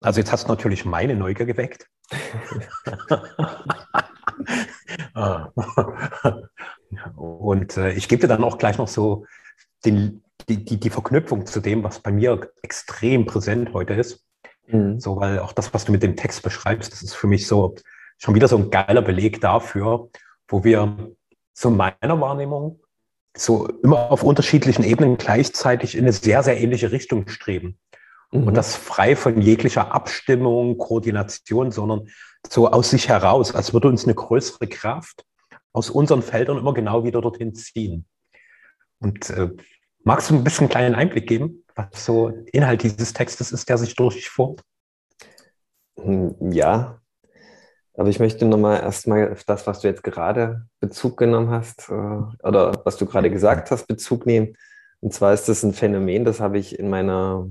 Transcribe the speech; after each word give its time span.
Also 0.00 0.20
jetzt 0.20 0.30
hast 0.30 0.44
du 0.44 0.48
natürlich 0.48 0.84
meine 0.84 1.16
Neugier 1.16 1.46
geweckt. 1.46 1.88
Und 7.16 7.76
äh, 7.76 7.92
ich 7.92 8.08
gebe 8.08 8.20
dir 8.20 8.28
dann 8.28 8.44
auch 8.44 8.58
gleich 8.58 8.78
noch 8.78 8.88
so 8.88 9.26
den, 9.84 10.22
die, 10.48 10.64
die, 10.64 10.78
die 10.78 10.90
Verknüpfung 10.90 11.46
zu 11.46 11.60
dem, 11.60 11.82
was 11.82 12.00
bei 12.00 12.12
mir 12.12 12.50
extrem 12.62 13.26
präsent 13.26 13.72
heute 13.72 13.94
ist. 13.94 14.24
Mhm. 14.66 15.00
So, 15.00 15.16
weil 15.16 15.40
auch 15.40 15.52
das, 15.52 15.74
was 15.74 15.84
du 15.84 15.92
mit 15.92 16.02
dem 16.02 16.16
Text 16.16 16.42
beschreibst, 16.42 16.92
das 16.92 17.02
ist 17.02 17.14
für 17.14 17.26
mich 17.26 17.46
so 17.46 17.74
schon 18.18 18.34
wieder 18.34 18.48
so 18.48 18.56
ein 18.56 18.70
geiler 18.70 19.02
Beleg 19.02 19.40
dafür, 19.40 20.10
wo 20.48 20.64
wir 20.64 21.12
so 21.54 21.70
meiner 21.70 22.20
Wahrnehmung 22.20 22.80
so 23.36 23.68
immer 23.82 24.10
auf 24.10 24.22
unterschiedlichen 24.22 24.84
Ebenen 24.84 25.16
gleichzeitig 25.16 25.94
in 25.94 26.04
eine 26.04 26.12
sehr, 26.12 26.42
sehr 26.42 26.60
ähnliche 26.60 26.92
Richtung 26.92 27.28
streben. 27.28 27.78
Mhm. 28.32 28.48
Und 28.48 28.54
das 28.54 28.76
frei 28.76 29.16
von 29.16 29.40
jeglicher 29.40 29.92
Abstimmung, 29.92 30.78
Koordination, 30.78 31.70
sondern 31.70 32.08
so 32.48 32.68
aus 32.68 32.90
sich 32.90 33.08
heraus, 33.08 33.54
als 33.54 33.72
würde 33.72 33.88
uns 33.88 34.04
eine 34.04 34.14
größere 34.14 34.66
Kraft 34.68 35.24
aus 35.72 35.90
unseren 35.90 36.22
Feldern 36.22 36.58
immer 36.58 36.74
genau 36.74 37.04
wieder 37.04 37.20
dorthin 37.20 37.54
ziehen. 37.54 38.06
Und 39.00 39.30
äh, 39.30 39.50
magst 40.02 40.30
du 40.30 40.34
ein 40.34 40.44
bisschen 40.44 40.64
einen 40.64 40.70
kleinen 40.70 40.94
Einblick 40.94 41.28
geben, 41.28 41.64
was 41.74 42.04
so 42.04 42.28
Inhalt 42.52 42.82
dieses 42.82 43.12
Textes 43.12 43.52
ist, 43.52 43.68
der 43.68 43.78
sich 43.78 43.94
durchführt? 43.94 44.62
Hm, 45.96 46.52
ja, 46.52 47.00
aber 47.98 48.08
ich 48.08 48.20
möchte 48.20 48.44
nochmal 48.44 48.80
erstmal 48.80 49.32
auf 49.32 49.42
das, 49.42 49.66
was 49.66 49.80
du 49.80 49.88
jetzt 49.88 50.04
gerade 50.04 50.68
Bezug 50.78 51.16
genommen 51.16 51.50
hast, 51.50 51.88
äh, 51.88 51.92
oder 52.46 52.80
was 52.84 52.96
du 52.96 53.06
gerade 53.06 53.30
gesagt 53.30 53.70
hast, 53.70 53.86
Bezug 53.86 54.24
nehmen. 54.24 54.56
Und 55.00 55.12
zwar 55.12 55.34
ist 55.34 55.48
das 55.48 55.64
ein 55.64 55.74
Phänomen, 55.74 56.24
das 56.24 56.40
habe 56.40 56.58
ich 56.58 56.78
in 56.78 56.90
meiner 56.90 57.48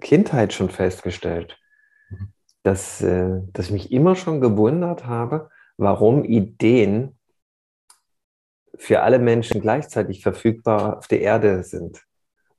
Kindheit 0.00 0.52
schon 0.52 0.70
festgestellt, 0.70 1.58
mhm. 2.10 2.32
dass, 2.62 3.02
äh, 3.02 3.40
dass 3.52 3.66
ich 3.66 3.72
mich 3.72 3.92
immer 3.92 4.16
schon 4.16 4.40
gewundert 4.40 5.06
habe, 5.06 5.50
warum 5.76 6.24
Ideen 6.24 7.18
für 8.76 9.02
alle 9.02 9.18
Menschen 9.18 9.60
gleichzeitig 9.60 10.22
verfügbar 10.22 10.98
auf 10.98 11.08
der 11.08 11.20
Erde 11.20 11.62
sind. 11.62 12.04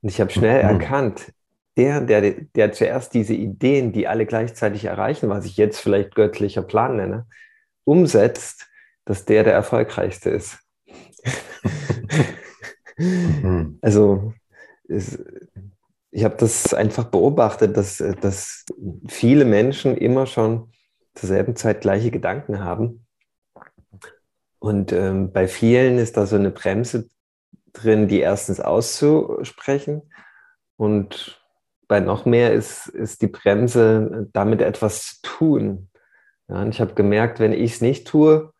Und 0.02 0.08
ich 0.08 0.20
habe 0.20 0.30
schnell 0.30 0.62
mhm. 0.62 0.80
erkannt, 0.80 1.32
der, 1.76 2.00
der, 2.00 2.32
der 2.32 2.72
zuerst 2.72 3.14
diese 3.14 3.34
Ideen, 3.34 3.92
die 3.92 4.06
alle 4.06 4.26
gleichzeitig 4.26 4.84
erreichen, 4.84 5.28
was 5.28 5.46
ich 5.46 5.56
jetzt 5.56 5.80
vielleicht 5.80 6.14
göttlicher 6.14 6.62
Plan 6.62 6.96
nenne, 6.96 7.26
umsetzt, 7.84 8.68
dass 9.04 9.24
der 9.24 9.44
der 9.44 9.54
erfolgreichste 9.54 10.30
ist. 10.30 10.58
mhm. 12.98 13.78
Also 13.80 14.34
es, 14.88 15.22
ich 16.20 16.24
habe 16.24 16.36
das 16.36 16.74
einfach 16.74 17.04
beobachtet, 17.04 17.76
dass, 17.76 18.02
dass 18.20 18.64
viele 19.08 19.44
Menschen 19.44 19.96
immer 19.96 20.26
schon 20.26 20.72
zur 21.14 21.28
selben 21.28 21.56
Zeit 21.56 21.80
gleiche 21.80 22.10
Gedanken 22.10 22.62
haben 22.62 23.06
und 24.60 24.92
ähm, 24.92 25.32
bei 25.32 25.48
vielen 25.48 25.98
ist 25.98 26.16
da 26.16 26.26
so 26.26 26.36
eine 26.36 26.50
Bremse 26.50 27.08
drin, 27.72 28.08
die 28.08 28.20
erstens 28.20 28.60
auszusprechen. 28.60 30.02
Und 30.76 31.42
bei 31.88 31.98
noch 32.00 32.26
mehr 32.26 32.52
ist, 32.52 32.86
ist 32.88 33.22
die 33.22 33.26
Bremse, 33.26 34.28
damit 34.32 34.60
etwas 34.60 35.06
zu 35.06 35.22
tun. 35.22 35.88
Ja, 36.48 36.62
und 36.62 36.68
ich 36.68 36.80
habe 36.80 36.94
gemerkt, 36.94 37.40
wenn 37.40 37.52
ich 37.52 37.74
es 37.74 37.80
nicht 37.80 38.06
tue, 38.06 38.52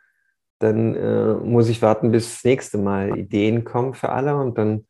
dann 0.59 0.95
äh, 0.95 1.35
muss 1.35 1.69
ich 1.69 1.83
warten, 1.83 2.13
bis 2.13 2.35
das 2.35 2.45
nächste 2.45 2.79
Mal 2.79 3.19
Ideen 3.19 3.65
kommen 3.65 3.95
für 3.95 4.09
alle 4.09 4.37
und 4.37 4.57
dann 4.57 4.87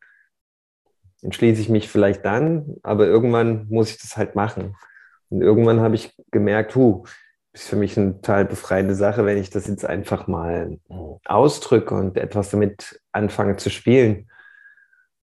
entschließe 1.21 1.61
ich 1.61 1.69
mich 1.69 1.89
vielleicht 1.89 2.25
dann, 2.25 2.75
aber 2.83 3.05
irgendwann 3.05 3.67
muss 3.67 3.91
ich 3.91 3.97
das 3.99 4.17
halt 4.17 4.35
machen. 4.35 4.75
Und 5.29 5.41
irgendwann 5.41 5.79
habe 5.79 5.95
ich 5.95 6.15
gemerkt, 6.31 6.75
hu, 6.75 7.05
ist 7.53 7.67
für 7.67 7.75
mich 7.75 7.97
eine 7.97 8.15
total 8.15 8.45
befreiende 8.45 8.95
Sache, 8.95 9.25
wenn 9.25 9.37
ich 9.37 9.49
das 9.49 9.67
jetzt 9.67 9.85
einfach 9.85 10.27
mal 10.27 10.79
ausdrücke 11.25 11.95
und 11.95 12.17
etwas 12.17 12.49
damit 12.49 13.01
anfange 13.11 13.57
zu 13.57 13.69
spielen. 13.69 14.29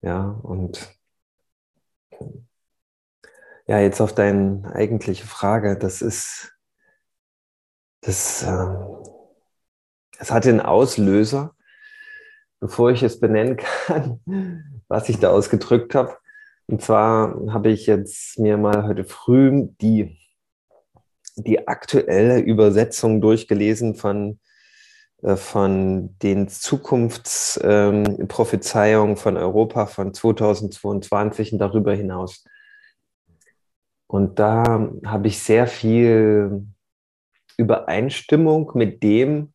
Ja, 0.03 0.25
und 0.43 0.97
ja, 3.67 3.81
jetzt 3.81 4.01
auf 4.01 4.15
deine 4.15 4.73
eigentliche 4.75 5.27
Frage, 5.27 5.77
das 5.77 6.03
ist, 6.03 6.57
das, 8.03 8.43
ähm, 8.45 8.77
es 10.19 10.31
hat 10.31 10.45
den 10.45 10.61
Auslöser, 10.61 11.55
bevor 12.61 12.91
ich 12.91 13.03
es 13.03 13.19
benennen 13.19 13.57
kann, 13.87 14.76
was 14.89 15.09
ich 15.09 15.19
da 15.19 15.31
ausgedrückt 15.31 15.95
habe. 15.95 16.17
Und 16.67 16.83
zwar 16.83 17.53
habe 17.53 17.71
ich 17.71 17.87
jetzt 17.87 18.39
mir 18.39 18.57
mal 18.57 18.87
heute 18.87 19.05
früh 19.05 19.69
die 19.81 20.19
die 21.37 21.69
aktuelle 21.69 22.41
Übersetzung 22.41 23.21
durchgelesen 23.21 23.95
von, 23.95 24.41
äh, 25.23 25.37
von 25.37 26.17
den 26.23 26.49
Zukunftsprophezeiungen 26.49 29.17
ähm, 29.17 29.17
von 29.17 29.37
Europa 29.37 29.87
von 29.87 30.13
2022 30.15 31.53
und 31.53 31.59
darüber 31.59 31.95
hinaus. 31.95 32.45
Und 34.09 34.39
da 34.39 34.89
habe 35.05 35.29
ich 35.29 35.41
sehr 35.41 35.67
viel 35.67 36.65
Übereinstimmung 37.59 38.71
mit 38.75 39.03
dem 39.03 39.53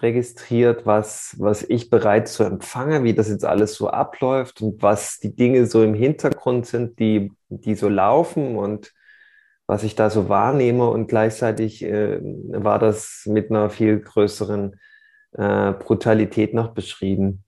registriert, 0.00 0.86
was, 0.86 1.36
was 1.38 1.62
ich 1.62 1.90
bereits 1.90 2.34
so 2.34 2.44
empfange, 2.44 3.04
wie 3.04 3.14
das 3.14 3.28
jetzt 3.28 3.44
alles 3.44 3.74
so 3.74 3.88
abläuft 3.88 4.60
und 4.62 4.82
was 4.82 5.18
die 5.18 5.34
Dinge 5.34 5.66
so 5.66 5.82
im 5.82 5.94
Hintergrund 5.94 6.66
sind, 6.66 6.98
die, 6.98 7.32
die 7.48 7.74
so 7.74 7.88
laufen 7.88 8.56
und 8.56 8.92
was 9.66 9.82
ich 9.82 9.94
da 9.94 10.10
so 10.10 10.28
wahrnehme 10.28 10.88
und 10.88 11.06
gleichzeitig 11.08 11.82
äh, 11.82 12.18
war 12.22 12.78
das 12.78 13.24
mit 13.26 13.50
einer 13.50 13.70
viel 13.70 14.00
größeren 14.00 14.78
äh, 15.32 15.72
Brutalität 15.72 16.54
noch 16.54 16.74
beschrieben. 16.74 17.44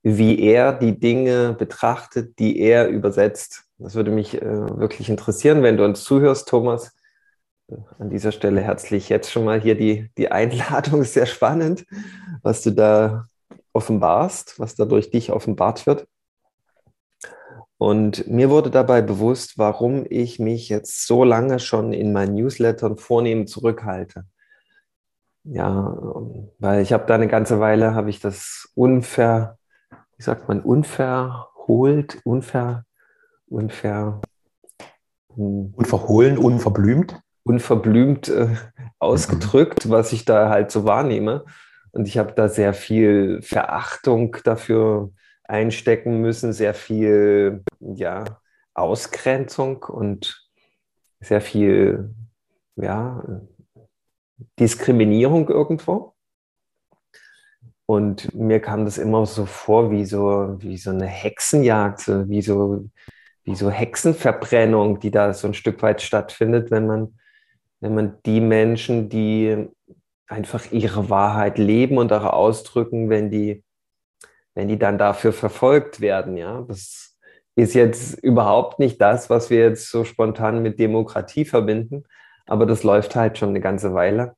wie 0.03 0.41
er 0.41 0.73
die 0.73 0.99
Dinge 0.99 1.55
betrachtet, 1.59 2.39
die 2.39 2.61
er 2.61 2.89
übersetzt 2.89 3.69
das 3.79 3.95
würde 3.95 4.11
mich 4.11 4.35
äh, 4.35 4.79
wirklich 4.79 5.09
interessieren, 5.09 5.63
wenn 5.63 5.77
du 5.77 5.85
uns 5.85 6.03
zuhörst, 6.03 6.49
Thomas. 6.49 6.97
Äh, 7.69 7.77
an 7.99 8.11
dieser 8.11 8.33
Stelle 8.33 8.61
herzlich 8.61 9.09
jetzt 9.09 9.31
schon 9.31 9.45
mal 9.45 9.61
hier 9.61 9.77
die, 9.77 10.11
die 10.19 10.33
Einladung. 10.33 11.05
Sehr 11.05 11.27
spannend, 11.27 11.87
was 12.43 12.63
du 12.63 12.73
da 12.73 13.25
offenbarst, 13.73 14.59
was 14.59 14.75
da 14.75 14.85
durch 14.85 15.11
dich 15.11 15.31
offenbart 15.31 15.87
wird. 15.87 16.07
Und 17.79 18.27
mir 18.27 18.51
wurde 18.51 18.71
dabei 18.71 19.03
bewusst, 19.03 19.57
warum 19.57 20.05
ich 20.11 20.41
mich 20.41 20.69
jetzt 20.69 21.07
so 21.07 21.23
lange 21.23 21.61
schon 21.61 21.93
in 21.93 22.13
meinen 22.13 22.35
Newslettern 22.35 22.97
vornehm 22.97 23.47
zurückhalte. 23.47 24.25
Ja, 25.45 25.97
weil 26.59 26.83
ich 26.83 26.93
habe 26.93 27.07
da 27.07 27.15
eine 27.15 27.29
ganze 27.29 27.61
Weile, 27.61 27.95
habe 27.95 28.11
ich 28.11 28.19
das 28.21 28.69
unver, 28.75 29.59
wie 30.17 30.23
sagt 30.23 30.49
man, 30.49 30.61
unverholt, 30.61 32.21
unver, 32.25 32.85
unver, 33.47 34.21
unverhohlen, 35.37 36.37
unverblümt. 36.37 37.21
Unverblümt 37.45 38.29
äh, 38.29 38.57
ausgedrückt, 38.99 39.87
mhm. 39.87 39.91
was 39.91 40.13
ich 40.13 40.25
da 40.25 40.51
halt 40.51 40.73
so 40.73 40.85
wahrnehme. 40.85 41.45
Und 41.93 42.09
ich 42.09 42.19
habe 42.19 42.33
da 42.33 42.49
sehr 42.49 42.75
viel 42.75 43.41
Verachtung 43.41 44.37
dafür 44.45 45.13
einstecken 45.49 46.21
müssen, 46.21 46.53
sehr 46.53 46.75
viel 46.75 47.65
ja, 47.81 48.25
Ausgrenzung 48.75 49.83
und 49.83 50.49
sehr 51.21 51.41
viel 51.41 52.15
ja, 52.77 53.25
Diskriminierung 54.61 55.49
irgendwo. 55.49 56.15
Und 57.87 58.35
mir 58.35 58.61
kam 58.61 58.85
das 58.85 58.99
immer 58.99 59.25
so 59.27 59.47
vor 59.47 59.91
wie 59.91 60.05
so, 60.05 60.57
wie 60.61 60.77
so 60.77 60.91
eine 60.91 61.07
Hexenjagd, 61.07 62.07
wie 62.29 62.43
so 62.43 62.85
wie 63.49 63.55
so 63.55 63.71
Hexenverbrennung, 63.71 65.01
die 65.01 65.11
da 65.11 65.33
so 65.33 65.47
ein 65.49 65.55
Stück 65.55 65.81
weit 65.81 66.03
stattfindet, 66.03 66.71
wenn 66.71 66.87
man, 66.87 67.19
wenn 67.81 67.95
man 67.95 68.19
die 68.27 68.43
Menschen, 68.43 69.09
die 69.09 69.69
einfach 70.27 70.71
ihre 70.71 71.09
Wahrheit 71.09 71.57
leben 71.57 71.97
und 71.97 72.13
auch 72.13 72.25
ausdrücken, 72.25 73.09
wenn 73.09 73.31
die, 73.31 73.65
wenn 74.59 74.67
die 74.67 74.79
dann 74.79 74.99
dafür 74.99 75.33
verfolgt 75.33 76.01
werden, 76.01 76.37
ja. 76.37 76.65
Das 76.67 77.17
ist 77.55 77.75
jetzt 77.75 78.19
überhaupt 78.19 78.81
nicht 78.81 79.01
das, 79.01 79.31
was 79.31 79.51
wir 79.51 79.61
jetzt 79.61 79.89
so 79.89 80.03
spontan 80.03 80.63
mit 80.63 80.81
Demokratie 80.81 81.45
verbinden, 81.45 82.03
aber 82.45 82.67
das 82.67 82.83
läuft 82.83 83.15
halt 83.15 83.39
schon 83.39 83.51
eine 83.51 83.61
ganze 83.61 83.95
Weile. 83.95 84.35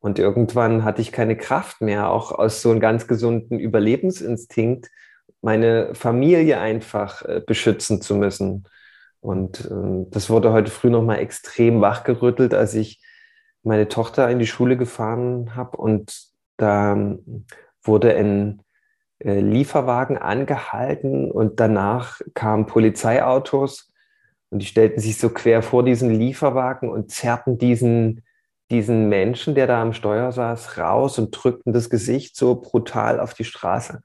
Und 0.00 0.18
irgendwann 0.18 0.82
hatte 0.82 1.00
ich 1.00 1.12
keine 1.12 1.36
Kraft 1.36 1.80
mehr, 1.80 2.10
auch 2.10 2.32
aus 2.32 2.60
so 2.60 2.72
einem 2.72 2.80
ganz 2.80 3.06
gesunden 3.06 3.60
Überlebensinstinkt, 3.60 4.88
meine 5.42 5.94
Familie 5.94 6.58
einfach 6.58 7.22
äh, 7.22 7.40
beschützen 7.46 8.02
zu 8.02 8.16
müssen. 8.16 8.64
Und 9.20 9.66
äh, 9.66 10.06
das 10.10 10.28
wurde 10.28 10.52
heute 10.52 10.72
früh 10.72 10.90
nochmal 10.90 11.20
extrem 11.20 11.80
wachgerüttelt, 11.80 12.52
als 12.52 12.74
ich 12.74 13.00
meine 13.62 13.86
Tochter 13.86 14.28
in 14.28 14.40
die 14.40 14.48
Schule 14.48 14.76
gefahren 14.76 15.54
habe 15.54 15.76
und 15.76 16.20
da 16.56 16.94
ähm, 16.94 17.46
wurde 17.84 18.16
ein 18.16 18.61
äh, 19.24 19.40
Lieferwagen 19.40 20.18
angehalten 20.18 21.30
und 21.30 21.60
danach 21.60 22.20
kamen 22.34 22.66
Polizeiautos 22.66 23.92
und 24.50 24.58
die 24.58 24.66
stellten 24.66 25.00
sich 25.00 25.18
so 25.18 25.30
quer 25.30 25.62
vor 25.62 25.84
diesen 25.84 26.10
Lieferwagen 26.10 26.90
und 26.90 27.10
zerrten 27.10 27.56
diesen, 27.56 28.22
diesen 28.70 29.08
Menschen, 29.08 29.54
der 29.54 29.66
da 29.66 29.80
am 29.80 29.92
Steuer 29.92 30.32
saß, 30.32 30.76
raus 30.78 31.18
und 31.18 31.30
drückten 31.30 31.72
das 31.72 31.88
Gesicht 31.88 32.36
so 32.36 32.56
brutal 32.56 33.20
auf 33.20 33.32
die 33.32 33.44
Straße. 33.44 34.02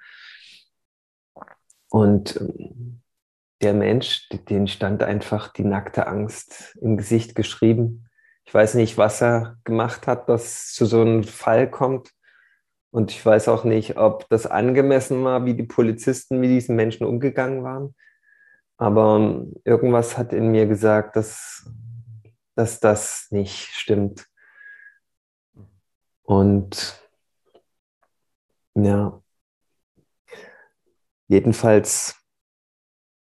Und 1.89 2.37
ähm, 2.39 3.01
der 3.61 3.73
Mensch, 3.73 4.29
den 4.29 4.67
stand 4.67 5.03
einfach 5.03 5.51
die 5.51 5.63
nackte 5.63 6.07
Angst 6.07 6.77
im 6.81 6.95
Gesicht 6.95 7.35
geschrieben. 7.35 8.07
Ich 8.45 8.53
weiß 8.53 8.75
nicht, 8.75 8.97
was 8.97 9.21
er 9.21 9.57
gemacht 9.63 10.07
hat, 10.07 10.29
dass 10.29 10.71
zu 10.73 10.85
so 10.85 11.01
einem 11.01 11.23
Fall 11.23 11.69
kommt. 11.69 12.11
Und 12.91 13.11
ich 13.11 13.25
weiß 13.25 13.49
auch 13.49 13.63
nicht, 13.63 13.97
ob 13.97 14.27
das 14.29 14.45
angemessen 14.45 15.23
war, 15.23 15.45
wie 15.45 15.53
die 15.53 15.63
Polizisten 15.63 16.39
mit 16.39 16.49
diesen 16.49 16.75
Menschen 16.75 17.05
umgegangen 17.05 17.63
waren. 17.63 17.95
Aber 18.77 19.17
ähm, 19.17 19.53
irgendwas 19.65 20.17
hat 20.17 20.33
in 20.33 20.51
mir 20.51 20.67
gesagt, 20.67 21.15
dass, 21.15 21.69
dass 22.55 22.79
das 22.79 23.27
nicht 23.31 23.69
stimmt. 23.73 24.25
Und 26.23 27.01
ja, 28.75 29.21
Jedenfalls 31.27 32.15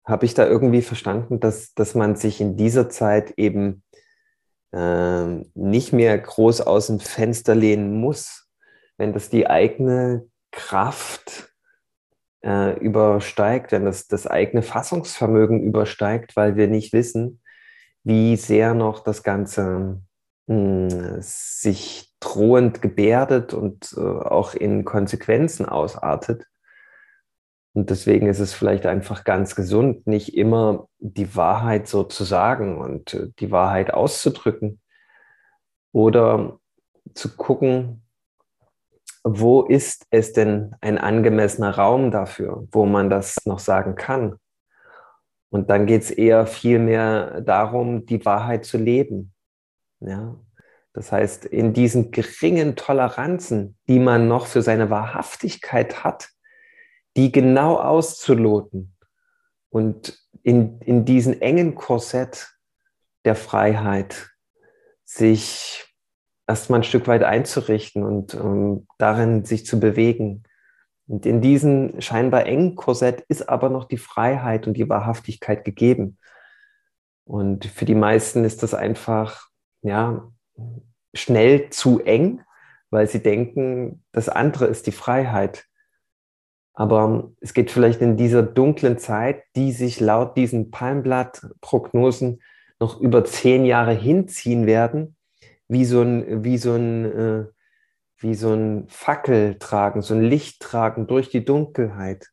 habe 0.05 0.27
ich 0.27 0.35
da 0.35 0.47
irgendwie 0.47 0.83
verstanden, 0.83 1.39
dass, 1.39 1.75
dass 1.75 1.95
man 1.95 2.17
sich 2.17 2.41
in 2.41 2.57
dieser 2.57 2.89
Zeit 2.89 3.33
eben 3.37 3.85
äh, 4.73 5.27
nicht 5.55 5.93
mehr 5.93 6.19
groß 6.19 6.63
aus 6.63 6.89
dem 6.89 6.99
Fenster 6.99 7.55
lehnen 7.55 8.01
muss, 8.01 8.42
wenn 8.99 9.13
das 9.13 9.31
die 9.31 9.49
eigene 9.49 10.27
Kraft 10.51 11.53
äh, 12.45 12.79
übersteigt, 12.79 13.73
wenn 13.73 13.85
das 13.85 14.07
das 14.07 14.27
eigene 14.27 14.63
Fassungsvermögen 14.63 15.63
übersteigt, 15.63 16.37
weil 16.37 16.57
wir 16.57 16.69
nicht 16.69 16.93
wissen, 16.93 17.41
wie 18.05 18.37
sehr 18.37 18.75
noch 18.75 19.01
das 19.01 19.23
Ganze 19.23 20.01
mh, 20.47 20.91
hm, 20.91 21.17
sich 21.21 22.13
drohend 22.21 22.83
gebärdet 22.83 23.53
und 23.55 23.95
äh, 23.97 24.01
auch 24.01 24.55
in 24.55 24.85
Konsequenzen 24.85 25.67
ausartet. 25.67 26.47
Und 27.75 27.91
deswegen 27.91 28.27
ist 28.27 28.39
es 28.39 28.53
vielleicht 28.53 28.87
einfach 28.87 29.25
ganz 29.25 29.55
gesund, 29.55 30.07
nicht 30.07 30.37
immer 30.37 30.89
die 30.99 31.35
Wahrheit 31.35 31.89
so 31.89 32.05
zu 32.05 32.25
sagen 32.25 32.79
und 32.79 33.15
äh, 33.15 33.29
die 33.39 33.51
Wahrheit 33.51 33.93
auszudrücken 33.93 34.81
oder 35.93 36.59
zu 37.15 37.37
gucken, 37.37 38.02
wo 39.25 39.63
ist 39.63 40.07
es 40.11 40.33
denn 40.33 40.75
ein 40.81 40.99
angemessener 40.99 41.77
Raum 41.77 42.11
dafür, 42.11 42.67
wo 42.73 42.87
man 42.87 43.09
das 43.09 43.37
noch 43.47 43.59
sagen 43.59 43.95
kann. 43.95 44.37
Und 45.51 45.71
dann 45.71 45.87
geht 45.87 46.03
es 46.03 46.11
eher 46.11 46.47
viel 46.47 46.79
mehr 46.79 47.41
darum, 47.43 48.07
die 48.07 48.25
Wahrheit 48.25 48.65
zu 48.65 48.79
leben. 48.79 49.35
Ja? 50.01 50.37
Das 50.93 51.13
heißt, 51.13 51.45
in 51.45 51.73
diesen 51.73 52.11
geringen 52.11 52.77
Toleranzen, 52.77 53.79
die 53.89 53.99
man 53.99 54.29
noch 54.29 54.47
für 54.47 54.63
seine 54.63 54.91
Wahrhaftigkeit 54.91 56.05
hat, 56.05 56.29
die 57.17 57.33
genau 57.33 57.77
auszuloten 57.77 58.95
und 59.71 60.19
in, 60.43 60.81
in 60.81 61.05
diesen 61.05 61.41
engen 61.41 61.75
Korsett 61.75 62.55
der 63.25 63.35
Freiheit 63.35 64.31
sich 65.05 65.92
erstmal 66.53 66.81
ein 66.81 66.85
Stück 66.85 67.09
weit 67.09 67.23
einzurichten 67.23 68.05
und 68.05 68.35
um, 68.35 68.87
darin 68.99 69.45
sich 69.45 69.65
zu 69.65 69.81
bewegen. 69.81 70.43
Und 71.09 71.25
in 71.25 71.41
diesem 71.41 72.01
scheinbar 72.01 72.47
engen 72.47 72.77
Korsett 72.77 73.23
ist 73.29 73.49
aber 73.49 73.71
noch 73.71 73.87
die 73.87 73.97
Freiheit 73.97 74.67
und 74.67 74.77
die 74.77 74.89
Wahrhaftigkeit 74.89 75.65
gegeben. 75.65 76.19
Und 77.25 77.65
für 77.65 77.87
die 77.87 77.95
meisten 77.95 78.45
ist 78.45 78.63
das 78.63 78.75
einfach, 78.75 79.49
ja, 79.81 80.31
schnell 81.15 81.71
zu 81.71 82.01
eng, 82.01 82.43
weil 82.91 83.07
sie 83.07 83.23
denken, 83.23 84.05
das 84.13 84.29
andere 84.29 84.67
ist 84.67 84.87
die 84.87 84.93
Freiheit. 84.93 85.65
Aber 86.75 87.33
es 87.41 87.55
geht 87.55 87.71
vielleicht 87.71 88.03
in 88.03 88.19
dieser 88.19 88.43
dunklen 88.43 88.99
Zeit, 88.99 89.43
die 89.57 89.73
sich 89.73 90.01
laut 90.01 90.37
diesen 90.37 90.71
Palmblatt-Prognosen 90.71 92.43
noch 92.79 93.01
über 93.01 93.25
zehn 93.25 93.65
Jahre 93.65 93.93
hinziehen 93.93 94.67
werden, 94.67 95.17
wie 95.73 95.85
so 95.85 96.03
ein, 96.03 96.45
wie 96.45 96.59
so 96.59 96.75
ein, 96.75 97.05
äh, 97.05 97.47
wie 98.19 98.35
so 98.35 98.53
ein 98.53 98.89
Fackel 98.89 99.59
tragen, 99.59 100.03
so 100.03 100.15
ein 100.15 100.23
Licht 100.23 100.61
tragen 100.61 101.07
durch 101.07 101.29
die 101.31 101.45
Dunkelheit. 101.45 102.29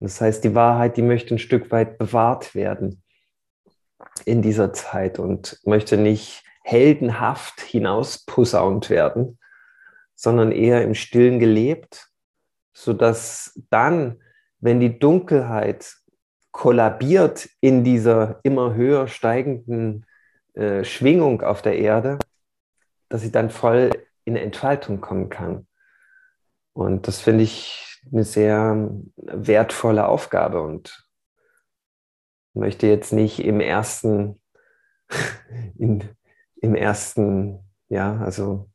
Das 0.00 0.20
heißt, 0.20 0.42
die 0.44 0.54
Wahrheit, 0.54 0.96
die 0.96 1.02
möchte 1.02 1.34
ein 1.34 1.38
Stück 1.38 1.70
weit 1.70 1.98
bewahrt 1.98 2.54
werden 2.54 3.02
in 4.24 4.42
dieser 4.42 4.72
Zeit 4.72 5.18
und 5.18 5.60
möchte 5.64 5.96
nicht 5.96 6.44
heldenhaft 6.62 7.60
hinausposaunt 7.60 8.90
werden, 8.90 9.38
sondern 10.14 10.52
eher 10.52 10.82
im 10.82 10.94
Stillen 10.94 11.38
gelebt 11.38 12.08
sodass 12.78 13.60
dann, 13.70 14.22
wenn 14.60 14.78
die 14.78 15.00
Dunkelheit 15.00 15.96
kollabiert 16.52 17.48
in 17.60 17.82
dieser 17.82 18.38
immer 18.44 18.74
höher 18.74 19.08
steigenden 19.08 20.06
äh, 20.54 20.84
Schwingung 20.84 21.42
auf 21.42 21.60
der 21.60 21.76
Erde, 21.76 22.18
dass 23.08 23.22
sie 23.22 23.32
dann 23.32 23.50
voll 23.50 23.90
in 24.24 24.36
Entfaltung 24.36 25.00
kommen 25.00 25.28
kann. 25.30 25.66
Und 26.72 27.08
das 27.08 27.20
finde 27.20 27.44
ich 27.44 28.02
eine 28.12 28.24
sehr 28.24 28.90
wertvolle 29.16 30.06
Aufgabe 30.06 30.62
und 30.62 31.06
möchte 32.54 32.86
jetzt 32.86 33.12
nicht 33.12 33.40
im 33.40 33.60
ersten, 33.60 34.40
in, 35.78 36.08
im 36.56 36.74
ersten, 36.74 37.60
ja, 37.88 38.18
also 38.18 38.68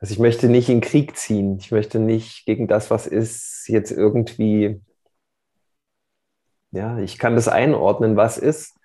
also 0.00 0.14
ich 0.14 0.18
möchte 0.18 0.48
nicht 0.48 0.70
in 0.70 0.80
Krieg 0.80 1.16
ziehen. 1.16 1.58
Ich 1.58 1.70
möchte 1.72 1.98
nicht 1.98 2.46
gegen 2.46 2.66
das, 2.66 2.90
was 2.90 3.06
ist, 3.06 3.68
jetzt 3.68 3.90
irgendwie, 3.90 4.80
ja, 6.70 6.98
ich 6.98 7.18
kann 7.18 7.34
das 7.34 7.48
einordnen, 7.48 8.16
was 8.16 8.38
ist, 8.38 8.79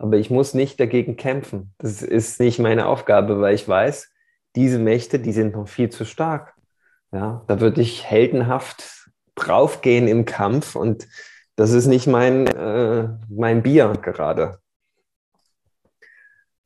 aber 0.00 0.16
ich 0.16 0.30
muss 0.30 0.54
nicht 0.54 0.80
dagegen 0.80 1.16
kämpfen. 1.16 1.74
Das 1.78 2.00
ist 2.00 2.40
nicht 2.40 2.58
meine 2.58 2.86
Aufgabe, 2.86 3.40
weil 3.40 3.54
ich 3.54 3.68
weiß, 3.68 4.10
diese 4.56 4.78
Mächte, 4.78 5.18
die 5.18 5.32
sind 5.32 5.54
noch 5.54 5.68
viel 5.68 5.90
zu 5.90 6.06
stark. 6.06 6.54
Ja, 7.12 7.44
da 7.48 7.60
würde 7.60 7.82
ich 7.82 8.04
heldenhaft 8.04 9.10
draufgehen 9.34 10.08
im 10.08 10.24
Kampf 10.24 10.74
und 10.74 11.06
das 11.56 11.72
ist 11.72 11.86
nicht 11.86 12.06
mein, 12.06 12.46
äh, 12.46 13.08
mein 13.28 13.62
Bier 13.62 13.92
gerade. 14.00 14.60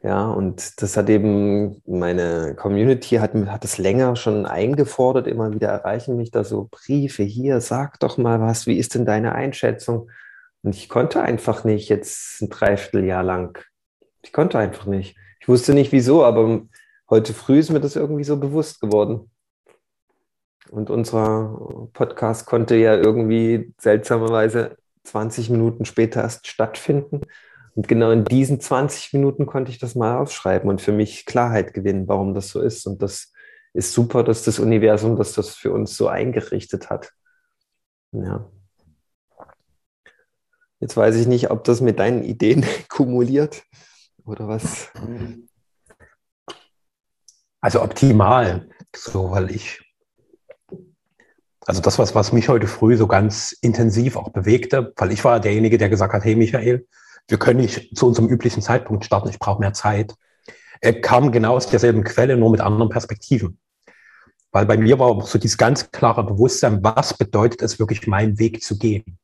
Ja, 0.03 0.31
und 0.31 0.81
das 0.83 0.97
hat 0.97 1.09
eben 1.09 1.83
meine 1.87 2.55
Community 2.55 3.17
hat, 3.17 3.35
hat 3.35 3.65
es 3.65 3.79
länger 3.79 4.17
schon 4.17 4.47
eingefordert, 4.47 5.27
immer 5.27 5.53
wieder 5.53 5.69
erreichen 5.69 6.17
mich 6.17 6.31
da 6.31 6.45
so 6.45 6.69
Briefe 6.71 7.23
hier, 7.23 7.61
sag 7.61 7.99
doch 8.01 8.19
mal 8.19 8.41
was, 8.41 8.67
wie 8.67 8.79
ist 8.79 8.95
denn 8.95 9.07
deine 9.07 9.35
Einschätzung? 9.35 10.11
Und 10.65 10.75
ich 10.75 10.89
konnte 10.89 11.21
einfach 11.21 11.65
nicht 11.65 11.91
jetzt 11.91 12.41
ein 12.41 12.49
Dreivierteljahr 12.49 13.23
lang. 13.23 13.63
Ich 14.23 14.33
konnte 14.33 14.59
einfach 14.59 14.87
nicht. 14.87 15.15
Ich 15.41 15.47
wusste 15.47 15.75
nicht 15.75 15.93
wieso, 15.93 16.25
aber 16.25 16.63
heute 17.11 17.35
früh 17.35 17.59
ist 17.59 17.71
mir 17.71 17.81
das 17.81 17.97
irgendwie 17.97 18.25
so 18.25 18.39
bewusst 18.39 18.81
geworden. 18.81 19.31
Und 20.71 20.89
unser 20.89 21.89
Podcast 21.93 22.47
konnte 22.47 22.77
ja 22.77 22.97
irgendwie 22.97 23.75
seltsamerweise 23.79 24.79
20 25.03 25.51
Minuten 25.51 25.85
später 25.85 26.23
erst 26.23 26.47
stattfinden. 26.47 27.21
Und 27.75 27.87
genau 27.87 28.11
in 28.11 28.25
diesen 28.25 28.59
20 28.59 29.13
Minuten 29.13 29.45
konnte 29.45 29.71
ich 29.71 29.79
das 29.79 29.95
mal 29.95 30.17
aufschreiben 30.17 30.71
und 30.71 30.81
für 30.81 30.93
mich 30.93 31.27
Klarheit 31.27 31.75
gewinnen, 31.75 32.09
warum 32.09 32.33
das 32.33 32.49
so 32.49 32.63
ist. 32.63 32.87
Und 32.87 33.03
das 33.03 33.35
ist 33.75 33.93
super, 33.93 34.25
dass 34.25 34.45
das 34.45 34.59
Universum 34.59 35.17
dass 35.17 35.35
das 35.35 35.51
für 35.51 35.73
uns 35.73 35.95
so 35.95 36.09
eingerichtet 36.09 36.89
hat. 36.89 37.13
Ja. 38.13 38.49
Jetzt 40.85 40.99
weiß 40.99 41.17
ich 41.17 41.27
nicht, 41.27 41.51
ob 41.51 41.65
das 41.65 41.81
mit 41.81 41.99
deinen 41.99 42.23
Ideen 42.25 42.63
kumuliert 42.91 43.63
oder 44.27 44.49
was. 44.49 44.91
Also 47.63 47.81
optimal, 47.81 48.69
so 48.95 49.31
weil 49.31 49.51
ich, 49.51 49.81
also 51.65 51.81
das, 51.81 51.99
was, 51.99 52.15
was 52.15 52.35
mich 52.35 52.51
heute 52.51 52.67
früh 52.67 52.99
so 52.99 53.07
ganz 53.07 53.53
intensiv 53.63 54.17
auch 54.17 54.29
bewegte, 54.29 54.93
weil 54.97 55.11
ich 55.11 55.25
war 55.25 55.41
derjenige, 55.41 55.79
der 55.79 55.89
gesagt 55.89 56.13
hat, 56.13 56.23
hey 56.23 56.37
Michael, 56.37 56.87
wir 57.29 57.39
können 57.39 57.63
nicht 57.63 57.97
zu 57.97 58.07
unserem 58.07 58.29
üblichen 58.29 58.61
Zeitpunkt 58.61 59.07
starten, 59.07 59.31
ich 59.31 59.39
brauche 59.39 59.61
mehr 59.61 59.73
Zeit. 59.73 60.15
Er 60.83 61.01
kam 61.01 61.33
genau 61.33 61.57
aus 61.57 61.67
derselben 61.67 62.05
Quelle, 62.05 62.37
nur 62.37 62.51
mit 62.51 62.61
anderen 62.61 62.91
Perspektiven. 62.91 63.59
Weil 64.53 64.67
bei 64.67 64.77
mir 64.77 64.99
war 64.99 65.23
so 65.23 65.39
dieses 65.39 65.57
ganz 65.57 65.91
klare 65.93 66.25
Bewusstsein, 66.25 66.85
was 66.85 67.17
bedeutet 67.17 67.63
es 67.63 67.79
wirklich, 67.79 68.07
meinen 68.07 68.39
Weg 68.39 68.63
zu 68.63 68.77
gehen. 68.77 69.19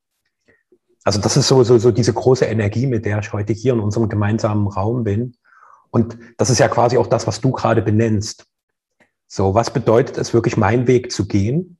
Also 1.04 1.20
das 1.20 1.36
ist 1.36 1.48
so, 1.48 1.62
so, 1.64 1.78
so 1.78 1.90
diese 1.90 2.12
große 2.12 2.44
Energie, 2.44 2.86
mit 2.86 3.04
der 3.06 3.20
ich 3.20 3.32
heute 3.32 3.52
hier 3.52 3.72
in 3.72 3.80
unserem 3.80 4.08
gemeinsamen 4.08 4.66
Raum 4.68 5.04
bin. 5.04 5.34
Und 5.90 6.18
das 6.36 6.50
ist 6.50 6.58
ja 6.58 6.68
quasi 6.68 6.98
auch 6.98 7.06
das, 7.06 7.26
was 7.26 7.40
du 7.40 7.52
gerade 7.52 7.82
benennst. 7.82 8.46
So, 9.26 9.54
was 9.54 9.72
bedeutet 9.72 10.18
es 10.18 10.34
wirklich, 10.34 10.56
meinen 10.56 10.86
Weg 10.86 11.10
zu 11.10 11.26
gehen? 11.26 11.78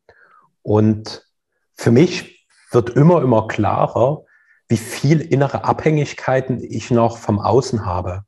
Und 0.62 1.26
für 1.74 1.90
mich 1.90 2.46
wird 2.70 2.90
immer, 2.90 3.22
immer 3.22 3.48
klarer, 3.48 4.24
wie 4.68 4.76
viel 4.76 5.20
innere 5.20 5.64
Abhängigkeiten 5.64 6.62
ich 6.62 6.90
noch 6.90 7.18
vom 7.18 7.40
Außen 7.40 7.84
habe. 7.84 8.22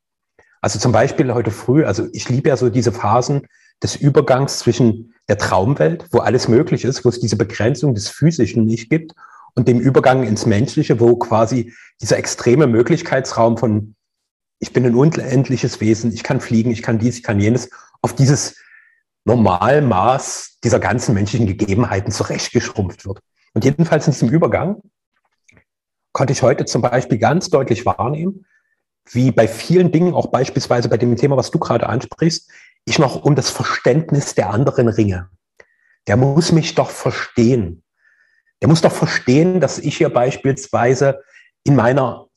Also 0.61 0.79
zum 0.79 0.93
Beispiel 0.93 1.33
heute 1.33 1.51
früh, 1.51 1.85
also 1.85 2.09
ich 2.13 2.29
liebe 2.29 2.49
ja 2.49 2.57
so 2.57 2.69
diese 2.69 2.93
Phasen 2.93 3.47
des 3.83 3.97
Übergangs 3.97 4.59
zwischen 4.59 5.15
der 5.29 5.39
Traumwelt, 5.39 6.07
wo 6.11 6.19
alles 6.19 6.49
möglich 6.49 6.85
ist, 6.85 7.05
wo 7.05 7.09
es 7.09 7.21
diese 7.21 7.37
Begrenzung 7.37 7.95
des 7.95 8.09
Physischen 8.09 8.65
nicht 8.65 8.91
gibt, 8.91 9.13
und 9.55 9.69
dem 9.69 9.81
Übergang 9.81 10.25
ins 10.25 10.47
Menschliche, 10.47 11.01
wo 11.01 11.17
quasi 11.17 11.73
dieser 12.01 12.19
extreme 12.19 12.67
Möglichkeitsraum 12.67 13.59
von 13.59 13.95
ich 14.59 14.73
bin 14.73 14.87
ein 14.87 14.95
unendliches 14.95 15.81
Wesen, 15.81 16.13
ich 16.13 16.23
kann 16.23 16.41
fliegen, 16.41 16.71
ich 16.71 16.83
kann 16.83 17.01
dies, 17.01 17.17
ich 17.17 17.23
kann 17.25 17.41
jenes, 17.41 17.69
auf 18.01 18.15
dieses 18.15 18.57
Normalmaß 19.25 20.59
dieser 20.63 20.79
ganzen 20.79 21.15
menschlichen 21.15 21.49
Gegebenheiten 21.49 22.13
zurechtgeschrumpft 22.13 23.05
wird. 23.05 23.19
Und 23.55 23.65
jedenfalls 23.65 24.07
in 24.07 24.13
diesem 24.13 24.29
Übergang 24.29 24.81
konnte 26.13 26.33
ich 26.33 26.43
heute 26.43 26.65
zum 26.65 26.81
Beispiel 26.81 27.19
ganz 27.19 27.51
deutlich 27.51 27.85
wahrnehmen, 27.85 28.47
wie 29.11 29.33
bei 29.33 29.49
vielen 29.49 29.91
Dingen, 29.91 30.15
auch 30.15 30.29
beispielsweise 30.29 30.89
bei 30.89 30.97
dem 30.97 31.17
Thema, 31.17 31.37
was 31.37 31.51
du 31.51 31.59
gerade 31.59 31.89
ansprichst, 31.89 32.49
ich 32.85 32.99
noch 33.01 33.25
um 33.25 33.35
das 33.35 33.51
Verständnis 33.51 34.35
der 34.35 34.51
anderen 34.51 34.89
ringe. 34.89 35.29
Der 36.07 36.17
muss 36.17 36.53
mich 36.53 36.75
doch 36.75 36.91
verstehen. 36.91 37.83
Der 38.63 38.69
muss 38.69 38.81
doch 38.81 38.93
verstehen, 38.93 39.61
dass 39.61 39.79
ich 39.79 39.97
hier 39.97 40.09
beispielsweise 40.09 41.21
in 41.65 41.77
meiner 41.77 42.29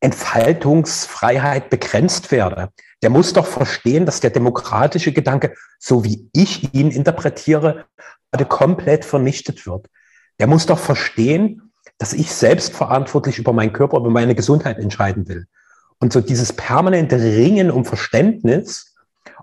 Entfaltungsfreiheit 0.00 1.70
begrenzt 1.70 2.32
werde. 2.32 2.70
Der 3.02 3.10
muss 3.10 3.34
doch 3.34 3.46
verstehen, 3.46 4.06
dass 4.06 4.20
der 4.20 4.30
demokratische 4.30 5.12
Gedanke, 5.12 5.54
so 5.78 6.04
wie 6.04 6.28
ich 6.32 6.74
ihn 6.74 6.90
interpretiere, 6.90 7.84
komplett 8.48 9.04
vernichtet 9.04 9.66
wird. 9.66 9.86
Der 10.38 10.46
muss 10.46 10.66
doch 10.66 10.78
verstehen, 10.78 11.72
dass 11.98 12.12
ich 12.12 12.32
selbstverantwortlich 12.32 13.38
über 13.38 13.52
meinen 13.52 13.72
Körper, 13.72 13.98
über 13.98 14.10
meine 14.10 14.34
Gesundheit 14.34 14.78
entscheiden 14.78 15.28
will. 15.28 15.46
Und 15.98 16.12
so 16.12 16.20
dieses 16.20 16.52
permanente 16.52 17.16
Ringen 17.16 17.70
um 17.70 17.84
Verständnis, 17.84 18.95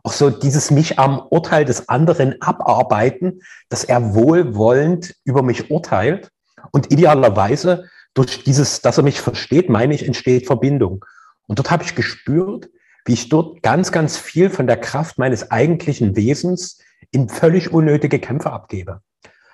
auch 0.03 0.11
so 0.11 0.29
dieses 0.29 0.69
mich 0.69 0.99
am 0.99 1.19
Urteil 1.29 1.65
des 1.65 1.87
anderen 1.89 2.41
abarbeiten, 2.41 3.41
dass 3.69 3.85
er 3.85 4.13
wohlwollend 4.13 5.15
über 5.23 5.41
mich 5.41 5.71
urteilt 5.71 6.29
und 6.71 6.91
idealerweise 6.91 7.89
durch 8.13 8.43
dieses, 8.43 8.81
dass 8.81 8.97
er 8.97 9.03
mich 9.03 9.21
versteht, 9.21 9.69
meine 9.69 9.93
ich, 9.93 10.05
entsteht 10.05 10.45
Verbindung. 10.45 11.03
Und 11.47 11.59
dort 11.59 11.71
habe 11.71 11.83
ich 11.83 11.95
gespürt, 11.95 12.69
wie 13.05 13.13
ich 13.13 13.29
dort 13.29 13.63
ganz, 13.63 13.91
ganz 13.91 14.17
viel 14.17 14.49
von 14.49 14.67
der 14.67 14.77
Kraft 14.77 15.17
meines 15.17 15.51
eigentlichen 15.51 16.15
Wesens 16.15 16.79
in 17.11 17.29
völlig 17.29 17.71
unnötige 17.71 18.19
Kämpfe 18.19 18.51
abgebe. 18.51 19.01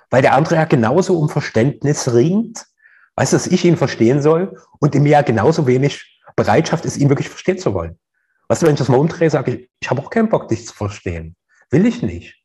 Weil 0.09 0.21
der 0.21 0.33
andere 0.33 0.55
ja 0.55 0.65
genauso 0.65 1.17
um 1.19 1.29
Verständnis 1.29 2.13
ringt, 2.13 2.65
weiß, 3.15 3.31
dass 3.31 3.47
ich 3.47 3.65
ihn 3.65 3.77
verstehen 3.77 4.21
soll 4.21 4.57
und 4.79 4.95
in 4.95 5.03
mir 5.03 5.09
ja 5.09 5.21
genauso 5.21 5.67
wenig 5.67 6.21
Bereitschaft 6.35 6.85
ist, 6.85 6.97
ihn 6.97 7.09
wirklich 7.09 7.29
verstehen 7.29 7.57
zu 7.57 7.73
wollen. 7.73 7.99
Weißt 8.49 8.63
du, 8.63 8.65
wenn 8.65 8.73
ich 8.73 8.79
das 8.79 8.89
mal 8.89 8.97
umdrehe, 8.97 9.29
sage 9.29 9.51
ich, 9.51 9.69
ich 9.79 9.89
habe 9.89 10.01
auch 10.01 10.09
keinen 10.09 10.27
Bock, 10.27 10.47
dich 10.47 10.65
zu 10.65 10.73
verstehen. 10.73 11.35
Will 11.69 11.85
ich 11.85 12.01
nicht. 12.01 12.35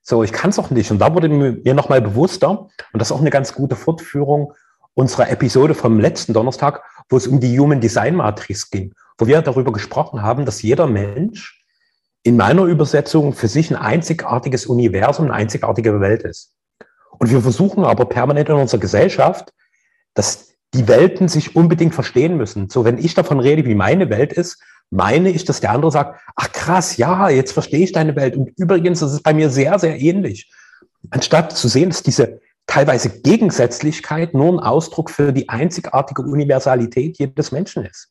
So, 0.00 0.22
ich 0.22 0.32
kann 0.32 0.50
es 0.50 0.58
auch 0.58 0.70
nicht. 0.70 0.90
Und 0.92 1.00
da 1.00 1.12
wurde 1.12 1.28
mir 1.28 1.74
nochmal 1.74 2.00
bewusster, 2.00 2.50
und 2.50 2.70
das 2.92 3.08
ist 3.08 3.12
auch 3.12 3.20
eine 3.20 3.30
ganz 3.30 3.52
gute 3.52 3.74
Fortführung 3.74 4.54
unserer 4.94 5.28
Episode 5.28 5.74
vom 5.74 5.98
letzten 5.98 6.32
Donnerstag, 6.32 6.82
wo 7.08 7.16
es 7.16 7.26
um 7.26 7.40
die 7.40 7.58
Human 7.58 7.80
Design 7.80 8.14
Matrix 8.14 8.70
ging, 8.70 8.94
wo 9.18 9.26
wir 9.26 9.42
darüber 9.42 9.72
gesprochen 9.72 10.22
haben, 10.22 10.44
dass 10.44 10.62
jeder 10.62 10.86
Mensch 10.86 11.64
in 12.22 12.36
meiner 12.36 12.62
Übersetzung 12.62 13.32
für 13.32 13.48
sich 13.48 13.70
ein 13.70 13.76
einzigartiges 13.76 14.66
Universum, 14.66 15.26
eine 15.26 15.34
einzigartige 15.34 16.00
Welt 16.00 16.22
ist. 16.22 16.54
Und 17.18 17.30
wir 17.30 17.40
versuchen 17.40 17.84
aber 17.84 18.04
permanent 18.06 18.48
in 18.48 18.54
unserer 18.54 18.80
Gesellschaft, 18.80 19.52
dass 20.14 20.52
die 20.72 20.86
Welten 20.86 21.28
sich 21.28 21.56
unbedingt 21.56 21.94
verstehen 21.94 22.36
müssen. 22.36 22.68
So, 22.68 22.84
wenn 22.84 22.98
ich 22.98 23.14
davon 23.14 23.40
rede, 23.40 23.64
wie 23.64 23.74
meine 23.74 24.08
Welt 24.08 24.32
ist, 24.32 24.62
meine 24.90 25.30
ich, 25.30 25.44
dass 25.44 25.60
der 25.60 25.72
andere 25.72 25.90
sagt, 25.90 26.20
ach 26.36 26.52
krass, 26.52 26.96
ja, 26.96 27.28
jetzt 27.28 27.52
verstehe 27.52 27.84
ich 27.84 27.92
deine 27.92 28.16
Welt. 28.16 28.36
Und 28.36 28.50
übrigens, 28.56 29.00
das 29.00 29.12
ist 29.12 29.22
bei 29.22 29.34
mir 29.34 29.50
sehr, 29.50 29.78
sehr 29.78 30.00
ähnlich. 30.00 30.50
Anstatt 31.10 31.52
zu 31.52 31.68
sehen, 31.68 31.90
dass 31.90 32.02
diese 32.02 32.40
teilweise 32.66 33.10
Gegensätzlichkeit 33.20 34.34
nur 34.34 34.52
ein 34.52 34.60
Ausdruck 34.60 35.10
für 35.10 35.32
die 35.32 35.48
einzigartige 35.48 36.22
Universalität 36.22 37.18
jedes 37.18 37.52
Menschen 37.52 37.84
ist. 37.84 38.08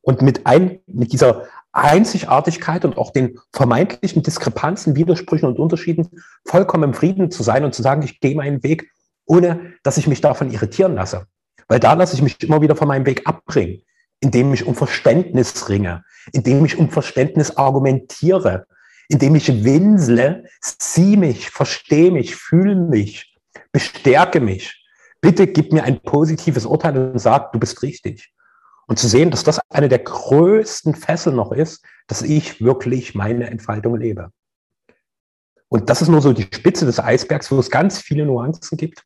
Und 0.00 0.22
mit, 0.22 0.46
ein, 0.46 0.78
mit 0.86 1.12
dieser 1.12 1.44
Einzigartigkeit 1.72 2.84
und 2.84 2.96
auch 2.96 3.12
den 3.12 3.38
vermeintlichen 3.52 4.22
Diskrepanzen, 4.22 4.96
Widersprüchen 4.96 5.48
und 5.48 5.58
Unterschieden 5.58 6.08
vollkommen 6.46 6.84
im 6.84 6.94
Frieden 6.94 7.30
zu 7.30 7.42
sein 7.42 7.64
und 7.64 7.74
zu 7.74 7.82
sagen, 7.82 8.02
ich 8.02 8.20
gehe 8.20 8.36
meinen 8.36 8.62
Weg, 8.62 8.90
ohne 9.26 9.74
dass 9.82 9.98
ich 9.98 10.06
mich 10.06 10.20
davon 10.20 10.50
irritieren 10.50 10.94
lasse. 10.94 11.26
Weil 11.68 11.80
da 11.80 11.94
lasse 11.94 12.14
ich 12.14 12.22
mich 12.22 12.40
immer 12.42 12.62
wieder 12.62 12.76
von 12.76 12.88
meinem 12.88 13.04
Weg 13.06 13.26
abbringen, 13.26 13.82
indem 14.26 14.52
ich 14.52 14.66
um 14.66 14.74
Verständnis 14.74 15.68
ringe, 15.68 16.02
indem 16.32 16.64
ich 16.64 16.76
um 16.76 16.90
Verständnis 16.90 17.56
argumentiere, 17.56 18.66
indem 19.08 19.36
ich 19.36 19.62
winsle, 19.62 20.46
sieh 20.60 21.16
mich, 21.16 21.48
verstehe 21.50 22.10
mich, 22.10 22.34
fühle 22.34 22.74
mich, 22.74 23.36
bestärke 23.70 24.40
mich. 24.40 24.84
Bitte 25.20 25.46
gib 25.46 25.72
mir 25.72 25.84
ein 25.84 26.00
positives 26.00 26.66
Urteil 26.66 27.12
und 27.12 27.20
sag, 27.20 27.52
du 27.52 27.60
bist 27.60 27.80
richtig. 27.84 28.32
Und 28.88 28.98
zu 28.98 29.06
sehen, 29.06 29.30
dass 29.30 29.44
das 29.44 29.60
eine 29.70 29.88
der 29.88 30.00
größten 30.00 30.96
Fesseln 30.96 31.36
noch 31.36 31.52
ist, 31.52 31.84
dass 32.08 32.22
ich 32.22 32.60
wirklich 32.60 33.14
meine 33.14 33.48
Entfaltung 33.48 33.94
lebe. 33.94 34.32
Und 35.68 35.88
das 35.88 36.02
ist 36.02 36.08
nur 36.08 36.20
so 36.20 36.32
die 36.32 36.48
Spitze 36.52 36.84
des 36.84 36.98
Eisbergs, 36.98 37.52
wo 37.52 37.60
es 37.60 37.70
ganz 37.70 38.00
viele 38.00 38.26
Nuancen 38.26 38.76
gibt 38.76 39.05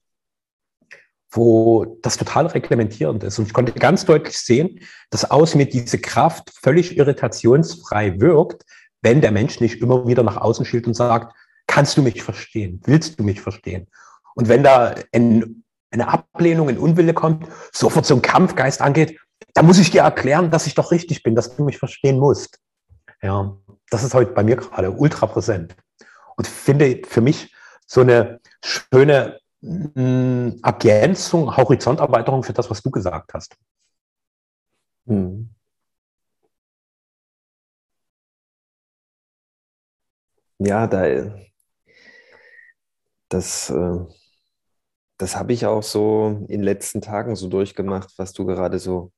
wo 1.32 1.99
das 2.02 2.16
total 2.16 2.46
reglementierend 2.46 3.22
ist. 3.22 3.38
Und 3.38 3.46
ich 3.46 3.52
konnte 3.52 3.72
ganz 3.72 4.04
deutlich 4.04 4.38
sehen, 4.38 4.80
dass 5.10 5.30
aus 5.30 5.54
mir 5.54 5.66
diese 5.66 5.99
Kraft 5.99 6.50
völlig 6.62 6.96
irritationsfrei 6.96 8.20
wirkt, 8.20 8.64
wenn 9.02 9.20
der 9.20 9.30
Mensch 9.30 9.60
nicht 9.60 9.80
immer 9.80 10.06
wieder 10.06 10.22
nach 10.22 10.37
außen 10.37 10.64
schielt 10.64 10.87
und 10.87 10.94
sagt, 10.94 11.34
kannst 11.66 11.96
du 11.96 12.02
mich 12.02 12.22
verstehen? 12.22 12.80
Willst 12.84 13.18
du 13.18 13.22
mich 13.22 13.40
verstehen? 13.40 13.87
Und 14.34 14.49
wenn 14.49 14.64
da 14.64 14.94
ein, 15.12 15.62
eine 15.90 16.08
Ablehnung, 16.08 16.68
ein 16.68 16.78
Unwille 16.78 17.14
kommt, 17.14 17.46
sofort 17.72 18.06
so 18.06 18.14
ein 18.14 18.22
Kampfgeist 18.22 18.80
angeht, 18.80 19.18
da 19.54 19.62
muss 19.62 19.78
ich 19.78 19.90
dir 19.90 20.02
erklären, 20.02 20.50
dass 20.50 20.66
ich 20.66 20.75
doch 20.75 20.90
richtig 20.90 21.22
bin, 21.22 21.34
dass 21.34 21.56
du 21.56 21.64
mich 21.64 21.78
verstehen 21.78 22.18
musst. 22.18 22.58
Ja, 23.22 23.56
das 23.90 24.02
ist 24.02 24.14
heute 24.14 24.32
bei 24.32 24.42
mir 24.42 24.56
gerade 24.56 24.90
ultra 24.90 25.26
präsent. 25.26 25.76
Und 26.37 26.46
finde 26.46 27.02
für 27.06 27.20
mich 27.20 27.54
so 27.87 28.00
eine 28.00 28.40
schöne 28.64 29.38
Ergänzung, 29.62 31.57
Horizonterweiterung 31.57 32.43
für 32.43 32.52
das, 32.52 32.71
was 32.71 32.83
du 32.83 32.90
gesagt 32.90 33.33
hast. 33.35 33.57
Hm. 35.07 35.50
Ja, 40.59 40.87
da, 40.87 41.00
das, 43.29 43.71
äh, 43.71 44.05
das 45.19 45.37
habe 45.37 45.52
ich 45.52 45.67
auch 45.67 45.83
so 45.85 46.26
in 46.29 46.47
den 46.49 46.62
letzten 46.64 47.00
Tagen 47.00 47.37
so 47.37 47.49
durchgemacht, 47.49 48.12
was 48.17 48.33
du 48.33 48.45
gerade 48.47 48.79
so 48.81 49.12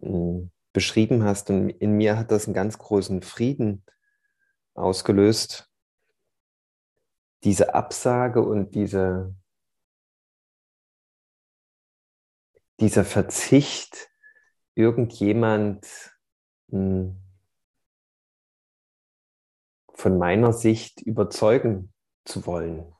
hm, 0.00 0.50
beschrieben 0.72 1.24
hast. 1.24 1.50
Und 1.50 1.70
in 1.70 1.92
mir 1.92 2.18
hat 2.18 2.30
das 2.30 2.46
einen 2.46 2.54
ganz 2.54 2.78
großen 2.78 3.22
Frieden 3.22 3.84
ausgelöst, 4.74 5.70
diese 7.44 7.74
Absage 7.74 8.42
und 8.42 8.74
diese, 8.74 9.34
dieser 12.80 13.04
Verzicht, 13.04 14.10
irgendjemand 14.74 15.86
hm, 16.70 17.16
von 19.94 20.18
meiner 20.18 20.52
Sicht 20.52 21.00
überzeugen 21.00 21.92
zu 22.24 22.46
wollen. 22.46 22.96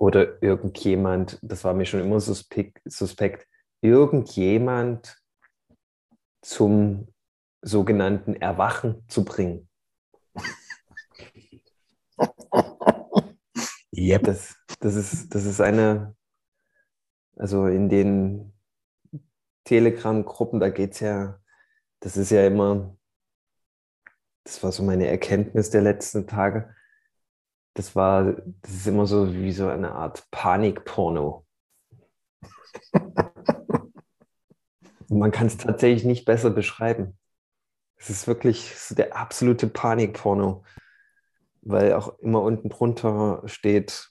oder 0.00 0.42
irgendjemand, 0.42 1.38
das 1.42 1.62
war 1.62 1.74
mir 1.74 1.84
schon 1.84 2.00
immer 2.00 2.20
suspekt, 2.20 2.80
suspekt 2.86 3.46
irgendjemand 3.82 5.14
zum 6.40 7.08
sogenannten 7.60 8.34
Erwachen 8.34 9.04
zu 9.08 9.26
bringen. 9.26 9.69
Yep. 13.92 14.22
Das, 14.24 14.56
das, 14.80 14.94
ist, 14.94 15.34
das 15.34 15.44
ist 15.44 15.60
eine, 15.60 16.16
also 17.36 17.66
in 17.66 17.88
den 17.88 18.52
Telegram-Gruppen, 19.64 20.60
da 20.60 20.70
geht 20.70 20.92
es 20.92 21.00
ja, 21.00 21.38
das 22.00 22.16
ist 22.16 22.30
ja 22.30 22.46
immer, 22.46 22.96
das 24.44 24.62
war 24.62 24.72
so 24.72 24.82
meine 24.82 25.06
Erkenntnis 25.06 25.70
der 25.70 25.82
letzten 25.82 26.26
Tage. 26.26 26.74
Das 27.74 27.94
war, 27.94 28.36
das 28.62 28.72
ist 28.72 28.86
immer 28.86 29.06
so 29.06 29.32
wie 29.32 29.52
so 29.52 29.68
eine 29.68 29.92
Art 29.92 30.26
Panikporno. 30.30 31.46
Man 35.08 35.30
kann 35.30 35.46
es 35.48 35.56
tatsächlich 35.56 36.04
nicht 36.04 36.24
besser 36.24 36.50
beschreiben. 36.50 37.18
Es 37.96 38.10
ist 38.10 38.26
wirklich 38.26 38.74
der 38.90 39.16
absolute 39.16 39.66
Panikporno, 39.68 40.64
weil 41.62 41.92
auch 41.94 42.18
immer 42.20 42.42
unten 42.42 42.68
drunter 42.68 43.42
steht, 43.46 44.10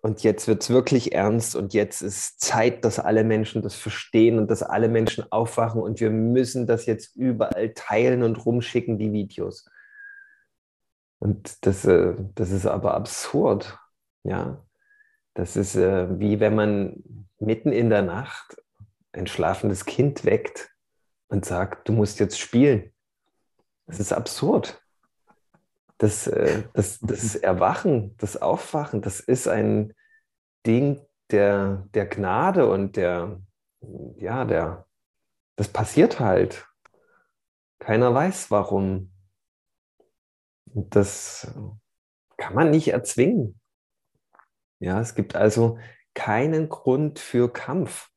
und 0.00 0.22
jetzt 0.22 0.46
wird 0.46 0.62
es 0.62 0.70
wirklich 0.70 1.12
ernst 1.12 1.56
und 1.56 1.74
jetzt 1.74 2.02
ist 2.02 2.40
Zeit, 2.40 2.84
dass 2.84 2.98
alle 2.98 3.24
Menschen 3.24 3.62
das 3.62 3.74
verstehen 3.74 4.38
und 4.38 4.50
dass 4.50 4.62
alle 4.62 4.88
Menschen 4.88 5.30
aufwachen 5.32 5.82
und 5.82 6.00
wir 6.00 6.10
müssen 6.10 6.66
das 6.66 6.86
jetzt 6.86 7.16
überall 7.16 7.74
teilen 7.74 8.22
und 8.22 8.44
rumschicken, 8.46 8.98
die 8.98 9.12
Videos. 9.12 9.68
Und 11.18 11.66
das, 11.66 11.84
äh, 11.84 12.14
das 12.36 12.50
ist 12.52 12.66
aber 12.66 12.94
absurd, 12.94 13.76
ja. 14.22 14.64
Das 15.34 15.56
ist 15.56 15.76
äh, 15.76 16.18
wie 16.18 16.40
wenn 16.40 16.54
man 16.54 17.26
mitten 17.38 17.72
in 17.72 17.90
der 17.90 18.02
Nacht 18.02 18.56
ein 19.12 19.26
schlafendes 19.26 19.84
Kind 19.84 20.24
weckt 20.24 20.70
und 21.28 21.44
sagt, 21.44 21.88
du 21.88 21.92
musst 21.92 22.20
jetzt 22.20 22.38
spielen. 22.38 22.92
Das 23.86 24.00
ist 24.00 24.12
absurd 24.12 24.80
das, 25.98 26.26
äh, 26.26 26.62
das, 26.72 27.00
das 27.00 27.34
Erwachen, 27.36 28.16
das 28.18 28.40
Aufwachen, 28.40 29.02
das 29.02 29.20
ist 29.20 29.48
ein 29.48 29.94
Ding 30.66 31.00
der, 31.30 31.86
der 31.94 32.06
Gnade 32.06 32.68
und 32.70 32.96
der, 32.96 33.40
ja, 34.16 34.44
der, 34.44 34.86
das 35.56 35.68
passiert 35.68 36.20
halt. 36.20 36.66
Keiner 37.80 38.14
weiß 38.14 38.50
warum. 38.50 39.12
Das 40.74 41.52
kann 42.36 42.54
man 42.54 42.70
nicht 42.70 42.88
erzwingen. 42.88 43.60
Ja, 44.80 45.00
es 45.00 45.14
gibt 45.14 45.34
also 45.34 45.78
keinen 46.14 46.68
Grund 46.68 47.18
für 47.18 47.52
Kampf. 47.52 48.10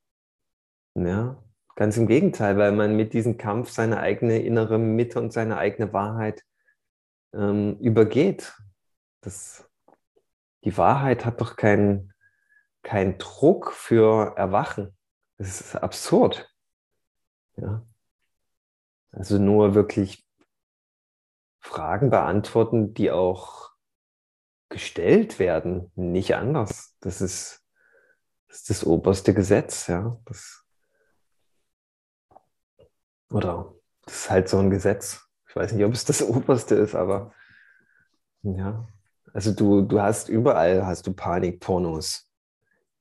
Ja, 0.96 1.42
ganz 1.76 1.98
im 1.98 2.08
Gegenteil, 2.08 2.58
weil 2.58 2.72
man 2.72 2.96
mit 2.96 3.14
diesem 3.14 3.38
Kampf 3.38 3.70
seine 3.70 4.00
eigene 4.00 4.40
innere 4.40 4.78
Mitte 4.78 5.20
und 5.20 5.32
seine 5.32 5.58
eigene 5.58 5.94
Wahrheit 5.94 6.44
ähm, 7.34 7.78
übergeht. 7.80 8.54
Das, 9.22 9.70
die 10.64 10.78
Wahrheit 10.78 11.26
hat 11.26 11.42
doch 11.42 11.56
keinen 11.56 12.14
kein 12.84 13.18
Druck 13.18 13.72
für 13.74 14.36
Erwachen. 14.38 14.98
Das 15.38 15.62
ist 15.62 15.76
absurd. 15.76 16.52
Ja. 17.58 17.86
Also 19.12 19.38
nur 19.38 19.76
wirklich 19.76 20.28
Fragen 21.60 22.10
beantworten, 22.10 22.94
die 22.94 23.12
auch 23.12 23.72
gestellt 24.70 25.38
werden, 25.38 25.92
nicht 25.96 26.36
anders. 26.36 26.96
Das 27.02 27.22
ist 27.22 27.62
das, 28.52 28.58
ist 28.58 28.70
das 28.70 28.84
oberste 28.84 29.34
Gesetz, 29.34 29.88
ja. 29.88 30.20
Das, 30.26 30.66
oder 33.29 33.74
das 34.03 34.16
ist 34.16 34.29
halt 34.29 34.50
so 34.50 34.60
ein 34.60 34.70
Gesetz. 34.70 35.25
Ich 35.51 35.55
weiß 35.57 35.74
nicht, 35.74 35.83
ob 35.83 35.92
es 35.92 36.05
das 36.05 36.22
Oberste 36.27 36.75
ist, 36.75 36.96
aber 36.96 37.33
ja. 38.42 38.87
Also 39.33 39.53
du, 39.53 39.81
du 39.81 40.01
hast 40.01 40.29
überall 40.29 40.85
hast 40.85 41.07
du 41.07 41.14
Panikpornos. 41.14 42.29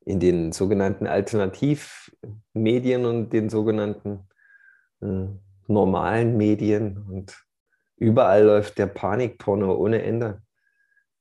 In 0.04 0.18
den 0.18 0.50
sogenannten 0.50 1.06
Alternativmedien 1.06 3.04
und 3.04 3.32
den 3.32 3.50
sogenannten 3.50 4.26
äh, 5.00 5.26
normalen 5.68 6.36
Medien. 6.36 6.98
Und 7.08 7.40
überall 7.96 8.42
läuft 8.42 8.78
der 8.78 8.86
Panikporno 8.86 9.72
ohne 9.72 10.02
Ende. 10.02 10.42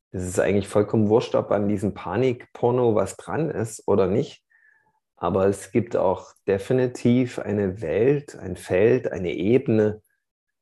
Es 0.10 0.24
ist 0.24 0.40
eigentlich 0.40 0.68
vollkommen 0.68 1.10
wurscht, 1.10 1.36
ob 1.36 1.52
an 1.52 1.68
diesem 1.68 1.94
Panikporno 1.94 2.96
was 2.96 3.18
dran 3.18 3.52
ist 3.52 3.88
oder 3.88 4.08
nicht. 4.08 4.44
Aber 5.16 5.46
es 5.46 5.72
gibt 5.72 5.96
auch 5.96 6.34
definitiv 6.48 7.38
eine 7.38 7.82
Welt, 7.82 8.36
ein 8.36 8.56
Feld, 8.56 9.12
eine 9.12 9.34
Ebene, 9.34 10.02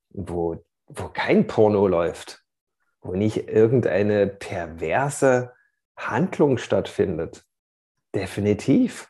wo, 0.09 0.63
wo 0.87 1.09
kein 1.09 1.47
Porno 1.47 1.87
läuft, 1.87 2.43
wo 3.01 3.13
nicht 3.13 3.47
irgendeine 3.47 4.27
perverse 4.27 5.53
Handlung 5.95 6.57
stattfindet. 6.57 7.45
Definitiv. 8.13 9.09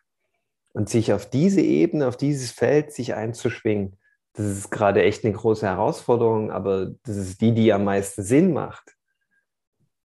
Und 0.74 0.90
sich 0.90 1.12
auf 1.14 1.30
diese 1.30 1.62
Ebene, 1.62 2.08
auf 2.08 2.18
dieses 2.18 2.52
Feld 2.52 2.94
sich 2.94 3.16
einzuschwingen, 3.16 3.98
das 4.34 4.46
ist 4.46 4.70
gerade 4.70 5.02
echt 5.02 5.26
eine 5.26 5.34
große 5.34 5.66
Herausforderung, 5.66 6.52
aber 6.52 6.92
das 7.04 7.18
ist 7.18 7.42
die, 7.42 7.54
die 7.54 7.74
am 7.74 7.84
meisten 7.84 8.22
Sinn 8.22 8.54
macht. 8.54 8.96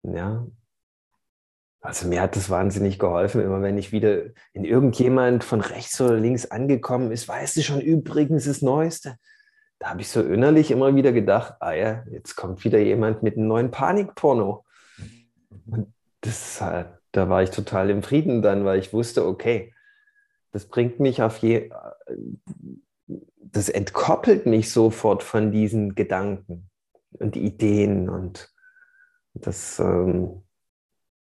Ja. 0.03 0.47
Also 1.81 2.07
mir 2.07 2.21
hat 2.21 2.35
das 2.35 2.49
wahnsinnig 2.49 2.99
geholfen, 2.99 3.41
immer 3.41 3.61
wenn 3.61 3.77
ich 3.77 3.91
wieder 3.91 4.27
in 4.53 4.63
irgendjemand 4.63 5.43
von 5.43 5.59
rechts 5.61 5.99
oder 5.99 6.15
links 6.15 6.45
angekommen 6.45 7.11
ist, 7.11 7.27
weißt 7.27 7.57
du 7.57 7.61
schon 7.61 7.81
übrigens 7.81 8.45
das 8.45 8.61
Neueste 8.61 9.17
da 9.81 9.89
habe 9.89 10.01
ich 10.01 10.09
so 10.09 10.21
innerlich 10.21 10.69
immer 10.69 10.95
wieder 10.95 11.11
gedacht, 11.11 11.55
ah 11.59 11.73
ja, 11.73 12.03
jetzt 12.11 12.35
kommt 12.35 12.63
wieder 12.63 12.77
jemand 12.77 13.23
mit 13.23 13.35
einem 13.35 13.47
neuen 13.47 13.71
Panikporno. 13.71 14.63
Und 15.65 15.91
das, 16.21 16.59
da 17.11 17.29
war 17.29 17.41
ich 17.41 17.49
total 17.49 17.89
im 17.89 18.03
Frieden 18.03 18.43
dann, 18.43 18.63
weil 18.63 18.77
ich 18.77 18.93
wusste, 18.93 19.25
okay, 19.25 19.73
das 20.51 20.67
bringt 20.67 20.99
mich 20.99 21.23
auf 21.23 21.37
je, 21.39 21.71
das 23.39 23.69
entkoppelt 23.69 24.45
mich 24.45 24.71
sofort 24.71 25.23
von 25.23 25.51
diesen 25.51 25.95
Gedanken 25.95 26.69
und 27.13 27.35
Ideen 27.35 28.07
und 28.07 28.53
das, 29.33 29.79
ähm, 29.79 30.43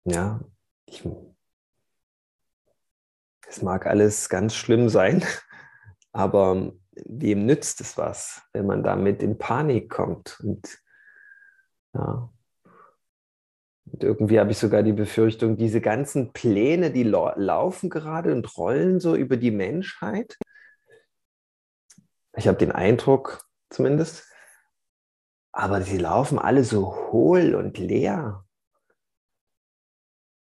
ja, 0.04 0.40
ich, 0.86 1.04
es 3.48 3.64
mag 3.64 3.88
alles 3.88 4.30
ganz 4.30 4.54
schlimm 4.54 4.88
sein, 4.88 5.26
aber 6.12 6.74
wem 7.06 7.46
nützt 7.46 7.82
es 7.82 7.98
was, 7.98 8.42
wenn 8.54 8.66
man 8.66 8.84
damit 8.84 9.22
in 9.22 9.38
Panik 9.38 9.90
kommt? 9.90 10.40
Und, 10.42 10.80
ja. 11.94 12.30
und 13.92 14.04
irgendwie 14.04 14.40
habe 14.40 14.52
ich 14.52 14.58
sogar 14.58 14.84
die 14.84 14.94
Befürchtung, 14.94 15.58
diese 15.58 15.82
ganzen 15.82 16.32
Pläne, 16.34 16.92
die 16.92 17.04
laufen 17.04 17.90
gerade 17.90 18.32
und 18.32 18.58
rollen 18.58 19.00
so 19.00 19.16
über 19.16 19.38
die 19.38 19.52
Menschheit. 19.52 20.38
Ich 22.38 22.48
habe 22.48 22.58
den 22.58 22.72
Eindruck 22.72 23.46
zumindest, 23.70 24.30
aber 25.52 25.82
sie 25.82 25.98
laufen 25.98 26.38
alle 26.38 26.64
so 26.64 26.96
hohl 27.12 27.56
und 27.56 27.78
leer. 27.78 28.46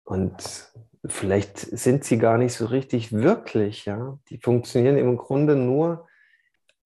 Und 0.03 0.71
vielleicht 1.05 1.60
sind 1.60 2.03
sie 2.03 2.17
gar 2.17 2.38
nicht 2.38 2.53
so 2.53 2.65
richtig 2.65 3.12
wirklich, 3.12 3.86
ja. 3.86 4.19
Die 4.29 4.38
funktionieren 4.38 4.97
im 4.97 5.17
Grunde 5.17 5.55
nur 5.55 6.07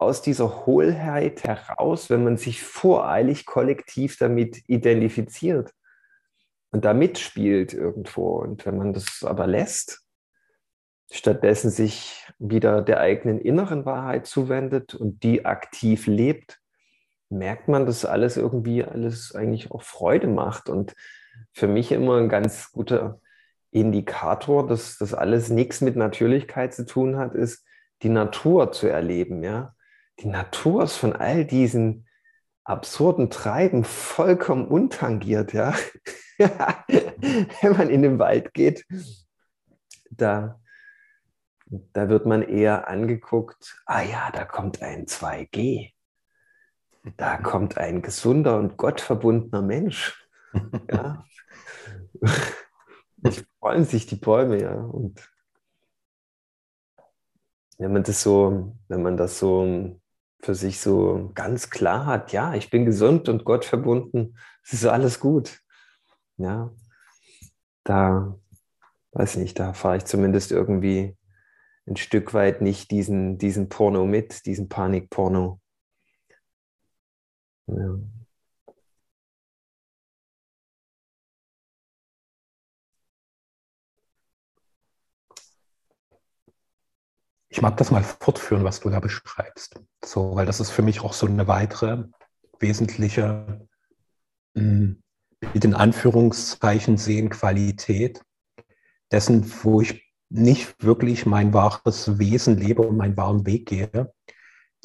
aus 0.01 0.23
dieser 0.23 0.65
Hohlheit 0.65 1.43
heraus, 1.43 2.09
wenn 2.09 2.23
man 2.23 2.35
sich 2.35 2.63
voreilig 2.63 3.45
kollektiv 3.45 4.17
damit 4.17 4.63
identifiziert 4.67 5.73
und 6.71 6.85
da 6.85 6.95
mitspielt 6.95 7.75
irgendwo. 7.75 8.39
Und 8.39 8.65
wenn 8.65 8.77
man 8.77 8.93
das 8.93 9.23
aber 9.23 9.45
lässt, 9.45 10.01
stattdessen 11.11 11.69
sich 11.69 12.25
wieder 12.39 12.81
der 12.81 12.99
eigenen 12.99 13.39
inneren 13.39 13.85
Wahrheit 13.85 14.25
zuwendet 14.25 14.95
und 14.95 15.21
die 15.21 15.45
aktiv 15.45 16.07
lebt, 16.07 16.59
merkt 17.29 17.67
man, 17.67 17.85
dass 17.85 18.03
alles 18.03 18.37
irgendwie 18.37 18.83
alles 18.83 19.35
eigentlich 19.35 19.69
auch 19.69 19.83
Freude 19.83 20.27
macht. 20.27 20.67
Und 20.67 20.95
für 21.53 21.67
mich 21.67 21.91
immer 21.91 22.17
ein 22.17 22.27
ganz 22.27 22.71
guter 22.71 23.21
Indikator, 23.69 24.65
dass 24.65 24.97
das 24.97 25.13
alles 25.13 25.49
nichts 25.49 25.79
mit 25.79 25.95
Natürlichkeit 25.95 26.73
zu 26.73 26.87
tun 26.87 27.17
hat, 27.17 27.35
ist, 27.35 27.63
die 28.01 28.09
Natur 28.09 28.71
zu 28.71 28.87
erleben, 28.87 29.43
ja 29.43 29.75
die 30.21 30.27
Natur 30.27 30.83
ist 30.83 30.97
von 30.97 31.13
all 31.13 31.45
diesen 31.45 32.07
absurden 32.63 33.29
Treiben 33.29 33.83
vollkommen 33.83 34.67
untangiert, 34.67 35.53
ja. 35.53 35.73
Wenn 36.37 37.77
man 37.77 37.89
in 37.89 38.01
den 38.01 38.19
Wald 38.19 38.53
geht, 38.53 38.85
da, 40.09 40.59
da 41.65 42.09
wird 42.09 42.25
man 42.25 42.41
eher 42.41 42.87
angeguckt, 42.87 43.81
ah 43.85 44.01
ja, 44.01 44.31
da 44.31 44.45
kommt 44.45 44.81
ein 44.81 45.05
2G. 45.05 45.91
Da 47.17 47.37
kommt 47.37 47.77
ein 47.77 48.01
gesunder 48.01 48.57
und 48.57 48.77
gottverbundener 48.77 49.61
Mensch. 49.61 50.27
Ja. 50.91 51.25
Ich, 53.23 53.45
freuen 53.59 53.85
sich 53.85 54.07
die 54.07 54.15
Bäume, 54.15 54.59
ja. 54.59 54.73
Und 54.73 55.29
wenn 57.77 57.93
man 57.93 58.01
das 58.01 58.23
so, 58.23 58.75
wenn 58.87 59.03
man 59.03 59.15
das 59.15 59.37
so 59.37 60.00
für 60.43 60.55
sich 60.55 60.79
so 60.79 61.31
ganz 61.35 61.69
klar 61.69 62.05
hat, 62.05 62.31
ja, 62.31 62.55
ich 62.55 62.69
bin 62.69 62.85
gesund 62.85 63.29
und 63.29 63.45
Gott 63.45 63.65
verbunden, 63.65 64.35
es 64.63 64.73
ist 64.73 64.85
alles 64.85 65.19
gut. 65.19 65.59
Ja, 66.37 66.71
da 67.83 68.39
weiß 69.13 69.37
nicht, 69.37 69.59
da 69.59 69.73
fahre 69.73 69.97
ich 69.97 70.05
zumindest 70.05 70.51
irgendwie 70.51 71.17
ein 71.87 71.97
Stück 71.97 72.33
weit 72.33 72.61
nicht 72.61 72.91
diesen, 72.91 73.37
diesen 73.37 73.69
Porno 73.69 74.05
mit, 74.05 74.45
diesen 74.45 74.69
Panikporno. 74.69 75.59
Ja. 77.67 77.99
Ich 87.53 87.61
mag 87.61 87.75
das 87.75 87.91
mal 87.91 88.01
fortführen, 88.01 88.63
was 88.63 88.79
du 88.79 88.89
da 88.89 89.01
beschreibst. 89.01 89.79
So, 90.03 90.35
weil 90.35 90.45
das 90.45 90.61
ist 90.61 90.71
für 90.71 90.81
mich 90.81 91.01
auch 91.01 91.11
so 91.11 91.27
eine 91.27 91.49
weitere 91.49 92.05
wesentliche, 92.59 93.67
hm, 94.55 95.03
mit 95.53 95.63
den 95.63 95.73
Anführungszeichen 95.73 96.97
sehen, 96.97 97.29
Qualität 97.29 98.21
dessen, 99.11 99.51
wo 99.63 99.81
ich 99.81 100.13
nicht 100.29 100.81
wirklich 100.81 101.25
mein 101.25 101.53
wahres 101.53 102.17
Wesen 102.17 102.57
lebe 102.57 102.83
und 102.83 102.95
meinen 102.95 103.17
wahren 103.17 103.45
Weg 103.45 103.67
gehe. 103.67 104.13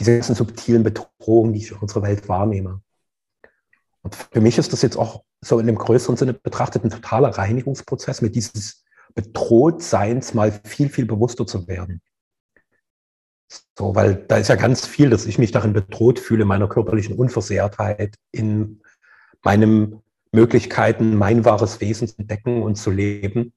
Diese 0.00 0.14
ganzen 0.14 0.35
subtilen 0.35 0.83
Bedrohungen, 0.83 1.52
die 1.52 1.61
ich 1.61 1.70
in 1.70 1.79
unserer 1.79 2.02
Welt 2.02 2.29
wahrnehme. 2.29 2.83
Und 4.02 4.16
für 4.16 4.40
mich 4.40 4.59
ist 4.59 4.72
das 4.72 4.83
jetzt 4.83 4.96
auch 4.96 5.22
so 5.40 5.61
in 5.61 5.68
dem 5.68 5.76
größeren 5.76 6.16
Sinne 6.16 6.35
betrachtet 6.35 6.83
ein 6.83 6.90
totaler 6.90 7.29
Reinigungsprozess, 7.29 8.22
mit 8.22 8.35
dieses 8.35 8.85
Bedrohtseins 9.14 10.35
mal 10.35 10.50
viel, 10.64 10.88
viel 10.88 11.07
bewusster 11.07 11.46
zu 11.46 11.68
werden. 11.68 12.02
So, 13.48 13.94
weil 13.94 14.14
da 14.14 14.37
ist 14.38 14.48
ja 14.48 14.56
ganz 14.56 14.87
viel, 14.87 15.11
dass 15.11 15.26
ich 15.26 15.38
mich 15.38 15.52
darin 15.52 15.72
bedroht 15.72 16.18
fühle, 16.18 16.44
meiner 16.44 16.68
körperlichen 16.68 17.16
Unversehrtheit, 17.16 18.16
in 18.32 18.80
meinen 19.42 20.02
Möglichkeiten, 20.32 21.16
mein 21.16 21.44
wahres 21.44 21.80
Wesen 21.80 22.09
zu 22.09 22.18
entdecken 22.18 22.62
und 22.62 22.76
zu 22.76 22.90
leben. 22.90 23.52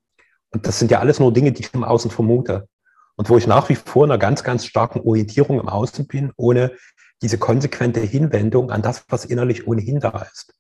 Und 0.52 0.68
das 0.68 0.80
sind 0.80 0.92
ja 0.92 1.00
alles 1.00 1.20
nur 1.20 1.34
Dinge, 1.34 1.52
die 1.52 1.62
ich 1.62 1.74
im 1.74 1.84
Außen 1.84 2.12
vermute. 2.12 2.68
Und 3.16 3.30
wo 3.30 3.38
ich 3.38 3.48
nach 3.48 3.70
wie 3.70 3.76
vor 3.76 4.06
in 4.06 4.12
einer 4.12 4.20
ganz, 4.20 4.44
ganz 4.44 4.66
starken 4.66 5.02
Orientierung 5.02 5.60
im 5.60 5.68
Außen 5.68 6.08
bin, 6.08 6.32
ohne 6.38 6.72
diese 7.22 7.38
konsequente 7.38 8.00
Hinwendung 8.00 8.72
an 8.72 8.82
das, 8.82 9.04
was 9.10 9.26
innerlich 9.26 9.68
ohnehin 9.68 10.00
da 10.00 10.26
ist. 10.34 10.54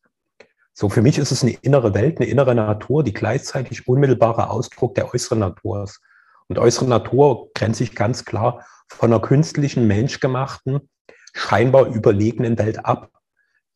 So, 0.73 0.89
für 0.89 1.01
mich 1.01 1.17
ist 1.17 1.31
es 1.31 1.43
eine 1.43 1.53
innere 1.61 1.93
Welt, 1.93 2.19
eine 2.19 2.29
innere 2.29 2.55
Natur, 2.55 3.03
die 3.03 3.13
gleichzeitig 3.13 3.87
unmittelbarer 3.87 4.49
Ausdruck 4.49 4.95
der 4.95 5.13
äußeren 5.13 5.39
Natur 5.39 5.83
ist. 5.83 6.01
Und 6.49 6.57
äußere 6.57 6.87
Natur 6.87 7.51
grenze 7.53 7.83
ich 7.83 7.95
ganz 7.95 8.25
klar 8.25 8.65
von 8.87 9.13
einer 9.13 9.21
künstlichen, 9.21 9.87
menschgemachten, 9.87 10.89
scheinbar 11.31 11.85
überlegenen 11.85 12.57
Welt 12.57 12.85
ab, 12.85 13.11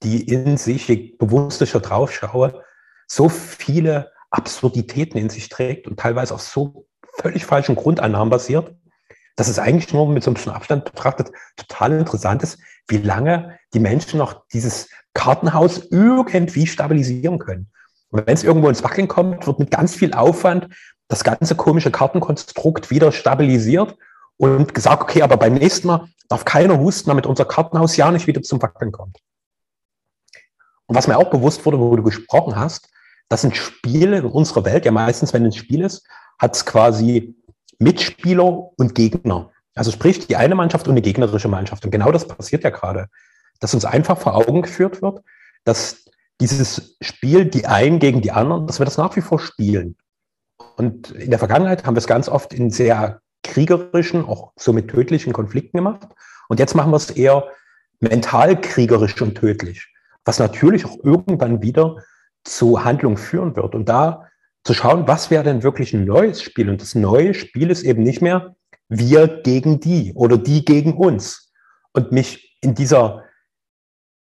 die 0.01 0.27
in 0.27 0.57
sich, 0.57 0.87
je 0.87 1.15
bewusster 1.17 1.65
drauf 1.79 2.11
schaue, 2.11 2.63
so 3.07 3.29
viele 3.29 4.11
Absurditäten 4.31 5.19
in 5.19 5.29
sich 5.29 5.49
trägt 5.49 5.87
und 5.87 5.99
teilweise 5.99 6.33
auf 6.33 6.41
so 6.41 6.87
völlig 7.13 7.45
falschen 7.45 7.75
Grundannahmen 7.75 8.31
basiert, 8.31 8.75
dass 9.35 9.47
es 9.47 9.59
eigentlich 9.59 9.93
nur 9.93 10.09
mit 10.09 10.23
so 10.23 10.31
ein 10.31 10.33
bisschen 10.33 10.51
Abstand 10.51 10.85
betrachtet 10.85 11.31
total 11.55 11.93
interessant 11.93 12.41
ist, 12.41 12.59
wie 12.87 12.97
lange 12.97 13.59
die 13.75 13.79
Menschen 13.79 14.17
noch 14.17 14.45
dieses 14.51 14.89
Kartenhaus 15.13 15.87
irgendwie 15.91 16.65
stabilisieren 16.65 17.37
können. 17.37 17.71
Und 18.09 18.27
wenn 18.27 18.33
es 18.33 18.43
irgendwo 18.43 18.69
ins 18.69 18.83
Wackeln 18.83 19.07
kommt, 19.07 19.45
wird 19.45 19.59
mit 19.59 19.71
ganz 19.71 19.95
viel 19.95 20.13
Aufwand 20.13 20.69
das 21.07 21.23
ganze 21.23 21.55
komische 21.55 21.91
Kartenkonstrukt 21.91 22.89
wieder 22.89 23.11
stabilisiert 23.11 23.95
und 24.37 24.73
gesagt, 24.73 25.03
okay, 25.03 25.21
aber 25.21 25.37
beim 25.37 25.53
nächsten 25.53 25.87
Mal 25.87 26.07
darf 26.29 26.45
keiner 26.45 26.79
husten, 26.79 27.09
damit 27.09 27.25
unser 27.25 27.45
Kartenhaus 27.45 27.95
ja 27.97 28.11
nicht 28.11 28.27
wieder 28.27 28.41
zum 28.41 28.61
Wackeln 28.61 28.91
kommt. 28.91 29.17
Und 30.85 30.95
was 30.95 31.07
mir 31.07 31.17
auch 31.17 31.29
bewusst 31.29 31.65
wurde, 31.65 31.79
wo 31.79 31.95
du 31.95 32.03
gesprochen 32.03 32.55
hast, 32.55 32.89
das 33.29 33.41
sind 33.41 33.55
Spiele 33.55 34.17
in 34.17 34.25
unserer 34.25 34.65
Welt, 34.65 34.85
ja 34.85 34.91
meistens, 34.91 35.33
wenn 35.33 35.45
ein 35.45 35.51
Spiel 35.51 35.81
ist, 35.81 36.05
hat 36.39 36.55
es 36.55 36.65
quasi 36.65 37.35
Mitspieler 37.79 38.45
und 38.77 38.95
Gegner. 38.95 39.51
Also 39.75 39.91
sprich, 39.91 40.27
die 40.27 40.35
eine 40.35 40.55
Mannschaft 40.55 40.87
und 40.87 40.93
eine 40.93 41.01
gegnerische 41.01 41.47
Mannschaft. 41.47 41.85
Und 41.85 41.91
genau 41.91 42.11
das 42.11 42.27
passiert 42.27 42.63
ja 42.63 42.69
gerade, 42.69 43.07
dass 43.59 43.73
uns 43.73 43.85
einfach 43.85 44.17
vor 44.17 44.35
Augen 44.35 44.61
geführt 44.61 45.01
wird, 45.01 45.23
dass 45.63 46.05
dieses 46.41 46.97
Spiel, 47.01 47.45
die 47.45 47.65
einen 47.65 47.99
gegen 47.99 48.21
die 48.21 48.31
anderen, 48.31 48.67
dass 48.67 48.79
wir 48.79 48.85
das 48.85 48.97
nach 48.97 49.15
wie 49.15 49.21
vor 49.21 49.39
spielen. 49.39 49.95
Und 50.75 51.11
in 51.11 51.29
der 51.29 51.39
Vergangenheit 51.39 51.85
haben 51.85 51.95
wir 51.95 51.99
es 51.99 52.07
ganz 52.07 52.29
oft 52.29 52.53
in 52.53 52.71
sehr 52.71 53.21
kriegerischen, 53.43 54.25
auch 54.25 54.53
so 54.55 54.73
mit 54.73 54.89
tödlichen 54.89 55.33
Konflikten 55.33 55.77
gemacht. 55.77 56.07
Und 56.47 56.59
jetzt 56.59 56.75
machen 56.75 56.91
wir 56.91 56.97
es 56.97 57.11
eher 57.11 57.47
mental 57.99 58.59
kriegerisch 58.59 59.21
und 59.21 59.35
tödlich, 59.35 59.93
was 60.25 60.39
natürlich 60.39 60.85
auch 60.85 60.97
irgendwann 61.03 61.61
wieder 61.61 61.97
zu 62.43 62.83
Handlung 62.83 63.17
führen 63.17 63.55
wird. 63.55 63.75
Und 63.75 63.87
da 63.89 64.27
zu 64.63 64.73
schauen, 64.73 65.07
was 65.07 65.29
wäre 65.29 65.43
denn 65.43 65.63
wirklich 65.63 65.93
ein 65.93 66.05
neues 66.05 66.41
Spiel? 66.41 66.69
Und 66.69 66.81
das 66.81 66.95
neue 66.95 67.33
Spiel 67.33 67.69
ist 67.69 67.83
eben 67.83 68.03
nicht 68.03 68.21
mehr 68.21 68.55
wir 68.89 69.27
gegen 69.27 69.79
die 69.79 70.13
oder 70.13 70.37
die 70.37 70.65
gegen 70.65 70.93
uns. 70.93 71.51
Und 71.93 72.11
mich 72.11 72.57
in 72.61 72.73
dieser 72.75 73.23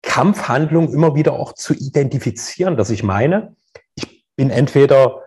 Kampfhandlung 0.03 0.93
immer 0.93 1.15
wieder 1.15 1.35
auch 1.35 1.53
zu 1.55 1.75
identifizieren, 1.75 2.77
dass 2.77 2.91
ich 2.91 3.03
meine, 3.03 3.55
ich 3.95 4.25
bin 4.37 4.51
entweder 4.51 5.23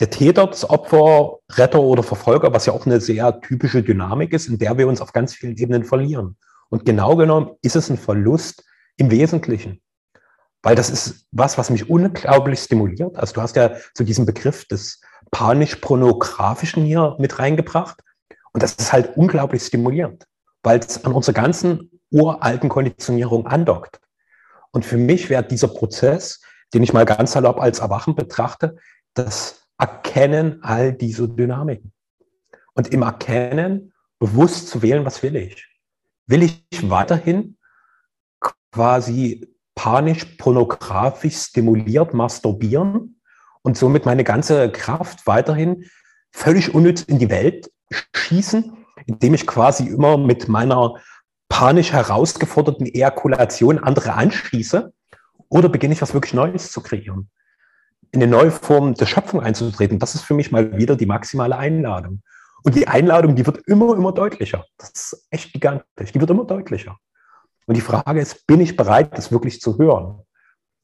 der 0.00 0.10
Täter, 0.10 0.46
das 0.46 0.68
Opfer, 0.68 1.38
Retter 1.52 1.80
oder 1.80 2.02
Verfolger, 2.02 2.52
was 2.52 2.66
ja 2.66 2.72
auch 2.72 2.86
eine 2.86 3.00
sehr 3.00 3.40
typische 3.40 3.82
Dynamik 3.82 4.32
ist, 4.32 4.48
in 4.48 4.58
der 4.58 4.78
wir 4.78 4.88
uns 4.88 5.02
auf 5.02 5.12
ganz 5.12 5.34
vielen 5.34 5.56
Ebenen 5.56 5.84
verlieren. 5.84 6.36
Und 6.70 6.86
genau 6.86 7.16
genommen 7.16 7.50
ist 7.62 7.76
es 7.76 7.90
ein 7.90 7.98
Verlust 7.98 8.64
im 8.96 9.10
Wesentlichen. 9.10 9.82
Weil 10.62 10.74
das 10.74 10.88
ist 10.90 11.26
was, 11.32 11.58
was 11.58 11.70
mich 11.70 11.88
unglaublich 11.88 12.60
stimuliert. 12.60 13.16
Also 13.16 13.34
du 13.34 13.42
hast 13.42 13.56
ja 13.56 13.72
zu 13.94 14.04
diesem 14.04 14.24
Begriff 14.24 14.66
des 14.66 15.00
panisch-pornografischen 15.30 16.84
hier 16.84 17.16
mit 17.18 17.38
reingebracht. 17.38 18.02
Und 18.52 18.62
das 18.62 18.74
ist 18.74 18.92
halt 18.92 19.16
unglaublich 19.16 19.62
stimulierend, 19.62 20.26
weil 20.62 20.80
es 20.80 21.04
an 21.04 21.12
unserer 21.12 21.34
ganzen 21.34 22.00
uralten 22.10 22.68
Konditionierung 22.68 23.46
andockt. 23.46 24.00
Und 24.70 24.84
für 24.84 24.96
mich 24.96 25.28
wäre 25.30 25.44
dieser 25.44 25.68
Prozess, 25.68 26.40
den 26.72 26.82
ich 26.82 26.92
mal 26.92 27.04
ganz 27.04 27.32
salopp 27.32 27.60
als 27.60 27.80
Erwachen 27.80 28.14
betrachte, 28.14 28.76
das 29.14 29.59
Erkennen 29.80 30.62
all 30.62 30.92
dieser 30.92 31.26
Dynamiken. 31.26 31.92
Und 32.74 32.88
im 32.88 33.02
Erkennen 33.02 33.92
bewusst 34.18 34.68
zu 34.68 34.82
wählen, 34.82 35.04
was 35.04 35.22
will 35.22 35.36
ich? 35.36 35.66
Will 36.26 36.42
ich 36.42 36.62
weiterhin 36.82 37.56
quasi 38.72 39.48
panisch 39.74 40.24
pornografisch 40.36 41.36
stimuliert 41.36 42.14
masturbieren 42.14 43.20
und 43.62 43.76
somit 43.76 44.04
meine 44.04 44.24
ganze 44.24 44.70
Kraft 44.70 45.26
weiterhin 45.26 45.86
völlig 46.30 46.74
unnütz 46.74 47.02
in 47.02 47.18
die 47.18 47.30
Welt 47.30 47.70
schießen, 48.14 48.76
indem 49.06 49.34
ich 49.34 49.46
quasi 49.46 49.86
immer 49.86 50.18
mit 50.18 50.48
meiner 50.48 50.94
panisch 51.48 51.92
herausgeforderten 51.92 52.86
Ejakulation 52.86 53.78
andere 53.78 54.12
anschieße? 54.14 54.92
Oder 55.48 55.68
beginne 55.68 55.94
ich 55.94 56.02
was 56.02 56.14
wirklich 56.14 56.34
Neues 56.34 56.70
zu 56.70 56.80
kreieren? 56.80 57.30
In 58.12 58.22
eine 58.22 58.30
neue 58.30 58.50
Form 58.50 58.94
der 58.94 59.06
Schöpfung 59.06 59.40
einzutreten, 59.40 59.98
das 59.98 60.14
ist 60.14 60.22
für 60.22 60.34
mich 60.34 60.50
mal 60.50 60.76
wieder 60.76 60.96
die 60.96 61.06
maximale 61.06 61.56
Einladung. 61.56 62.22
Und 62.62 62.74
die 62.74 62.88
Einladung, 62.88 63.36
die 63.36 63.46
wird 63.46 63.58
immer, 63.66 63.94
immer 63.94 64.12
deutlicher. 64.12 64.66
Das 64.78 64.90
ist 64.90 65.26
echt 65.30 65.52
gigantisch. 65.52 66.12
Die 66.12 66.20
wird 66.20 66.30
immer 66.30 66.44
deutlicher. 66.44 66.98
Und 67.66 67.76
die 67.76 67.80
Frage 67.80 68.20
ist, 68.20 68.46
bin 68.46 68.60
ich 68.60 68.76
bereit, 68.76 69.16
das 69.16 69.30
wirklich 69.30 69.60
zu 69.60 69.78
hören? 69.78 70.22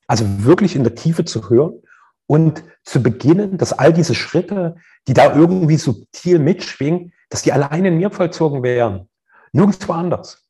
Also 0.06 0.24
wirklich 0.44 0.76
in 0.76 0.84
der 0.84 0.94
Tiefe 0.94 1.24
zu 1.24 1.50
hören 1.50 1.82
und 2.26 2.62
zu 2.84 3.02
beginnen, 3.02 3.58
dass 3.58 3.72
all 3.72 3.92
diese 3.92 4.14
Schritte, 4.14 4.76
die 5.08 5.14
da 5.14 5.34
irgendwie 5.34 5.76
subtil 5.76 6.38
mitschwingen, 6.38 7.12
dass 7.28 7.42
die 7.42 7.52
alleine 7.52 7.88
in 7.88 7.96
mir 7.96 8.10
vollzogen 8.10 8.62
wären. 8.62 9.08
Nirgendwo 9.52 9.92
anders. 9.92 10.46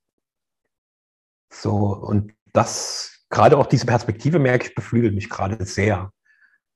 So, 1.51 1.75
und 1.75 2.33
das, 2.53 3.25
gerade 3.31 3.57
auch 3.57 3.67
diese 3.67 3.87
Perspektive, 3.87 4.39
merke 4.39 4.67
ich, 4.67 4.75
beflügelt 4.75 5.15
mich 5.15 5.31
gerade 5.31 5.65
sehr. 5.65 6.13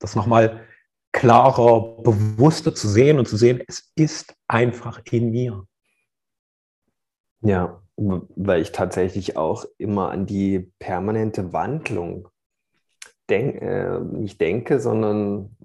Das 0.00 0.16
nochmal 0.16 0.66
klarer, 1.12 2.02
bewusster 2.02 2.74
zu 2.74 2.88
sehen 2.88 3.18
und 3.18 3.28
zu 3.28 3.36
sehen, 3.36 3.62
es 3.68 3.92
ist 3.94 4.34
einfach 4.48 5.00
in 5.10 5.30
mir. 5.30 5.66
Ja, 7.42 7.82
weil 7.96 8.62
ich 8.62 8.72
tatsächlich 8.72 9.36
auch 9.36 9.64
immer 9.78 10.10
an 10.10 10.26
die 10.26 10.72
permanente 10.78 11.52
Wandlung 11.52 12.28
denk, 13.28 13.62
äh, 13.62 14.00
nicht 14.00 14.40
denke, 14.40 14.80
sondern 14.80 15.56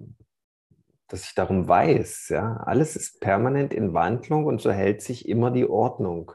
dass 1.08 1.24
ich 1.24 1.34
darum 1.34 1.68
weiß. 1.68 2.28
Ja? 2.30 2.58
Alles 2.58 2.96
ist 2.96 3.20
permanent 3.20 3.72
in 3.72 3.94
Wandlung 3.94 4.46
und 4.46 4.60
so 4.60 4.70
hält 4.70 5.02
sich 5.02 5.28
immer 5.28 5.50
die 5.50 5.68
Ordnung. 5.68 6.32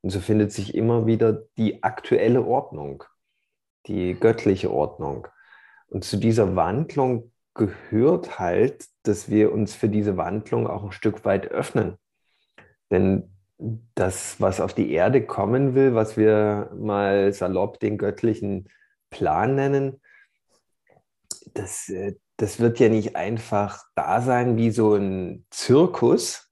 Und 0.00 0.10
so 0.10 0.20
findet 0.20 0.52
sich 0.52 0.74
immer 0.74 1.06
wieder 1.06 1.44
die 1.56 1.82
aktuelle 1.82 2.44
Ordnung, 2.44 3.04
die 3.86 4.14
göttliche 4.14 4.70
Ordnung. 4.70 5.28
Und 5.88 6.04
zu 6.04 6.16
dieser 6.16 6.56
Wandlung 6.56 7.32
gehört 7.54 8.38
halt, 8.38 8.86
dass 9.04 9.30
wir 9.30 9.52
uns 9.52 9.74
für 9.74 9.88
diese 9.88 10.16
Wandlung 10.16 10.66
auch 10.66 10.84
ein 10.84 10.92
Stück 10.92 11.24
weit 11.24 11.48
öffnen. 11.48 11.96
Denn 12.90 13.30
das, 13.94 14.40
was 14.40 14.60
auf 14.60 14.74
die 14.74 14.92
Erde 14.92 15.24
kommen 15.24 15.74
will, 15.74 15.94
was 15.94 16.16
wir 16.16 16.70
mal 16.76 17.32
salopp 17.32 17.78
den 17.78 17.98
göttlichen 17.98 18.68
Plan 19.10 19.54
nennen, 19.54 20.00
das, 21.54 21.88
äh, 21.88 22.16
das 22.36 22.58
wird 22.58 22.80
ja 22.80 22.88
nicht 22.88 23.14
einfach 23.14 23.84
da 23.94 24.20
sein 24.20 24.56
wie 24.56 24.70
so 24.70 24.94
ein 24.94 25.46
Zirkus, 25.50 26.50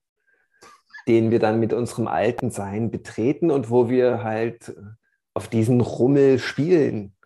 den 1.09 1.33
wir 1.33 1.41
dann 1.41 1.59
mit 1.59 1.73
unserem 1.73 2.07
alten 2.07 2.53
Sein 2.53 2.93
betreten 2.93 3.51
und 3.51 3.71
wo 3.71 3.89
wir 3.89 4.23
halt 4.23 4.73
auf 5.35 5.49
diesen 5.49 5.81
Rummel 5.81 6.39
spielen. 6.39 7.17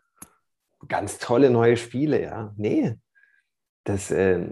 Ganz 0.88 1.18
tolle 1.18 1.50
neue 1.50 1.76
Spiele, 1.76 2.22
ja. 2.22 2.54
Nee, 2.56 2.96
das, 3.86 4.10
äh, 4.10 4.44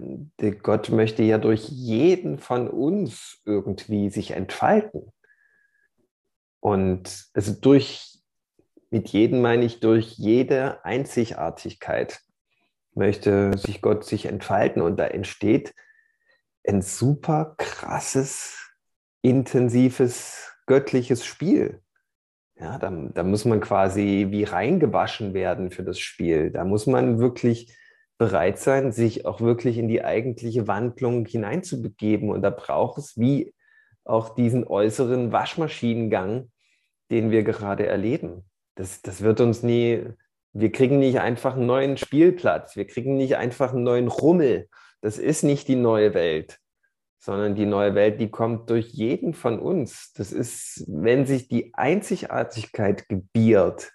Gott 0.63 0.89
möchte 0.89 1.21
ja 1.21 1.37
durch 1.37 1.67
jeden 1.67 2.39
von 2.39 2.69
uns 2.69 3.41
irgendwie 3.43 4.09
sich 4.09 4.31
entfalten. 4.31 5.11
Und 6.61 7.27
also 7.33 7.51
durch, 7.53 8.17
mit 8.89 9.09
jedem 9.09 9.41
meine 9.41 9.65
ich 9.65 9.81
durch 9.81 10.13
jede 10.13 10.83
Einzigartigkeit 10.85 12.21
möchte 12.93 13.57
sich 13.57 13.81
Gott 13.81 14.05
sich 14.05 14.27
entfalten 14.27 14.81
und 14.81 14.97
da 14.97 15.05
entsteht 15.05 15.75
ein 16.65 16.81
super 16.81 17.55
krasses, 17.57 18.71
intensives, 19.21 20.53
göttliches 20.65 21.25
Spiel. 21.25 21.81
Ja, 22.57 22.79
da, 22.79 22.89
da 22.89 23.23
muss 23.23 23.43
man 23.43 23.59
quasi 23.59 24.27
wie 24.29 24.45
reingewaschen 24.45 25.33
werden 25.33 25.71
für 25.71 25.83
das 25.83 25.99
Spiel. 25.99 26.51
Da 26.51 26.63
muss 26.63 26.87
man 26.87 27.19
wirklich 27.19 27.75
bereit 28.17 28.59
sein, 28.59 28.91
sich 28.91 29.25
auch 29.25 29.41
wirklich 29.41 29.77
in 29.77 29.87
die 29.87 30.03
eigentliche 30.03 30.67
Wandlung 30.67 31.25
hineinzubegeben. 31.25 32.29
Und 32.29 32.41
da 32.41 32.49
braucht 32.49 32.97
es 32.97 33.17
wie 33.17 33.53
auch 34.03 34.35
diesen 34.35 34.65
äußeren 34.65 35.31
Waschmaschinengang, 35.31 36.51
den 37.11 37.31
wir 37.31 37.43
gerade 37.43 37.85
erleben. 37.87 38.43
Das, 38.75 39.01
das 39.01 39.21
wird 39.21 39.41
uns 39.41 39.63
nie, 39.63 40.05
wir 40.53 40.71
kriegen 40.71 40.99
nicht 40.99 41.19
einfach 41.19 41.55
einen 41.55 41.65
neuen 41.65 41.97
Spielplatz, 41.97 42.75
wir 42.75 42.87
kriegen 42.87 43.17
nicht 43.17 43.35
einfach 43.35 43.73
einen 43.73 43.83
neuen 43.83 44.07
Rummel. 44.07 44.69
Das 45.01 45.17
ist 45.17 45.43
nicht 45.43 45.67
die 45.67 45.75
neue 45.75 46.13
Welt, 46.13 46.59
sondern 47.19 47.55
die 47.55 47.65
neue 47.65 47.95
Welt, 47.95 48.21
die 48.21 48.29
kommt 48.29 48.69
durch 48.69 48.87
jeden 48.89 49.33
von 49.33 49.59
uns. 49.59 50.13
Das 50.13 50.31
ist, 50.31 50.85
wenn 50.87 51.25
sich 51.25 51.47
die 51.47 51.73
Einzigartigkeit 51.73 53.09
gebiert 53.09 53.91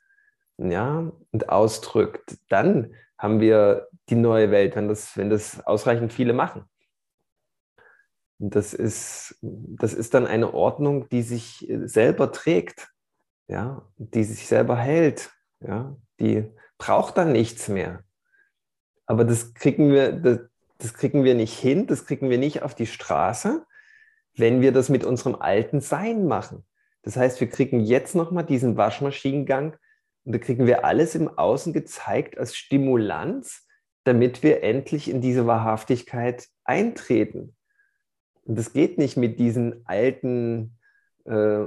ja, 0.58 1.10
und 1.32 1.48
ausdrückt, 1.48 2.36
dann 2.48 2.92
haben 3.16 3.40
wir 3.40 3.88
die 4.10 4.16
neue 4.16 4.50
Welt, 4.50 4.76
wenn 4.76 4.88
das, 4.88 5.16
wenn 5.16 5.30
das 5.30 5.64
ausreichend 5.66 6.12
viele 6.12 6.32
machen. 6.32 6.64
Und 8.38 8.54
das 8.54 8.74
ist, 8.74 9.38
das 9.42 9.92
ist 9.94 10.14
dann 10.14 10.26
eine 10.26 10.54
Ordnung, 10.54 11.08
die 11.10 11.22
sich 11.22 11.70
selber 11.84 12.32
trägt, 12.32 12.88
ja, 13.48 13.86
die 13.96 14.24
sich 14.24 14.46
selber 14.46 14.76
hält, 14.76 15.30
ja, 15.60 15.96
die 16.18 16.50
braucht 16.78 17.18
dann 17.18 17.32
nichts 17.32 17.68
mehr. 17.68 18.02
Aber 19.06 19.24
das 19.24 19.54
kriegen 19.54 19.92
wir, 19.92 20.12
das, 20.12 20.38
das 20.78 20.94
kriegen 20.94 21.24
wir 21.24 21.34
nicht 21.34 21.58
hin, 21.58 21.86
das 21.86 22.06
kriegen 22.06 22.30
wir 22.30 22.38
nicht 22.38 22.62
auf 22.62 22.74
die 22.74 22.86
Straße, 22.86 23.66
wenn 24.36 24.60
wir 24.60 24.72
das 24.72 24.88
mit 24.88 25.04
unserem 25.04 25.34
alten 25.34 25.80
Sein 25.80 26.26
machen. 26.26 26.64
Das 27.02 27.16
heißt, 27.16 27.40
wir 27.40 27.48
kriegen 27.48 27.80
jetzt 27.80 28.14
nochmal 28.14 28.44
diesen 28.44 28.76
Waschmaschinengang 28.76 29.76
und 30.24 30.32
da 30.32 30.38
kriegen 30.38 30.66
wir 30.66 30.84
alles 30.84 31.14
im 31.14 31.28
Außen 31.28 31.72
gezeigt 31.72 32.38
als 32.38 32.56
Stimulanz, 32.56 33.66
damit 34.04 34.42
wir 34.42 34.62
endlich 34.62 35.10
in 35.10 35.20
diese 35.20 35.46
Wahrhaftigkeit 35.46 36.46
eintreten. 36.64 37.54
Und 38.44 38.58
das 38.58 38.72
geht 38.72 38.98
nicht 38.98 39.16
mit 39.16 39.38
diesen 39.38 39.86
alten, 39.86 40.78
äh, 41.24 41.64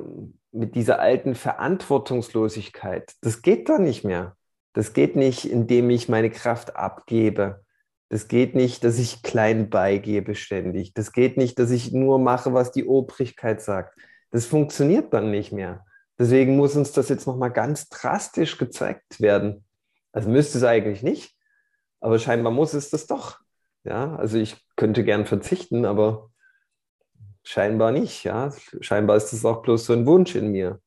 mit 0.51 0.75
dieser 0.75 0.99
alten 0.99 1.35
Verantwortungslosigkeit. 1.35 3.13
Das 3.21 3.41
geht 3.41 3.69
da 3.69 3.79
nicht 3.79 4.03
mehr. 4.03 4.35
Das 4.73 4.93
geht 4.93 5.15
nicht, 5.15 5.45
indem 5.45 5.89
ich 5.89 6.09
meine 6.09 6.29
Kraft 6.29 6.75
abgebe. 6.75 7.63
Das 8.09 8.27
geht 8.27 8.55
nicht, 8.55 8.83
dass 8.83 8.99
ich 8.99 9.23
klein 9.23 9.69
beigebe 9.69 10.35
ständig. 10.35 10.93
Das 10.93 11.11
geht 11.13 11.37
nicht, 11.37 11.57
dass 11.57 11.71
ich 11.71 11.91
nur 11.93 12.19
mache, 12.19 12.53
was 12.53 12.71
die 12.71 12.85
Obrigkeit 12.85 13.61
sagt. 13.61 13.97
Das 14.31 14.45
funktioniert 14.45 15.13
dann 15.13 15.31
nicht 15.31 15.51
mehr. 15.51 15.85
Deswegen 16.19 16.55
muss 16.55 16.75
uns 16.75 16.91
das 16.91 17.09
jetzt 17.09 17.27
nochmal 17.27 17.51
ganz 17.51 17.89
drastisch 17.89 18.57
gezeigt 18.57 19.19
werden. 19.19 19.63
Also 20.11 20.29
müsste 20.29 20.59
es 20.59 20.63
eigentlich 20.63 21.01
nicht, 21.01 21.35
aber 22.03 22.19
scheinbar 22.19 22.51
muss 22.51 22.73
es 22.73 22.89
das 22.89 23.07
doch. 23.07 23.39
Ja, 23.83 24.15
also 24.15 24.37
ich 24.37 24.65
könnte 24.75 25.03
gern 25.03 25.25
verzichten, 25.25 25.85
aber 25.85 26.31
scheinbar 27.43 27.91
nicht. 27.91 28.23
Ja, 28.23 28.53
scheinbar 28.81 29.17
ist 29.17 29.33
es 29.33 29.45
auch 29.45 29.61
bloß 29.61 29.85
so 29.85 29.93
ein 29.93 30.05
Wunsch 30.05 30.35
in 30.35 30.51
mir. 30.51 30.81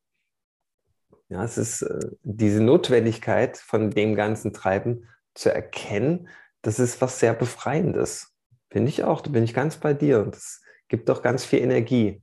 Ja, 1.28 1.44
es 1.44 1.58
ist 1.58 1.82
äh, 1.82 2.10
diese 2.22 2.62
Notwendigkeit 2.62 3.56
von 3.56 3.90
dem 3.90 4.14
ganzen 4.14 4.52
Treiben 4.52 5.08
zu 5.34 5.52
erkennen, 5.52 6.28
das 6.62 6.78
ist 6.78 7.00
was 7.00 7.20
sehr 7.20 7.34
Befreiendes. 7.34 8.32
Finde 8.70 8.88
ich 8.88 9.04
auch, 9.04 9.20
da 9.20 9.30
bin 9.30 9.44
ich 9.44 9.54
ganz 9.54 9.76
bei 9.76 9.92
dir 9.94 10.20
und 10.20 10.34
es 10.34 10.62
gibt 10.88 11.08
doch 11.08 11.22
ganz 11.22 11.44
viel 11.44 11.60
Energie 11.60 12.22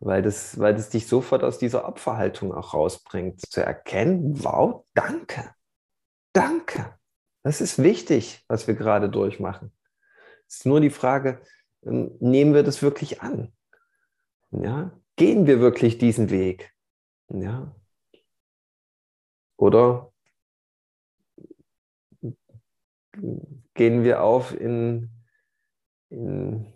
weil 0.00 0.22
das, 0.22 0.58
weil 0.58 0.74
das 0.74 0.88
dich 0.88 1.06
sofort 1.06 1.44
aus 1.44 1.58
dieser 1.58 1.86
Opferhaltung 1.86 2.52
auch 2.54 2.74
rausbringt, 2.74 3.40
zu 3.40 3.62
erkennen, 3.62 4.42
wow, 4.42 4.84
danke, 4.94 5.54
danke. 6.32 6.99
Das 7.42 7.60
ist 7.60 7.82
wichtig, 7.82 8.44
was 8.48 8.66
wir 8.66 8.74
gerade 8.74 9.08
durchmachen. 9.08 9.72
Es 10.46 10.56
ist 10.56 10.66
nur 10.66 10.80
die 10.80 10.90
Frage, 10.90 11.40
ähm, 11.84 12.16
nehmen 12.20 12.54
wir 12.54 12.62
das 12.62 12.82
wirklich 12.82 13.22
an? 13.22 13.52
Ja? 14.50 14.92
Gehen 15.16 15.46
wir 15.46 15.60
wirklich 15.60 15.98
diesen 15.98 16.30
Weg? 16.30 16.72
Ja? 17.28 17.74
Oder 19.56 20.12
gehen 23.74 24.04
wir 24.04 24.22
auf 24.22 24.58
in, 24.58 25.10
in 26.08 26.72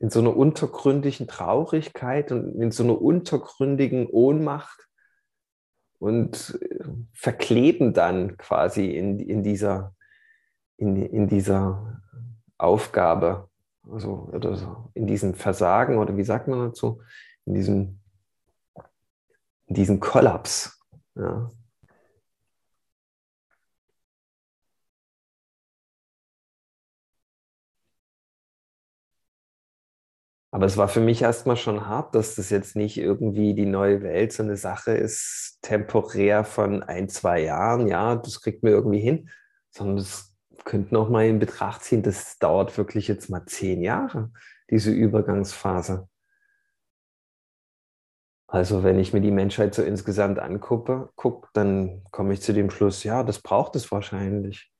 in 0.00 0.08
so 0.08 0.20
einer 0.20 0.34
untergründigen 0.34 1.28
Traurigkeit 1.28 2.32
und 2.32 2.60
in 2.60 2.72
so 2.72 2.82
einer 2.82 3.00
untergründigen 3.00 4.06
Ohnmacht 4.06 4.88
und 6.00 6.58
äh, 6.60 6.84
verkleben 7.12 7.92
dann 7.92 8.36
quasi 8.38 8.90
in, 8.90 9.20
in, 9.20 9.42
dieser, 9.44 9.94
in, 10.76 10.96
in 10.96 11.28
dieser 11.28 12.00
Aufgabe, 12.58 13.48
also 13.88 14.30
oder 14.32 14.56
so, 14.56 14.90
in 14.94 15.06
diesem 15.06 15.34
Versagen 15.34 15.98
oder 15.98 16.16
wie 16.16 16.24
sagt 16.24 16.48
man 16.48 16.70
dazu, 16.70 17.00
in 17.44 17.54
diesem, 17.54 18.00
in 19.66 19.74
diesem 19.74 20.00
Kollaps. 20.00 20.82
Ja. 21.14 21.50
Aber 30.52 30.66
es 30.66 30.76
war 30.76 30.88
für 30.88 31.00
mich 31.00 31.22
erstmal 31.22 31.56
schon 31.56 31.86
hart, 31.86 32.14
dass 32.14 32.34
das 32.34 32.50
jetzt 32.50 32.74
nicht 32.74 32.98
irgendwie 32.98 33.54
die 33.54 33.66
neue 33.66 34.02
Welt 34.02 34.32
so 34.32 34.42
eine 34.42 34.56
Sache 34.56 34.92
ist, 34.92 35.58
temporär 35.62 36.44
von 36.44 36.82
ein, 36.82 37.08
zwei 37.08 37.40
Jahren, 37.42 37.86
ja, 37.86 38.16
das 38.16 38.40
kriegt 38.40 38.64
mir 38.64 38.70
irgendwie 38.70 39.00
hin, 39.00 39.30
sondern 39.70 39.98
das 39.98 40.34
könnten 40.64 40.96
auch 40.96 41.08
mal 41.08 41.26
in 41.26 41.38
Betracht 41.38 41.84
ziehen, 41.84 42.02
das 42.02 42.38
dauert 42.38 42.76
wirklich 42.76 43.06
jetzt 43.06 43.30
mal 43.30 43.46
zehn 43.46 43.80
Jahre, 43.80 44.32
diese 44.70 44.90
Übergangsphase. 44.90 46.08
Also 48.48 48.82
wenn 48.82 48.98
ich 48.98 49.12
mir 49.12 49.20
die 49.20 49.30
Menschheit 49.30 49.76
so 49.76 49.82
insgesamt 49.82 50.40
angucke, 50.40 51.10
guck, 51.14 51.50
dann 51.52 52.02
komme 52.10 52.32
ich 52.34 52.42
zu 52.42 52.52
dem 52.52 52.70
Schluss, 52.70 53.04
ja, 53.04 53.22
das 53.22 53.40
braucht 53.40 53.76
es 53.76 53.92
wahrscheinlich. 53.92 54.72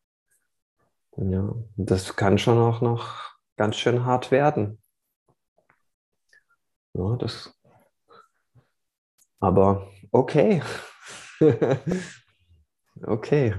Ja, 1.16 1.54
das 1.76 2.16
kann 2.16 2.38
schon 2.38 2.58
auch 2.58 2.80
noch 2.80 3.36
ganz 3.56 3.76
schön 3.76 4.04
hart 4.04 4.32
werden. 4.32 4.79
Ja, 6.94 7.16
das. 7.16 7.52
Aber 9.40 9.88
okay. 10.12 10.62
okay. 13.06 13.54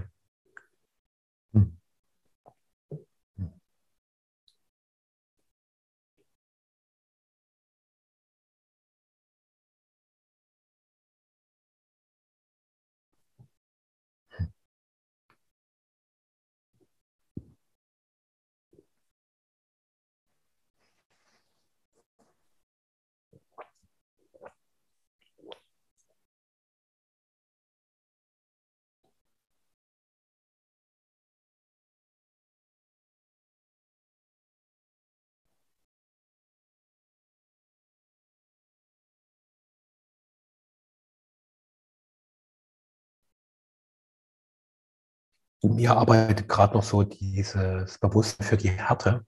Mir 45.61 45.95
arbeitet 45.95 46.49
gerade 46.49 46.73
noch 46.73 46.83
so 46.83 47.03
dieses 47.03 47.97
Bewusstsein 47.99 48.47
für 48.47 48.57
die 48.57 48.69
Härte, 48.69 49.25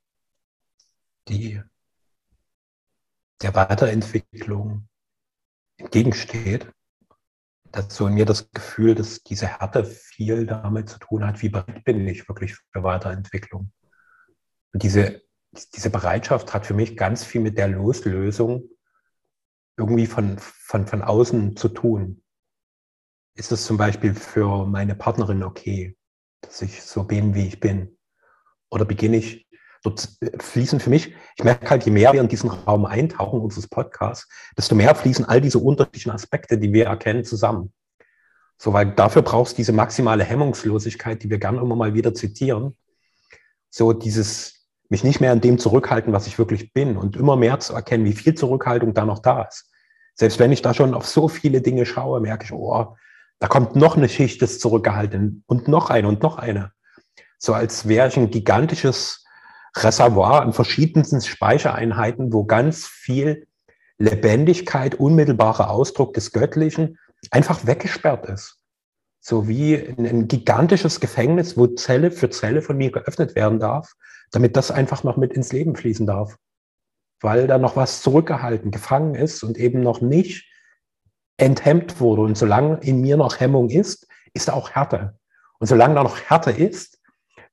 die 1.27 1.61
der 3.41 3.53
Weiterentwicklung 3.55 4.87
entgegensteht. 5.77 6.71
Dazu 7.71 8.07
in 8.07 8.13
mir 8.13 8.25
das 8.25 8.51
Gefühl, 8.51 8.95
dass 8.95 9.23
diese 9.23 9.47
Härte 9.47 9.83
viel 9.83 10.45
damit 10.45 10.89
zu 10.89 10.99
tun 10.99 11.25
hat, 11.25 11.41
wie 11.41 11.49
bereit 11.49 11.83
bin 11.83 12.07
ich 12.07 12.27
wirklich 12.27 12.55
für 12.55 12.83
Weiterentwicklung. 12.83 13.71
Und 14.73 14.83
diese, 14.83 15.21
diese 15.51 15.89
Bereitschaft 15.89 16.53
hat 16.53 16.65
für 16.65 16.73
mich 16.73 16.95
ganz 16.97 17.23
viel 17.23 17.41
mit 17.41 17.57
der 17.57 17.67
Loslösung 17.67 18.69
irgendwie 19.77 20.05
von, 20.05 20.37
von, 20.39 20.85
von 20.85 21.01
außen 21.01 21.55
zu 21.55 21.69
tun. 21.69 22.23
Ist 23.35 23.51
es 23.51 23.65
zum 23.65 23.77
Beispiel 23.77 24.13
für 24.13 24.67
meine 24.67 24.93
Partnerin 24.93 25.41
okay, 25.41 25.97
dass 26.43 26.61
ich 26.61 26.81
so 26.83 27.03
bin, 27.03 27.33
wie 27.35 27.47
ich 27.47 27.59
bin? 27.59 27.97
Oder 28.69 28.85
beginne 28.85 29.17
ich, 29.17 29.47
dort 29.83 30.07
fließen 30.39 30.79
für 30.79 30.89
mich, 30.89 31.13
ich 31.35 31.43
merke 31.43 31.69
halt, 31.69 31.85
je 31.85 31.91
mehr 31.91 32.13
wir 32.13 32.21
in 32.21 32.27
diesen 32.27 32.49
Raum 32.49 32.85
eintauchen, 32.85 33.41
unseres 33.41 33.67
Podcasts, 33.67 34.27
desto 34.57 34.75
mehr 34.75 34.95
fließen 34.95 35.25
all 35.25 35.41
diese 35.41 35.59
unterschiedlichen 35.59 36.11
Aspekte, 36.11 36.57
die 36.57 36.71
wir 36.71 36.85
erkennen, 36.85 37.23
zusammen. 37.23 37.73
So, 38.57 38.71
weil 38.71 38.91
dafür 38.91 39.23
brauchst 39.23 39.53
du 39.53 39.57
diese 39.57 39.73
maximale 39.73 40.23
Hemmungslosigkeit, 40.23 41.21
die 41.23 41.29
wir 41.29 41.39
gerne 41.39 41.59
immer 41.59 41.75
mal 41.75 41.93
wieder 41.93 42.13
zitieren. 42.13 42.77
So 43.69 43.91
dieses, 43.91 44.67
mich 44.89 45.03
nicht 45.03 45.19
mehr 45.19 45.31
an 45.31 45.41
dem 45.41 45.57
zurückhalten, 45.57 46.13
was 46.13 46.27
ich 46.27 46.37
wirklich 46.37 46.71
bin 46.71 46.95
und 46.95 47.15
immer 47.15 47.35
mehr 47.35 47.59
zu 47.59 47.73
erkennen, 47.73 48.05
wie 48.05 48.13
viel 48.13 48.35
Zurückhaltung 48.35 48.93
da 48.93 49.05
noch 49.05 49.19
da 49.19 49.43
ist. 49.43 49.69
Selbst 50.15 50.39
wenn 50.39 50.51
ich 50.51 50.61
da 50.61 50.73
schon 50.73 50.93
auf 50.93 51.07
so 51.07 51.27
viele 51.27 51.61
Dinge 51.61 51.85
schaue, 51.85 52.21
merke 52.21 52.45
ich, 52.45 52.53
oh, 52.53 52.95
da 53.39 53.47
kommt 53.47 53.75
noch 53.75 53.97
eine 53.97 54.09
Schicht 54.09 54.41
des 54.41 54.59
Zurückgehaltenen 54.59 55.43
und 55.47 55.67
noch 55.67 55.89
eine 55.89 56.07
und 56.07 56.23
noch 56.23 56.37
eine. 56.37 56.71
So 57.37 57.53
als 57.53 57.87
wäre 57.87 58.07
ich 58.07 58.17
ein 58.17 58.31
gigantisches 58.31 59.25
Reservoir 59.75 60.41
an 60.41 60.53
verschiedensten 60.53 61.21
Speichereinheiten, 61.21 62.31
wo 62.31 62.45
ganz 62.45 62.85
viel 62.85 63.47
Lebendigkeit, 63.97 64.95
unmittelbarer 64.95 65.69
Ausdruck 65.69 66.13
des 66.13 66.31
Göttlichen 66.31 66.97
einfach 67.31 67.65
weggesperrt 67.65 68.27
ist. 68.27 68.59
So 69.19 69.47
wie 69.47 69.75
ein, 69.75 70.27
gigantisches 70.27 70.99
Gefängnis, 70.99 71.57
wo 71.57 71.67
Zelle 71.67 72.11
für 72.11 72.29
Zelle 72.29 72.61
von 72.61 72.77
mir 72.77 72.91
geöffnet 72.91 73.35
werden 73.35 73.59
darf, 73.59 73.93
damit 74.31 74.57
das 74.57 74.71
einfach 74.71 75.03
noch 75.03 75.17
mit 75.17 75.33
ins 75.33 75.53
Leben 75.53 75.75
fließen 75.75 76.05
darf. 76.05 76.37
Weil 77.21 77.47
da 77.47 77.57
noch 77.57 77.77
was 77.77 78.01
zurückgehalten, 78.01 78.71
gefangen 78.71 79.15
ist 79.15 79.43
und 79.43 79.57
eben 79.57 79.81
noch 79.81 80.01
nicht 80.01 80.45
enthemmt 81.37 81.99
wurde. 81.99 82.23
Und 82.23 82.37
solange 82.37 82.79
in 82.81 83.01
mir 83.01 83.17
noch 83.17 83.39
Hemmung 83.39 83.69
ist, 83.69 84.07
ist 84.33 84.47
da 84.47 84.53
auch 84.53 84.71
Härte. 84.71 85.17
Und 85.59 85.67
solange 85.67 85.95
da 85.95 86.03
noch 86.03 86.19
Härte 86.19 86.51
ist, 86.51 86.99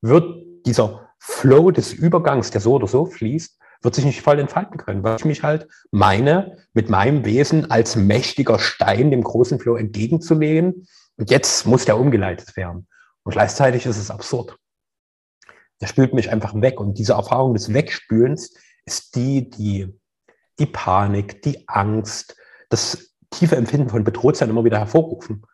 wird 0.01 0.45
dieser 0.66 1.09
Flow 1.19 1.71
des 1.71 1.93
Übergangs, 1.93 2.51
der 2.51 2.61
so 2.61 2.75
oder 2.75 2.87
so 2.87 3.07
fließt, 3.07 3.59
wird 3.83 3.95
sich 3.95 4.05
nicht 4.05 4.21
voll 4.21 4.38
entfalten 4.38 4.77
können, 4.77 5.03
weil 5.03 5.16
ich 5.16 5.25
mich 5.25 5.43
halt 5.43 5.66
meine, 5.90 6.59
mit 6.75 6.90
meinem 6.90 7.25
Wesen 7.25 7.71
als 7.71 7.97
mächtiger 7.97 8.59
Stein 8.59 9.11
dem 9.11 9.23
großen 9.23 9.59
Flow 9.59 9.77
entgegenzulegen. 9.77 10.87
Und 11.16 11.31
jetzt 11.31 11.66
muss 11.66 11.85
der 11.85 11.99
umgeleitet 11.99 12.57
werden. 12.57 12.87
Und 13.23 13.33
gleichzeitig 13.33 13.87
ist 13.87 13.99
es 13.99 14.11
absurd. 14.11 14.57
Der 15.81 15.87
spült 15.87 16.12
mich 16.12 16.31
einfach 16.31 16.55
weg. 16.55 16.79
Und 16.79 16.99
diese 16.99 17.14
Erfahrung 17.14 17.55
des 17.55 17.73
Wegspülens 17.73 18.55
ist 18.85 19.16
die, 19.16 19.49
die 19.49 20.01
die 20.61 20.66
Panik, 20.66 21.43
die 21.43 21.66
Angst, 21.69 22.37
das 22.69 23.10
tiefe 23.31 23.57
Empfinden 23.57 23.88
von 23.88 24.05
Bedrohtsein 24.05 24.51
immer 24.51 24.64
wieder 24.64 24.79
hervorrufen. 24.79 25.45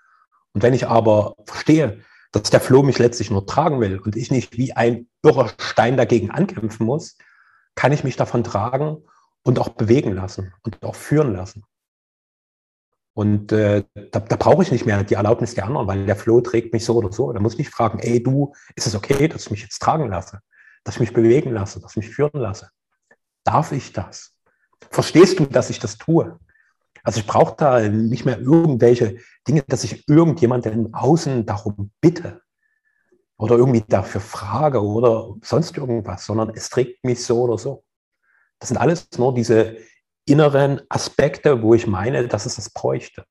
Und 0.53 0.63
wenn 0.63 0.75
ich 0.75 0.87
aber 0.87 1.35
verstehe, 1.45 2.03
dass 2.33 2.51
der 2.51 2.61
Floh 2.61 2.83
mich 2.83 2.99
letztlich 2.99 3.31
nur 3.31 3.47
tragen 3.47 3.81
will 3.81 3.99
und 3.99 4.17
ich 4.17 4.31
nicht 4.31 4.57
wie 4.57 4.73
ein 4.73 5.09
irrer 5.23 5.51
Stein 5.59 5.97
dagegen 5.97 6.31
ankämpfen 6.31 6.87
muss, 6.87 7.17
kann 7.75 7.93
ich 7.93 8.05
mich 8.05 8.17
davon 8.17 8.43
tragen 8.43 9.05
und 9.43 9.59
auch 9.59 9.69
bewegen 9.71 10.13
lassen 10.13 10.53
und 10.63 10.83
auch 10.83 10.95
führen 10.95 11.33
lassen. 11.33 11.65
Und 13.15 13.51
äh, 13.53 13.85
da, 13.95 14.21
da 14.21 14.37
brauche 14.37 14.63
ich 14.63 14.71
nicht 14.71 14.85
mehr 14.85 15.03
die 15.03 15.15
Erlaubnis 15.15 15.55
der 15.55 15.65
anderen, 15.65 15.87
weil 15.87 16.05
der 16.05 16.17
Flow 16.17 16.43
trägt 16.43 16.75
mich 16.75 16.85
so 16.85 16.97
oder 16.97 17.13
so. 17.13 17.33
Da 17.33 17.41
muss 17.41 17.55
ich 17.55 17.61
nicht 17.61 17.71
fragen, 17.71 17.99
ey 18.01 18.23
du, 18.23 18.53
ist 18.75 18.87
es 18.87 18.95
okay, 18.95 19.29
dass 19.29 19.45
ich 19.45 19.51
mich 19.51 19.63
jetzt 19.63 19.81
tragen 19.81 20.09
lasse, 20.09 20.41
dass 20.85 20.97
ich 20.97 21.01
mich 21.01 21.15
bewegen 21.15 21.53
lasse, 21.53 21.81
dass 21.81 21.93
ich 21.93 21.97
mich 21.97 22.11
führen 22.11 22.39
lasse? 22.39 22.69
Darf 23.45 23.73
ich 23.73 23.95
das? 23.95 24.35
Verstehst 24.91 25.39
du, 25.39 25.47
dass 25.47 25.71
ich 25.71 25.79
das 25.79 25.97
tue? 25.97 26.39
Also 27.07 27.21
ich 27.21 27.27
brauche 27.29 27.55
da 27.57 27.89
nicht 27.89 28.25
mehr 28.25 28.41
irgendwelche 28.41 29.19
Dinge, 29.47 29.63
dass 29.63 29.85
ich 29.85 30.09
irgendjemanden 30.09 30.93
außen 30.93 31.47
darum 31.47 31.93
bitte 32.01 32.43
oder 33.37 33.57
irgendwie 33.57 33.85
dafür 33.87 34.21
frage 34.21 34.83
oder 34.83 35.37
sonst 35.41 35.77
irgendwas, 35.77 36.27
sondern 36.27 36.51
es 36.57 36.69
trägt 36.69 37.05
mich 37.05 37.25
so 37.25 37.43
oder 37.43 37.59
so. 37.59 37.85
Das 38.59 38.71
sind 38.71 38.79
alles 38.79 39.07
nur 39.19 39.33
diese 39.33 39.77
inneren 40.25 40.81
Aspekte, 40.89 41.63
wo 41.63 41.75
ich 41.75 41.87
meine, 41.87 42.27
dass 42.27 42.45
es 42.45 42.57
das 42.57 42.71
bräuchte. 42.71 43.25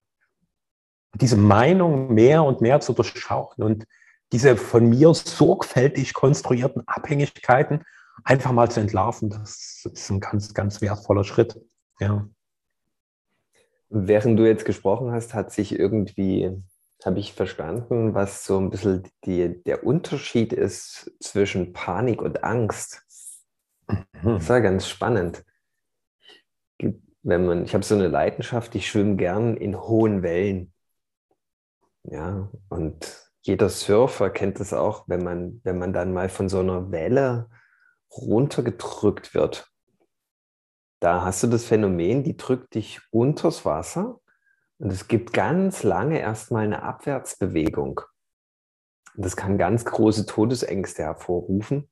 Diese 1.15 1.35
Meinung 1.35 2.13
mehr 2.13 2.45
und 2.45 2.61
mehr 2.61 2.79
zu 2.79 2.93
durchschauen 2.93 3.61
und 3.61 3.85
diese 4.31 4.55
von 4.55 4.87
mir 4.87 5.13
sorgfältig 5.13 6.13
konstruierten 6.13 6.87
Abhängigkeiten 6.87 7.83
einfach 8.23 8.53
mal 8.53 8.71
zu 8.71 8.79
entlarven, 8.79 9.31
das 9.31 9.85
ist 9.91 10.09
ein 10.11 10.21
ganz, 10.21 10.53
ganz 10.53 10.79
wertvoller 10.79 11.25
Schritt. 11.25 11.59
Ja. 11.99 12.25
Während 13.89 14.39
du 14.39 14.45
jetzt 14.45 14.65
gesprochen 14.65 15.11
hast, 15.11 15.33
hat 15.33 15.51
sich 15.51 15.77
irgendwie, 15.77 16.51
habe 17.03 17.19
ich 17.19 17.33
verstanden, 17.33 18.13
was 18.13 18.45
so 18.45 18.57
ein 18.59 18.69
bisschen 18.69 19.03
die, 19.25 19.63
der 19.63 19.85
Unterschied 19.85 20.53
ist 20.53 21.11
zwischen 21.19 21.73
Panik 21.73 22.21
und 22.21 22.43
Angst. 22.43 23.03
Mhm. 23.87 23.99
Das 24.23 24.49
war 24.49 24.61
ganz 24.61 24.87
spannend. 24.87 25.43
Wenn 26.77 27.45
man, 27.45 27.65
ich 27.65 27.73
habe 27.73 27.83
so 27.83 27.95
eine 27.95 28.07
Leidenschaft, 28.07 28.75
ich 28.75 28.89
schwimme 28.89 29.15
gern 29.15 29.57
in 29.57 29.79
hohen 29.79 30.23
Wellen. 30.23 30.73
Ja, 32.03 32.51
und 32.69 33.31
jeder 33.41 33.69
Surfer 33.69 34.29
kennt 34.29 34.59
das 34.59 34.73
auch, 34.73 35.07
wenn 35.07 35.23
man, 35.23 35.61
wenn 35.63 35.77
man 35.77 35.93
dann 35.93 36.13
mal 36.13 36.29
von 36.29 36.49
so 36.49 36.59
einer 36.59 36.91
Welle 36.91 37.49
runtergedrückt 38.11 39.33
wird 39.33 39.71
da 40.99 41.23
hast 41.23 41.43
du 41.43 41.47
das 41.47 41.65
Phänomen, 41.65 42.23
die 42.23 42.37
drückt 42.37 42.75
dich 42.75 43.01
unters 43.11 43.65
Wasser 43.65 44.19
und 44.79 44.91
es 44.91 45.07
gibt 45.07 45.33
ganz 45.33 45.83
lange 45.83 46.19
erstmal 46.19 46.63
eine 46.65 46.83
Abwärtsbewegung. 46.83 48.01
Das 49.15 49.35
kann 49.37 49.57
ganz 49.57 49.85
große 49.85 50.25
Todesängste 50.25 51.03
hervorrufen, 51.03 51.89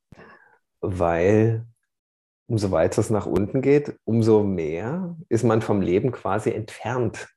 weil 0.81 1.65
umso 2.47 2.71
weiter 2.71 2.99
es 3.01 3.09
nach 3.09 3.25
unten 3.25 3.61
geht, 3.61 3.97
umso 4.03 4.43
mehr 4.43 5.15
ist 5.29 5.43
man 5.43 5.61
vom 5.61 5.81
Leben 5.81 6.11
quasi 6.11 6.51
entfernt. 6.51 7.29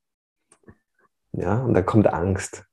Ja, 1.32 1.62
und 1.62 1.74
da 1.74 1.82
kommt 1.82 2.08
Angst. 2.08 2.64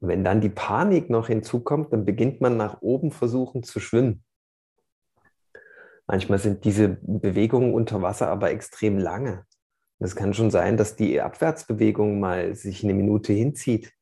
wenn 0.00 0.24
dann 0.24 0.40
die 0.40 0.50
Panik 0.50 1.10
noch 1.10 1.26
hinzukommt, 1.28 1.92
dann 1.92 2.04
beginnt 2.04 2.40
man 2.40 2.56
nach 2.56 2.82
oben 2.82 3.10
versuchen 3.10 3.62
zu 3.64 3.80
schwimmen. 3.80 4.24
Manchmal 6.08 6.38
sind 6.38 6.64
diese 6.64 6.98
Bewegungen 7.02 7.74
unter 7.74 8.00
Wasser 8.00 8.28
aber 8.28 8.50
extrem 8.50 8.96
lange. 8.96 9.44
Es 9.98 10.16
kann 10.16 10.32
schon 10.32 10.50
sein, 10.50 10.78
dass 10.78 10.96
die 10.96 11.20
Abwärtsbewegung 11.20 12.18
mal 12.18 12.54
sich 12.54 12.82
eine 12.82 12.94
Minute 12.94 13.34
hinzieht. 13.34 13.92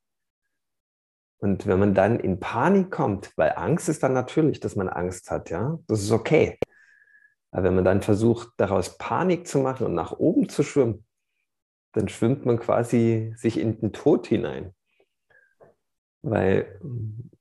Und 1.38 1.66
wenn 1.66 1.80
man 1.80 1.94
dann 1.94 2.20
in 2.20 2.38
Panik 2.38 2.92
kommt, 2.92 3.32
weil 3.36 3.54
Angst 3.56 3.88
ist 3.88 4.04
dann 4.04 4.12
natürlich, 4.12 4.60
dass 4.60 4.76
man 4.76 4.88
Angst 4.88 5.32
hat, 5.32 5.50
ja, 5.50 5.80
das 5.88 6.02
ist 6.02 6.12
okay. 6.12 6.58
Aber 7.50 7.64
wenn 7.64 7.74
man 7.74 7.84
dann 7.84 8.02
versucht, 8.02 8.50
daraus 8.56 8.98
Panik 8.98 9.48
zu 9.48 9.58
machen 9.58 9.86
und 9.86 9.94
nach 9.94 10.12
oben 10.12 10.48
zu 10.48 10.62
schwimmen, 10.62 11.04
dann 11.92 12.08
schwimmt 12.08 12.46
man 12.46 12.60
quasi 12.60 13.32
sich 13.36 13.58
in 13.58 13.80
den 13.80 13.92
Tod 13.92 14.28
hinein. 14.28 14.74
Weil, 16.22 16.78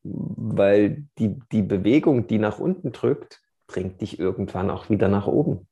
weil 0.01 1.05
die, 1.19 1.39
die 1.51 1.61
Bewegung, 1.61 2.25
die 2.25 2.39
nach 2.39 2.57
unten 2.57 2.91
drückt, 2.91 3.44
bringt 3.67 4.01
dich 4.01 4.19
irgendwann 4.19 4.69
auch 4.69 4.89
wieder 4.89 5.07
nach 5.07 5.27
oben. 5.27 5.67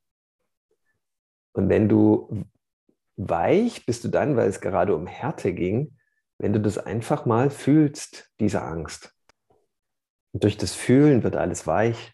Und 1.54 1.70
wenn 1.70 1.88
du 1.88 2.46
weich 3.16 3.86
bist 3.86 4.04
du 4.04 4.08
dann, 4.08 4.36
weil 4.36 4.50
es 4.50 4.62
gerade 4.62 4.96
um 4.96 5.08
Härte 5.08 5.54
ging, 5.54 5.98
wenn 6.40 6.54
du 6.54 6.60
das 6.60 6.78
einfach 6.78 7.26
mal 7.26 7.50
fühlst, 7.50 8.32
diese 8.40 8.64
Angst. 8.64 9.16
Und 10.32 10.44
durch 10.44 10.58
das 10.58 10.74
Fühlen 10.74 11.24
wird 11.24 11.36
alles 11.36 11.68
weich. 11.68 12.14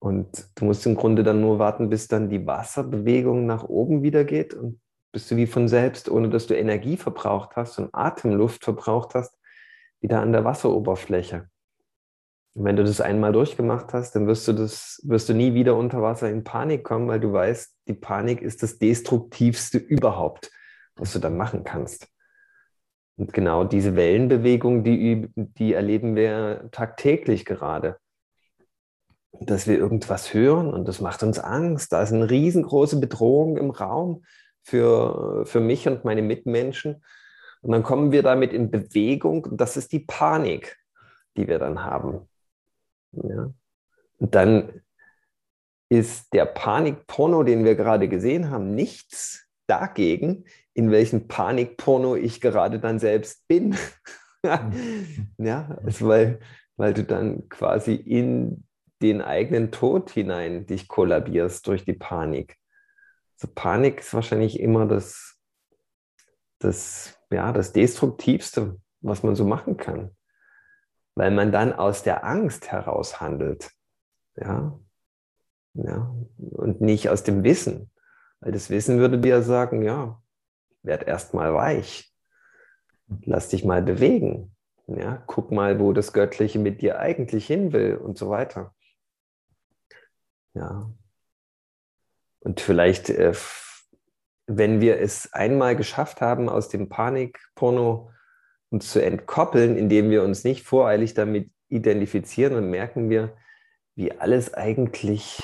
Und 0.00 0.48
du 0.54 0.64
musst 0.64 0.86
im 0.86 0.94
Grunde 0.94 1.22
dann 1.22 1.40
nur 1.40 1.58
warten, 1.58 1.90
bis 1.90 2.08
dann 2.08 2.30
die 2.30 2.46
Wasserbewegung 2.46 3.46
nach 3.46 3.64
oben 3.64 4.02
wieder 4.02 4.24
geht 4.24 4.54
und 4.54 4.80
bist 5.12 5.30
du 5.30 5.36
wie 5.36 5.46
von 5.46 5.68
selbst, 5.68 6.08
ohne 6.08 6.28
dass 6.28 6.46
du 6.46 6.56
Energie 6.56 6.96
verbraucht 6.96 7.56
hast 7.56 7.78
und 7.78 7.92
Atemluft 7.92 8.64
verbraucht 8.64 9.14
hast, 9.14 9.36
wieder 10.00 10.20
an 10.20 10.32
der 10.32 10.44
Wasseroberfläche. 10.44 11.48
Und 12.58 12.64
wenn 12.64 12.74
du 12.74 12.82
das 12.82 13.00
einmal 13.00 13.30
durchgemacht 13.30 13.92
hast, 13.92 14.16
dann 14.16 14.26
wirst 14.26 14.48
du 14.48 14.52
das, 14.52 15.00
wirst 15.04 15.28
du 15.28 15.32
nie 15.32 15.54
wieder 15.54 15.76
unter 15.76 16.02
Wasser 16.02 16.28
in 16.28 16.42
Panik 16.42 16.82
kommen, 16.82 17.06
weil 17.06 17.20
du 17.20 17.32
weißt, 17.32 17.72
die 17.86 17.94
Panik 17.94 18.42
ist 18.42 18.64
das 18.64 18.78
Destruktivste 18.78 19.78
überhaupt, 19.78 20.50
was 20.96 21.12
du 21.12 21.20
dann 21.20 21.36
machen 21.36 21.62
kannst. 21.62 22.08
Und 23.16 23.32
genau 23.32 23.62
diese 23.62 23.94
Wellenbewegung, 23.94 24.82
die, 24.82 25.28
die 25.36 25.72
erleben 25.72 26.16
wir 26.16 26.68
tagtäglich 26.72 27.44
gerade. 27.44 27.98
Dass 29.30 29.68
wir 29.68 29.78
irgendwas 29.78 30.34
hören 30.34 30.74
und 30.74 30.88
das 30.88 31.00
macht 31.00 31.22
uns 31.22 31.38
Angst. 31.38 31.92
Da 31.92 32.02
ist 32.02 32.12
eine 32.12 32.28
riesengroße 32.28 32.98
Bedrohung 32.98 33.56
im 33.56 33.70
Raum 33.70 34.24
für, 34.64 35.46
für 35.46 35.60
mich 35.60 35.86
und 35.86 36.04
meine 36.04 36.22
Mitmenschen. 36.22 37.04
Und 37.60 37.70
dann 37.70 37.84
kommen 37.84 38.10
wir 38.10 38.24
damit 38.24 38.52
in 38.52 38.72
Bewegung 38.72 39.44
und 39.44 39.60
das 39.60 39.76
ist 39.76 39.92
die 39.92 40.00
Panik, 40.00 40.76
die 41.36 41.46
wir 41.46 41.60
dann 41.60 41.84
haben. 41.84 42.28
Ja. 43.12 43.52
Und 44.18 44.34
dann 44.34 44.82
ist 45.88 46.32
der 46.34 46.44
Panikporno, 46.44 47.42
den 47.42 47.64
wir 47.64 47.74
gerade 47.74 48.08
gesehen 48.08 48.50
haben, 48.50 48.74
nichts 48.74 49.46
dagegen, 49.66 50.44
in 50.74 50.90
welchem 50.90 51.28
Panikporno 51.28 52.16
ich 52.16 52.40
gerade 52.40 52.78
dann 52.78 52.98
selbst 52.98 53.46
bin. 53.48 53.76
ja, 55.38 55.78
also 55.84 56.08
weil, 56.08 56.40
weil 56.76 56.94
du 56.94 57.04
dann 57.04 57.48
quasi 57.48 57.94
in 57.94 58.64
den 59.00 59.22
eigenen 59.22 59.70
Tod 59.70 60.10
hinein 60.10 60.66
dich 60.66 60.88
kollabierst 60.88 61.66
durch 61.66 61.84
die 61.84 61.94
Panik. 61.94 62.56
So 63.36 63.48
Panik 63.48 64.00
ist 64.00 64.14
wahrscheinlich 64.14 64.58
immer 64.60 64.86
das, 64.86 65.38
das, 66.58 67.18
ja, 67.30 67.52
das 67.52 67.72
Destruktivste, 67.72 68.80
was 69.00 69.22
man 69.22 69.36
so 69.36 69.44
machen 69.44 69.76
kann. 69.76 70.16
Weil 71.18 71.32
man 71.32 71.50
dann 71.50 71.72
aus 71.72 72.04
der 72.04 72.24
Angst 72.24 72.70
heraus 72.70 73.20
handelt. 73.20 73.72
Ja, 74.36 74.78
ja, 75.74 76.14
und 76.36 76.80
nicht 76.80 77.08
aus 77.08 77.24
dem 77.24 77.42
Wissen. 77.42 77.90
Weil 78.38 78.52
das 78.52 78.70
Wissen 78.70 79.00
würde 79.00 79.18
dir 79.18 79.42
sagen, 79.42 79.82
ja, 79.82 80.22
werd 80.84 81.08
erstmal 81.08 81.52
weich. 81.54 82.14
Lass 83.22 83.48
dich 83.48 83.64
mal 83.64 83.82
bewegen. 83.82 84.54
Ja, 84.86 85.20
guck 85.26 85.50
mal, 85.50 85.80
wo 85.80 85.92
das 85.92 86.12
Göttliche 86.12 86.60
mit 86.60 86.82
dir 86.82 87.00
eigentlich 87.00 87.48
hin 87.48 87.72
will 87.72 87.96
und 87.96 88.16
so 88.16 88.30
weiter. 88.30 88.72
Ja. 90.54 90.88
Und 92.38 92.60
vielleicht, 92.60 93.10
äh, 93.10 93.34
wenn 94.46 94.80
wir 94.80 95.00
es 95.00 95.32
einmal 95.32 95.74
geschafft 95.74 96.20
haben, 96.20 96.48
aus 96.48 96.68
dem 96.68 96.88
Panikporno 96.88 98.12
uns 98.70 98.90
zu 98.90 99.02
entkoppeln, 99.02 99.76
indem 99.76 100.10
wir 100.10 100.22
uns 100.22 100.44
nicht 100.44 100.64
voreilig 100.64 101.14
damit 101.14 101.50
identifizieren, 101.68 102.54
dann 102.54 102.70
merken 102.70 103.08
wir, 103.10 103.36
wie 103.94 104.12
alles 104.12 104.54
eigentlich 104.54 105.42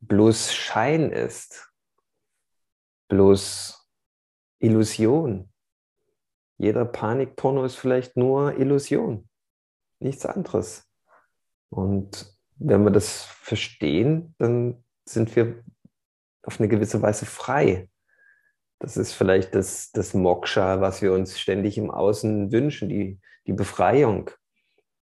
bloß 0.00 0.52
Schein 0.54 1.12
ist, 1.12 1.70
bloß 3.08 3.88
Illusion. 4.58 5.52
Jeder 6.56 6.84
Panikporno 6.84 7.64
ist 7.64 7.76
vielleicht 7.76 8.16
nur 8.16 8.58
Illusion, 8.58 9.28
nichts 9.98 10.26
anderes. 10.26 10.86
Und 11.70 12.36
wenn 12.56 12.84
wir 12.84 12.90
das 12.90 13.22
verstehen, 13.24 14.34
dann 14.38 14.84
sind 15.04 15.34
wir 15.36 15.62
auf 16.42 16.60
eine 16.60 16.68
gewisse 16.68 17.00
Weise 17.02 17.26
frei. 17.26 17.89
Das 18.80 18.96
ist 18.96 19.12
vielleicht 19.12 19.54
das, 19.54 19.92
das 19.92 20.14
Moksha, 20.14 20.80
was 20.80 21.02
wir 21.02 21.12
uns 21.12 21.38
ständig 21.38 21.76
im 21.76 21.90
Außen 21.90 22.50
wünschen, 22.50 22.88
die, 22.88 23.20
die 23.46 23.52
Befreiung. 23.52 24.30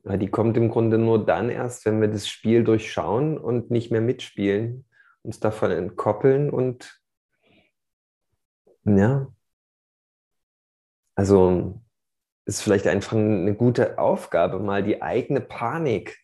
Die 0.05 0.29
kommt 0.29 0.57
im 0.57 0.69
Grunde 0.69 0.97
nur 0.97 1.25
dann 1.25 1.49
erst, 1.49 1.85
wenn 1.85 1.99
wir 1.99 2.07
das 2.07 2.27
Spiel 2.27 2.63
durchschauen 2.63 3.37
und 3.37 3.71
nicht 3.71 3.89
mehr 3.89 4.01
mitspielen, 4.01 4.85
uns 5.23 5.39
davon 5.39 5.71
entkoppeln 5.71 6.49
und 6.49 7.01
ja, 8.85 9.27
also 11.15 11.81
ist 12.45 12.61
vielleicht 12.61 12.87
einfach 12.87 13.15
eine 13.15 13.55
gute 13.55 13.97
Aufgabe, 13.97 14.59
mal 14.59 14.83
die 14.83 15.01
eigene 15.01 15.41
Panik 15.41 16.19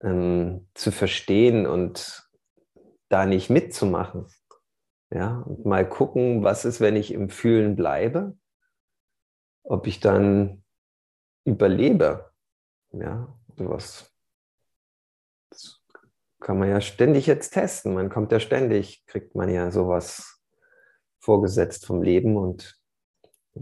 ähm, 0.00 0.68
zu 0.74 0.92
verstehen 0.92 1.66
und 1.66 2.28
da 3.08 3.26
nicht 3.26 3.50
mitzumachen. 3.50 4.26
Ja, 5.14 5.40
und 5.40 5.66
mal 5.66 5.86
gucken, 5.86 6.42
was 6.42 6.64
ist, 6.64 6.80
wenn 6.80 6.96
ich 6.96 7.12
im 7.12 7.28
Fühlen 7.28 7.76
bleibe, 7.76 8.34
ob 9.62 9.86
ich 9.86 10.00
dann 10.00 10.64
überlebe. 11.44 12.30
Ja, 12.92 13.28
was 13.56 14.10
das 15.50 15.80
kann 16.40 16.58
man 16.58 16.70
ja 16.70 16.80
ständig 16.80 17.26
jetzt 17.26 17.50
testen. 17.50 17.94
Man 17.94 18.08
kommt 18.08 18.32
ja 18.32 18.40
ständig, 18.40 19.04
kriegt 19.06 19.34
man 19.34 19.50
ja 19.50 19.70
sowas 19.70 20.42
vorgesetzt 21.20 21.86
vom 21.86 22.02
Leben 22.02 22.36
und 22.36 22.80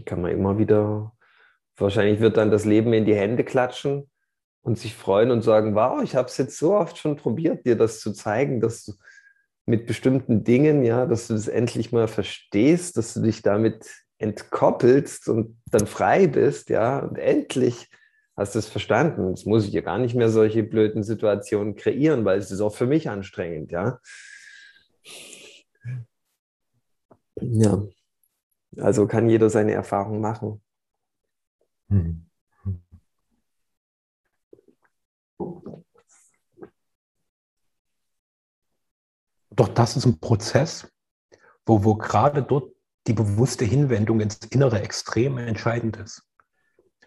kann 0.05 0.21
man 0.21 0.31
immer 0.31 0.57
wieder, 0.57 1.15
wahrscheinlich 1.75 2.21
wird 2.21 2.37
dann 2.37 2.49
das 2.49 2.65
Leben 2.65 2.93
in 2.93 3.05
die 3.05 3.15
Hände 3.15 3.43
klatschen 3.43 4.09
und 4.61 4.79
sich 4.79 4.95
freuen 4.95 5.31
und 5.31 5.41
sagen, 5.41 5.75
wow, 5.75 6.01
ich 6.01 6.15
habe 6.15 6.27
es 6.27 6.37
jetzt 6.37 6.57
so 6.57 6.75
oft 6.75 6.97
schon 6.97 7.17
probiert, 7.17 7.65
dir 7.65 7.75
das 7.75 7.99
zu 7.99 8.13
zeigen, 8.13 8.61
dass 8.61 8.85
du 8.85 8.93
mit 9.71 9.87
bestimmten 9.87 10.43
Dingen, 10.43 10.83
ja, 10.83 11.05
dass 11.05 11.27
du 11.27 11.33
das 11.33 11.47
endlich 11.47 11.93
mal 11.93 12.09
verstehst, 12.09 12.97
dass 12.97 13.13
du 13.13 13.21
dich 13.21 13.41
damit 13.41 13.89
entkoppelst 14.17 15.29
und 15.29 15.61
dann 15.71 15.87
frei 15.87 16.27
bist, 16.27 16.69
ja, 16.69 16.99
und 16.99 17.17
endlich 17.17 17.89
hast 18.35 18.53
du 18.53 18.59
es 18.59 18.67
verstanden. 18.67 19.29
Jetzt 19.29 19.47
muss 19.47 19.65
ich 19.65 19.73
ja 19.73 19.81
gar 19.81 19.97
nicht 19.97 20.13
mehr 20.13 20.29
solche 20.29 20.63
blöden 20.63 21.03
Situationen 21.03 21.75
kreieren, 21.75 22.25
weil 22.25 22.37
es 22.37 22.51
ist 22.51 22.59
auch 22.59 22.75
für 22.75 22.85
mich 22.85 23.09
anstrengend, 23.09 23.71
ja. 23.71 23.99
Ja, 27.39 27.81
also 28.77 29.07
kann 29.07 29.29
jeder 29.29 29.49
seine 29.49 29.71
Erfahrung 29.71 30.19
machen. 30.19 30.61
Hm. 31.89 32.25
Doch 39.51 39.67
das 39.67 39.97
ist 39.97 40.05
ein 40.05 40.19
Prozess, 40.19 40.87
wo, 41.65 41.83
wo 41.83 41.95
gerade 41.95 42.41
dort 42.41 42.71
die 43.07 43.13
bewusste 43.13 43.65
Hinwendung 43.65 44.21
ins 44.21 44.37
innere 44.49 44.81
Extrem 44.81 45.37
entscheidend 45.37 45.97
ist. 45.97 46.23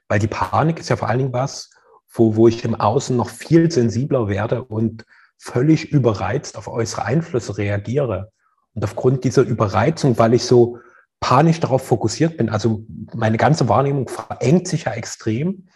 Weil 0.09 0.18
die 0.18 0.28
Panik 0.28 0.78
ist 0.78 0.90
ja 0.90 0.97
vor 0.97 1.09
allen 1.09 1.18
Dingen 1.18 1.32
was, 1.32 1.70
wo, 2.12 2.36
wo 2.36 2.49
ich 2.49 2.64
im 2.64 2.74
Außen 2.74 3.16
noch 3.16 3.28
viel 3.28 3.70
sensibler 3.70 4.28
werde 4.28 4.64
und 4.64 5.05
völlig 5.38 5.90
überreizt 5.90 6.57
auf 6.57 6.68
äußere 6.68 7.05
Einflüsse 7.05 7.57
reagiere. 7.57 8.30
Und 8.74 8.84
aufgrund 8.84 9.24
dieser 9.24 9.42
Überreizung, 9.42 10.18
weil 10.18 10.34
ich 10.34 10.45
so 10.45 10.78
panisch 11.20 11.61
darauf 11.61 11.86
fokussiert 11.86 12.36
bin, 12.36 12.51
also 12.51 12.84
meine 13.14 13.36
ganze 13.36 13.68
Wahrnehmung 13.68 14.09
verengt 14.09 14.68
sich 14.68 14.84
ja 14.84 14.92
extrem 14.92 15.68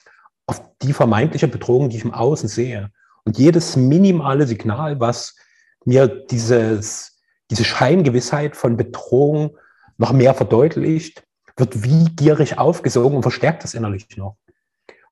auf 0.47 0.63
die 0.83 0.93
vermeintliche 0.93 1.49
Bedrohung, 1.49 1.89
die 1.89 1.97
ich 1.97 2.05
im 2.05 2.15
Außen 2.15 2.49
sehe. 2.49 2.91
Und 3.25 3.39
jedes 3.39 3.77
minimale 3.77 4.47
Signal, 4.47 5.01
was 5.01 5.37
mir 5.85 6.07
dieses, 6.07 7.21
diese 7.51 7.65
Scheingewissheit 7.65 8.57
von 8.57 8.77
Bedrohung 8.77 9.57
noch 9.97 10.13
mehr 10.13 10.35
verdeutlicht, 10.35 11.25
wird 11.57 11.83
wie 11.83 12.05
gierig 12.15 12.59
aufgesogen 12.59 13.17
und 13.17 13.23
verstärkt 13.23 13.65
das 13.65 13.75
innerlich 13.75 14.17
noch. 14.17 14.37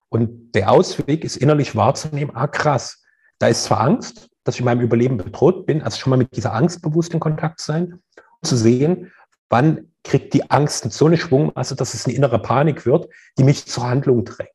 Und 0.09 0.53
der 0.53 0.71
Ausweg 0.71 1.25
ist 1.25 1.37
innerlich 1.37 1.75
wahrzunehmen, 1.75 2.35
ah 2.35 2.47
krass, 2.47 3.03
da 3.39 3.49
ist 3.49 3.65
zwar 3.65 3.81
Angst, 3.81 4.29
dass 4.45 4.55
ich 4.55 4.61
in 4.61 4.65
meinem 4.65 4.81
Überleben 4.81 5.17
bedroht 5.17 5.67
bin, 5.67 5.83
also 5.83 5.99
schon 5.99 6.11
mal 6.11 6.17
mit 6.17 6.37
dieser 6.37 6.55
Angst 6.55 6.83
bewusst 6.83 7.13
in 7.13 7.21
Kontakt 7.21 7.61
sein, 7.61 8.01
zu 8.43 8.57
sehen, 8.57 9.13
wann 9.49 9.93
kriegt 10.05 10.33
die 10.35 10.51
Angst 10.51 10.91
so 10.93 11.07
eine 11.07 11.17
Schwung, 11.17 11.55
also 11.57 11.75
dass 11.75 11.95
es 11.95 12.07
eine 12.07 12.15
innere 12.15 12.39
Panik 12.39 12.87
wird, 12.87 13.09
die 13.39 13.45
mich 13.45 13.67
zur 13.67 13.89
Handlung 13.89 14.25
drängt. 14.25 14.51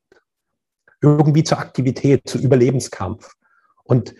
Irgendwie 1.01 1.43
zur 1.43 1.59
Aktivität, 1.59 2.27
zu 2.27 2.37
Überlebenskampf. 2.37 3.33
Und 3.83 4.15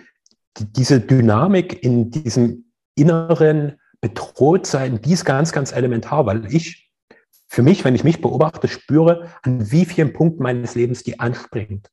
diese 0.57 0.99
Dynamik 0.99 1.83
in 1.83 2.11
diesem 2.11 2.71
inneren 2.95 3.79
Bedrohtsein, 4.01 5.01
die 5.01 5.13
ist 5.13 5.25
ganz, 5.25 5.51
ganz 5.51 5.71
elementar, 5.71 6.25
weil 6.25 6.53
ich 6.53 6.91
für 7.47 7.63
mich, 7.63 7.83
wenn 7.83 7.95
ich 7.95 8.03
mich 8.03 8.21
beobachte, 8.21 8.67
spüre, 8.67 9.29
an 9.43 9.71
wie 9.71 9.85
vielen 9.85 10.13
Punkten 10.13 10.43
meines 10.43 10.75
Lebens 10.75 11.03
die 11.03 11.19
anspringt. 11.19 11.89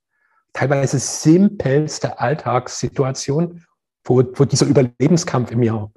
Teilweise 0.53 0.99
simpelste 0.99 2.19
Alltagssituation, 2.19 3.65
wo, 4.05 4.23
wo 4.35 4.45
dieser 4.45 4.67
Überlebenskampf 4.67 5.51
in 5.51 5.59
mir 5.59 5.91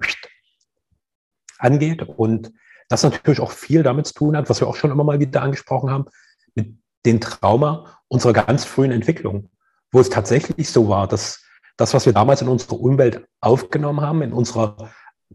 angeht 1.58 2.02
und 2.02 2.52
das 2.88 3.02
natürlich 3.02 3.40
auch 3.40 3.52
viel 3.52 3.82
damit 3.82 4.06
zu 4.08 4.14
tun 4.14 4.36
hat, 4.36 4.50
was 4.50 4.60
wir 4.60 4.68
auch 4.68 4.76
schon 4.76 4.90
immer 4.90 5.04
mal 5.04 5.20
wieder 5.20 5.42
angesprochen 5.42 5.90
haben, 5.90 6.06
mit 6.54 6.76
dem 7.06 7.20
Trauma 7.20 7.98
unserer 8.08 8.32
ganz 8.32 8.64
frühen 8.64 8.90
Entwicklung, 8.90 9.48
wo 9.90 10.00
es 10.00 10.10
tatsächlich 10.10 10.70
so 10.70 10.88
war, 10.88 11.08
dass 11.08 11.41
das, 11.76 11.94
was 11.94 12.06
wir 12.06 12.12
damals 12.12 12.42
in 12.42 12.48
unserer 12.48 12.80
Umwelt 12.80 13.26
aufgenommen 13.40 14.00
haben, 14.00 14.22
in 14.22 14.32
unserer 14.32 14.90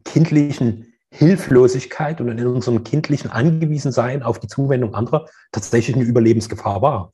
kindlichen 0.05 0.93
Hilflosigkeit 1.11 2.19
und 2.21 2.29
in 2.29 2.45
unserem 2.45 2.83
kindlichen 2.83 3.31
Angewiesensein 3.31 4.23
auf 4.23 4.39
die 4.39 4.47
Zuwendung 4.47 4.93
anderer 4.93 5.25
tatsächlich 5.51 5.95
eine 5.95 6.05
Überlebensgefahr 6.05 6.81
war. 6.81 7.13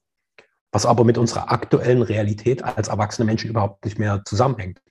Was 0.71 0.86
aber 0.86 1.03
mit 1.03 1.17
unserer 1.17 1.51
aktuellen 1.51 2.01
Realität 2.01 2.63
als 2.63 2.88
erwachsene 2.88 3.26
Menschen 3.26 3.49
überhaupt 3.49 3.86
nicht 3.86 3.99
mehr 3.99 4.24
zusammenhängt. 4.26 4.82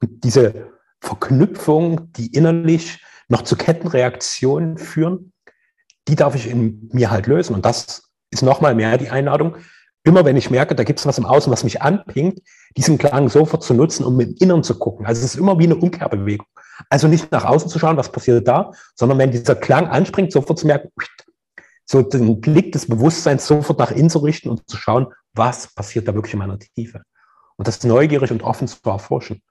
Und 0.00 0.24
diese 0.24 0.72
Verknüpfung, 1.00 2.12
die 2.12 2.32
innerlich 2.32 3.04
noch 3.28 3.42
zu 3.42 3.56
Kettenreaktionen 3.56 4.78
führen, 4.78 5.32
die 6.08 6.16
darf 6.16 6.34
ich 6.34 6.48
in 6.48 6.88
mir 6.92 7.10
halt 7.10 7.26
lösen. 7.26 7.54
Und 7.54 7.66
das 7.66 8.10
ist 8.30 8.42
nochmal 8.42 8.74
mehr 8.74 8.96
die 8.96 9.10
Einladung. 9.10 9.56
Immer 10.06 10.24
wenn 10.24 10.36
ich 10.36 10.50
merke, 10.50 10.76
da 10.76 10.84
gibt 10.84 11.00
es 11.00 11.06
was 11.06 11.18
im 11.18 11.26
Außen, 11.26 11.52
was 11.52 11.64
mich 11.64 11.82
anpingt, 11.82 12.40
diesen 12.76 12.96
Klang 12.96 13.28
sofort 13.28 13.64
zu 13.64 13.74
nutzen, 13.74 14.04
um 14.04 14.20
im 14.20 14.36
Inneren 14.38 14.62
zu 14.62 14.78
gucken. 14.78 15.04
Also 15.04 15.18
es 15.18 15.34
ist 15.34 15.40
immer 15.40 15.58
wie 15.58 15.64
eine 15.64 15.74
Umkehrbewegung. 15.74 16.46
Also 16.88 17.08
nicht 17.08 17.32
nach 17.32 17.44
außen 17.44 17.68
zu 17.68 17.80
schauen, 17.80 17.96
was 17.96 18.12
passiert 18.12 18.46
da, 18.46 18.70
sondern 18.94 19.18
wenn 19.18 19.32
dieser 19.32 19.56
Klang 19.56 19.88
anspringt, 19.88 20.30
sofort 20.30 20.60
zu 20.60 20.68
merken, 20.68 20.92
so 21.84 22.02
den 22.02 22.40
Blick 22.40 22.70
des 22.70 22.86
Bewusstseins 22.86 23.48
sofort 23.48 23.80
nach 23.80 23.90
innen 23.90 24.08
zu 24.08 24.20
richten 24.20 24.48
und 24.48 24.70
zu 24.70 24.76
schauen, 24.76 25.08
was 25.34 25.74
passiert 25.74 26.06
da 26.06 26.14
wirklich 26.14 26.34
in 26.34 26.38
meiner 26.38 26.60
Tiefe. 26.60 27.02
Und 27.56 27.66
das 27.66 27.82
neugierig 27.82 28.30
und 28.30 28.44
offen 28.44 28.68
zu 28.68 28.78
erforschen. 28.84 29.42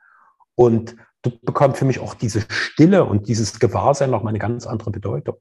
Und 0.55 0.95
dort 1.21 1.41
bekommt 1.41 1.75
für 1.75 1.85
mich 1.85 1.99
auch 1.99 2.13
diese 2.13 2.45
Stille 2.47 3.03
und 3.03 3.27
dieses 3.27 3.59
Gewahrsein 3.59 4.09
noch 4.09 4.23
mal 4.23 4.29
eine 4.29 4.39
ganz 4.39 4.65
andere 4.65 4.91
Bedeutung. 4.91 5.35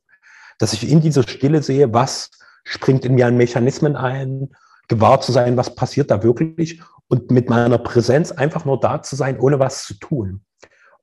Dass 0.59 0.73
ich 0.73 0.91
in 0.91 1.01
dieser 1.01 1.23
Stille 1.23 1.63
sehe, 1.63 1.95
was 1.95 2.33
springt 2.65 3.05
in 3.05 3.15
mir 3.15 3.29
an 3.29 3.37
Mechanismen 3.37 3.95
ein, 3.95 4.51
gewahr 4.89 5.21
zu 5.21 5.33
sein, 5.33 5.57
was 5.57 5.75
passiert 5.75 6.11
da 6.11 6.23
wirklich 6.23 6.81
und 7.09 7.31
mit 7.31 7.49
meiner 7.49 7.79
Präsenz 7.79 8.33
einfach 8.33 8.65
nur 8.65 8.81
da 8.81 9.03
zu 9.03 9.17
sein, 9.17 9.39
ohne 9.39 9.59
was 9.59 9.85
zu 9.85 9.95
tun. 9.95 10.45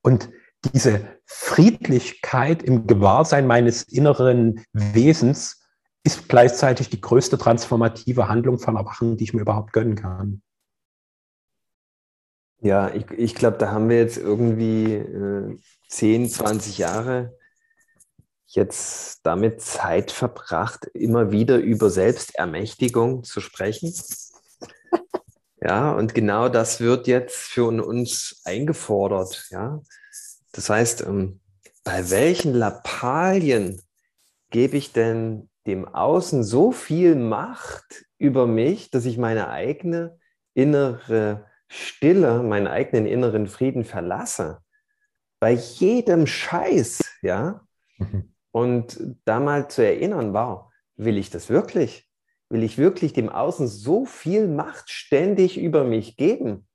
Und 0.02 0.30
diese 0.74 1.06
Friedlichkeit 1.24 2.62
im 2.62 2.86
Gewahrsein 2.86 3.46
meines 3.46 3.82
inneren 3.82 4.64
Wesens 4.72 5.62
ist 6.04 6.28
gleichzeitig 6.28 6.90
die 6.90 7.00
größte 7.00 7.38
transformative 7.38 8.28
Handlung 8.28 8.58
von 8.58 8.76
Erwachen, 8.76 9.16
die 9.16 9.24
ich 9.24 9.34
mir 9.34 9.42
überhaupt 9.42 9.72
gönnen 9.72 9.94
kann. 9.94 10.42
Ja, 12.60 12.92
ich, 12.94 13.10
ich 13.10 13.34
glaube, 13.34 13.58
da 13.58 13.72
haben 13.72 13.88
wir 13.88 13.98
jetzt 13.98 14.18
irgendwie 14.18 14.94
äh, 14.94 15.58
10, 15.88 16.28
20 16.28 16.78
Jahre 16.78 17.36
jetzt 18.54 19.20
damit 19.24 19.60
Zeit 19.60 20.10
verbracht, 20.10 20.86
immer 20.94 21.32
wieder 21.32 21.58
über 21.58 21.90
Selbstermächtigung 21.90 23.24
zu 23.24 23.40
sprechen. 23.40 23.92
Ja, 25.64 25.92
und 25.92 26.12
genau 26.12 26.48
das 26.48 26.80
wird 26.80 27.06
jetzt 27.06 27.36
für 27.36 27.68
uns 27.68 28.40
eingefordert. 28.44 29.46
Ja, 29.50 29.80
das 30.50 30.68
heißt, 30.68 31.02
ähm, 31.02 31.40
bei 31.84 32.10
welchen 32.10 32.52
Lappalien 32.52 33.80
gebe 34.50 34.76
ich 34.76 34.92
denn 34.92 35.48
dem 35.68 35.86
Außen 35.86 36.42
so 36.42 36.72
viel 36.72 37.14
Macht 37.14 38.04
über 38.18 38.48
mich, 38.48 38.90
dass 38.90 39.04
ich 39.04 39.18
meine 39.18 39.50
eigene 39.50 40.18
innere 40.54 41.46
Stille, 41.68 42.42
meinen 42.42 42.66
eigenen 42.66 43.06
inneren 43.06 43.46
Frieden 43.46 43.84
verlasse? 43.84 44.58
Bei 45.38 45.52
jedem 45.52 46.26
Scheiß, 46.26 47.04
ja? 47.22 47.64
Und 48.52 49.00
da 49.24 49.40
mal 49.40 49.68
zu 49.68 49.84
erinnern, 49.84 50.34
wow, 50.34 50.70
will 50.96 51.16
ich 51.16 51.30
das 51.30 51.48
wirklich? 51.48 52.08
Will 52.50 52.62
ich 52.62 52.76
wirklich 52.76 53.14
dem 53.14 53.30
Außen 53.30 53.66
so 53.66 54.04
viel 54.04 54.46
Macht 54.46 54.90
ständig 54.90 55.58
über 55.58 55.84
mich 55.84 56.16
geben, 56.16 56.68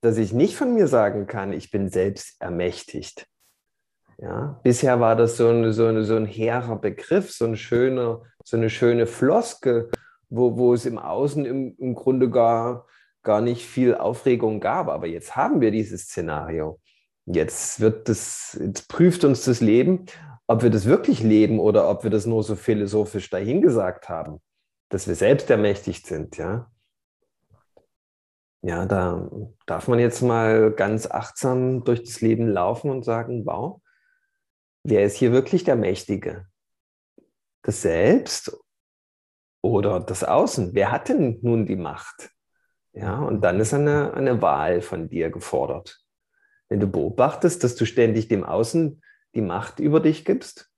dass 0.00 0.16
ich 0.16 0.32
nicht 0.32 0.56
von 0.56 0.74
mir 0.74 0.88
sagen 0.88 1.26
kann, 1.26 1.52
ich 1.52 1.70
bin 1.70 1.90
selbst 1.90 2.40
ermächtigt? 2.40 3.26
Ja, 4.18 4.60
bisher 4.62 5.00
war 5.00 5.16
das 5.16 5.36
so 5.36 5.48
ein, 5.48 5.72
so, 5.72 5.86
ein, 5.86 6.04
so 6.04 6.16
ein 6.16 6.26
hehrer 6.26 6.76
Begriff, 6.76 7.32
so, 7.32 7.44
ein 7.44 7.56
schöner, 7.56 8.22
so 8.44 8.56
eine 8.56 8.70
schöne 8.70 9.06
Floske, 9.06 9.90
wo, 10.30 10.56
wo 10.56 10.72
es 10.72 10.86
im 10.86 10.98
Außen 10.98 11.44
im, 11.44 11.74
im 11.78 11.94
Grunde 11.94 12.30
gar, 12.30 12.86
gar 13.22 13.40
nicht 13.40 13.66
viel 13.66 13.94
Aufregung 13.94 14.60
gab. 14.60 14.88
Aber 14.88 15.06
jetzt 15.06 15.36
haben 15.36 15.60
wir 15.60 15.70
dieses 15.70 16.04
Szenario. 16.04 16.80
Jetzt 17.26 17.80
wird 17.80 18.08
das, 18.08 18.58
jetzt 18.60 18.88
prüft 18.88 19.24
uns 19.24 19.44
das 19.44 19.60
Leben 19.60 20.06
ob 20.46 20.62
wir 20.62 20.70
das 20.70 20.84
wirklich 20.84 21.22
leben 21.22 21.58
oder 21.58 21.88
ob 21.88 22.04
wir 22.04 22.10
das 22.10 22.26
nur 22.26 22.42
so 22.42 22.56
philosophisch 22.56 23.30
dahingesagt 23.30 24.08
haben, 24.08 24.40
dass 24.90 25.08
wir 25.08 25.14
selbst 25.14 25.50
ermächtigt 25.50 26.06
sind, 26.06 26.36
ja. 26.36 26.70
Ja, 28.62 28.86
da 28.86 29.28
darf 29.66 29.88
man 29.88 29.98
jetzt 29.98 30.22
mal 30.22 30.72
ganz 30.72 31.10
achtsam 31.10 31.84
durch 31.84 32.02
das 32.02 32.22
Leben 32.22 32.48
laufen 32.48 32.90
und 32.90 33.04
sagen, 33.04 33.44
wow, 33.44 33.82
wer 34.84 35.04
ist 35.04 35.16
hier 35.16 35.32
wirklich 35.32 35.64
der 35.64 35.76
Mächtige? 35.76 36.46
Das 37.62 37.82
Selbst 37.82 38.56
oder 39.62 40.00
das 40.00 40.24
Außen? 40.24 40.74
Wer 40.74 40.92
hat 40.92 41.10
denn 41.10 41.40
nun 41.42 41.66
die 41.66 41.76
Macht? 41.76 42.30
Ja, 42.94 43.18
und 43.18 43.42
dann 43.42 43.60
ist 43.60 43.74
eine, 43.74 44.14
eine 44.14 44.40
Wahl 44.40 44.80
von 44.80 45.08
dir 45.08 45.30
gefordert. 45.30 46.02
Wenn 46.70 46.80
du 46.80 46.86
beobachtest, 46.86 47.64
dass 47.64 47.74
du 47.74 47.84
ständig 47.84 48.28
dem 48.28 48.44
Außen 48.44 49.02
die 49.34 49.40
Macht 49.40 49.80
über 49.80 50.00
dich 50.00 50.24
gibst, 50.24 50.70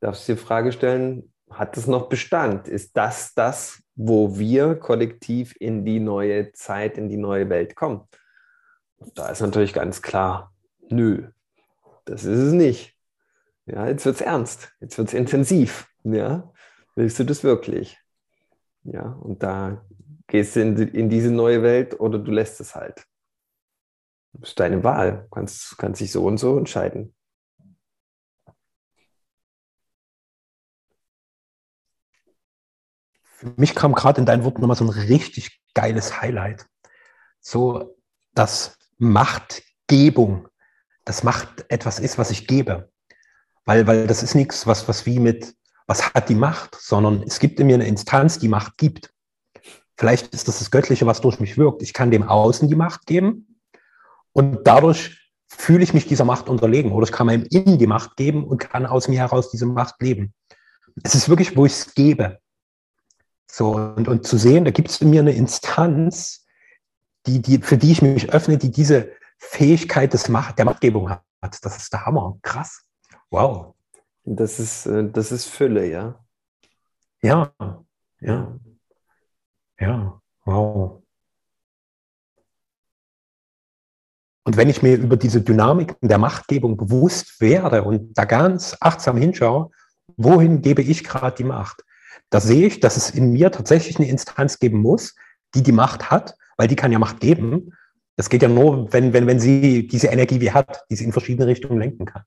darfst 0.00 0.28
du 0.28 0.34
die 0.34 0.38
Frage 0.38 0.72
stellen, 0.72 1.32
hat 1.50 1.76
es 1.76 1.86
noch 1.86 2.08
Bestand? 2.08 2.68
Ist 2.68 2.96
das 2.96 3.34
das, 3.34 3.82
wo 3.94 4.38
wir 4.38 4.74
kollektiv 4.74 5.54
in 5.58 5.84
die 5.84 6.00
neue 6.00 6.52
Zeit, 6.52 6.98
in 6.98 7.08
die 7.08 7.16
neue 7.16 7.48
Welt 7.48 7.74
kommen? 7.74 8.02
Da 9.14 9.28
ist 9.28 9.40
natürlich 9.40 9.72
ganz 9.72 10.02
klar, 10.02 10.52
nö, 10.88 11.28
das 12.04 12.24
ist 12.24 12.38
es 12.38 12.52
nicht. 12.52 12.96
Ja, 13.66 13.86
jetzt 13.86 14.04
wird 14.06 14.16
es 14.16 14.22
ernst, 14.22 14.72
jetzt 14.80 14.98
wird 14.98 15.08
es 15.08 15.14
intensiv. 15.14 15.88
Ja, 16.04 16.52
willst 16.94 17.18
du 17.18 17.24
das 17.24 17.44
wirklich? 17.44 17.98
Ja, 18.84 19.12
und 19.20 19.42
da 19.42 19.84
gehst 20.26 20.56
du 20.56 20.62
in, 20.62 20.76
in 20.76 21.10
diese 21.10 21.30
neue 21.30 21.62
Welt 21.62 22.00
oder 22.00 22.18
du 22.18 22.30
lässt 22.30 22.60
es 22.60 22.74
halt. 22.74 23.04
Das 24.32 24.50
ist 24.50 24.60
deine 24.60 24.82
Wahl. 24.84 25.22
Du 25.22 25.28
kannst, 25.30 25.76
kannst 25.78 26.00
dich 26.00 26.12
so 26.12 26.24
und 26.24 26.38
so 26.38 26.56
entscheiden. 26.56 27.14
Für 33.38 33.52
mich 33.56 33.76
kam 33.76 33.94
gerade 33.94 34.18
in 34.18 34.26
deinen 34.26 34.42
Worten 34.42 34.60
nochmal 34.60 34.76
so 34.76 34.84
ein 34.84 34.90
richtig 34.90 35.60
geiles 35.72 36.20
Highlight. 36.20 36.66
So, 37.38 37.96
dass 38.34 38.76
Machtgebung, 38.96 40.48
das 41.04 41.22
Macht 41.22 41.64
etwas 41.68 42.00
ist, 42.00 42.18
was 42.18 42.32
ich 42.32 42.48
gebe. 42.48 42.90
Weil, 43.64 43.86
weil 43.86 44.08
das 44.08 44.24
ist 44.24 44.34
nichts, 44.34 44.66
was, 44.66 44.88
was 44.88 45.06
wie 45.06 45.20
mit, 45.20 45.54
was 45.86 46.12
hat 46.14 46.28
die 46.28 46.34
Macht, 46.34 46.74
sondern 46.74 47.22
es 47.22 47.38
gibt 47.38 47.60
in 47.60 47.68
mir 47.68 47.76
eine 47.76 47.86
Instanz, 47.86 48.40
die 48.40 48.48
Macht 48.48 48.76
gibt. 48.76 49.14
Vielleicht 49.96 50.34
ist 50.34 50.48
das 50.48 50.58
das 50.58 50.72
Göttliche, 50.72 51.06
was 51.06 51.20
durch 51.20 51.38
mich 51.38 51.56
wirkt. 51.56 51.82
Ich 51.82 51.92
kann 51.92 52.10
dem 52.10 52.24
Außen 52.24 52.68
die 52.68 52.74
Macht 52.74 53.06
geben 53.06 53.60
und 54.32 54.66
dadurch 54.66 55.32
fühle 55.46 55.84
ich 55.84 55.94
mich 55.94 56.08
dieser 56.08 56.24
Macht 56.24 56.48
unterlegen. 56.48 56.90
Oder 56.90 57.06
ich 57.06 57.12
kann 57.12 57.28
meinem 57.28 57.44
Innen 57.44 57.78
die 57.78 57.86
Macht 57.86 58.16
geben 58.16 58.44
und 58.44 58.58
kann 58.58 58.84
aus 58.84 59.06
mir 59.06 59.20
heraus 59.20 59.48
diese 59.52 59.66
Macht 59.66 60.02
leben. 60.02 60.34
Es 61.04 61.14
ist 61.14 61.28
wirklich, 61.28 61.56
wo 61.56 61.66
ich 61.66 61.72
es 61.72 61.94
gebe. 61.94 62.40
So, 63.50 63.72
und, 63.72 64.08
und 64.08 64.26
zu 64.26 64.36
sehen, 64.36 64.64
da 64.64 64.70
gibt 64.70 64.90
es 64.90 65.00
in 65.00 65.10
mir 65.10 65.20
eine 65.20 65.32
Instanz, 65.32 66.46
die, 67.26 67.40
die, 67.40 67.58
für 67.58 67.78
die 67.78 67.92
ich 67.92 68.02
mich 68.02 68.30
öffne, 68.30 68.58
die 68.58 68.70
diese 68.70 69.10
Fähigkeit 69.38 70.12
des 70.12 70.28
Macht, 70.28 70.58
der 70.58 70.64
Machtgebung 70.64 71.10
hat. 71.10 71.22
Das 71.40 71.76
ist 71.76 71.92
der 71.92 72.04
Hammer. 72.04 72.38
Krass. 72.42 72.84
Wow. 73.30 73.74
Das 74.24 74.58
ist, 74.58 74.86
äh, 74.86 75.08
das 75.10 75.32
ist 75.32 75.46
Fülle, 75.46 75.86
ja. 75.86 76.24
Ja, 77.22 77.52
ja. 78.20 78.58
Ja, 79.80 80.20
wow. 80.44 81.02
Und 84.44 84.56
wenn 84.56 84.70
ich 84.70 84.82
mir 84.82 84.96
über 84.96 85.16
diese 85.16 85.42
Dynamiken 85.42 86.08
der 86.08 86.18
Machtgebung 86.18 86.76
bewusst 86.76 87.40
werde 87.40 87.84
und 87.84 88.16
da 88.16 88.24
ganz 88.24 88.76
achtsam 88.80 89.16
hinschaue, 89.18 89.70
wohin 90.16 90.62
gebe 90.62 90.82
ich 90.82 91.04
gerade 91.04 91.36
die 91.36 91.44
Macht? 91.44 91.84
Da 92.30 92.40
sehe 92.40 92.66
ich, 92.66 92.80
dass 92.80 92.96
es 92.96 93.10
in 93.10 93.32
mir 93.32 93.50
tatsächlich 93.50 93.98
eine 93.98 94.08
Instanz 94.08 94.58
geben 94.58 94.80
muss, 94.80 95.14
die 95.54 95.62
die 95.62 95.72
Macht 95.72 96.10
hat, 96.10 96.34
weil 96.56 96.68
die 96.68 96.76
kann 96.76 96.92
ja 96.92 96.98
Macht 96.98 97.20
geben. 97.20 97.72
Das 98.16 98.28
geht 98.28 98.42
ja 98.42 98.48
nur, 98.48 98.92
wenn, 98.92 99.12
wenn, 99.12 99.26
wenn 99.26 99.40
sie 99.40 99.86
diese 99.86 100.08
Energie 100.08 100.40
wie 100.40 100.52
hat, 100.52 100.84
die 100.90 100.96
sie 100.96 101.04
in 101.04 101.12
verschiedene 101.12 101.46
Richtungen 101.46 101.78
lenken 101.78 102.04
kann. 102.04 102.22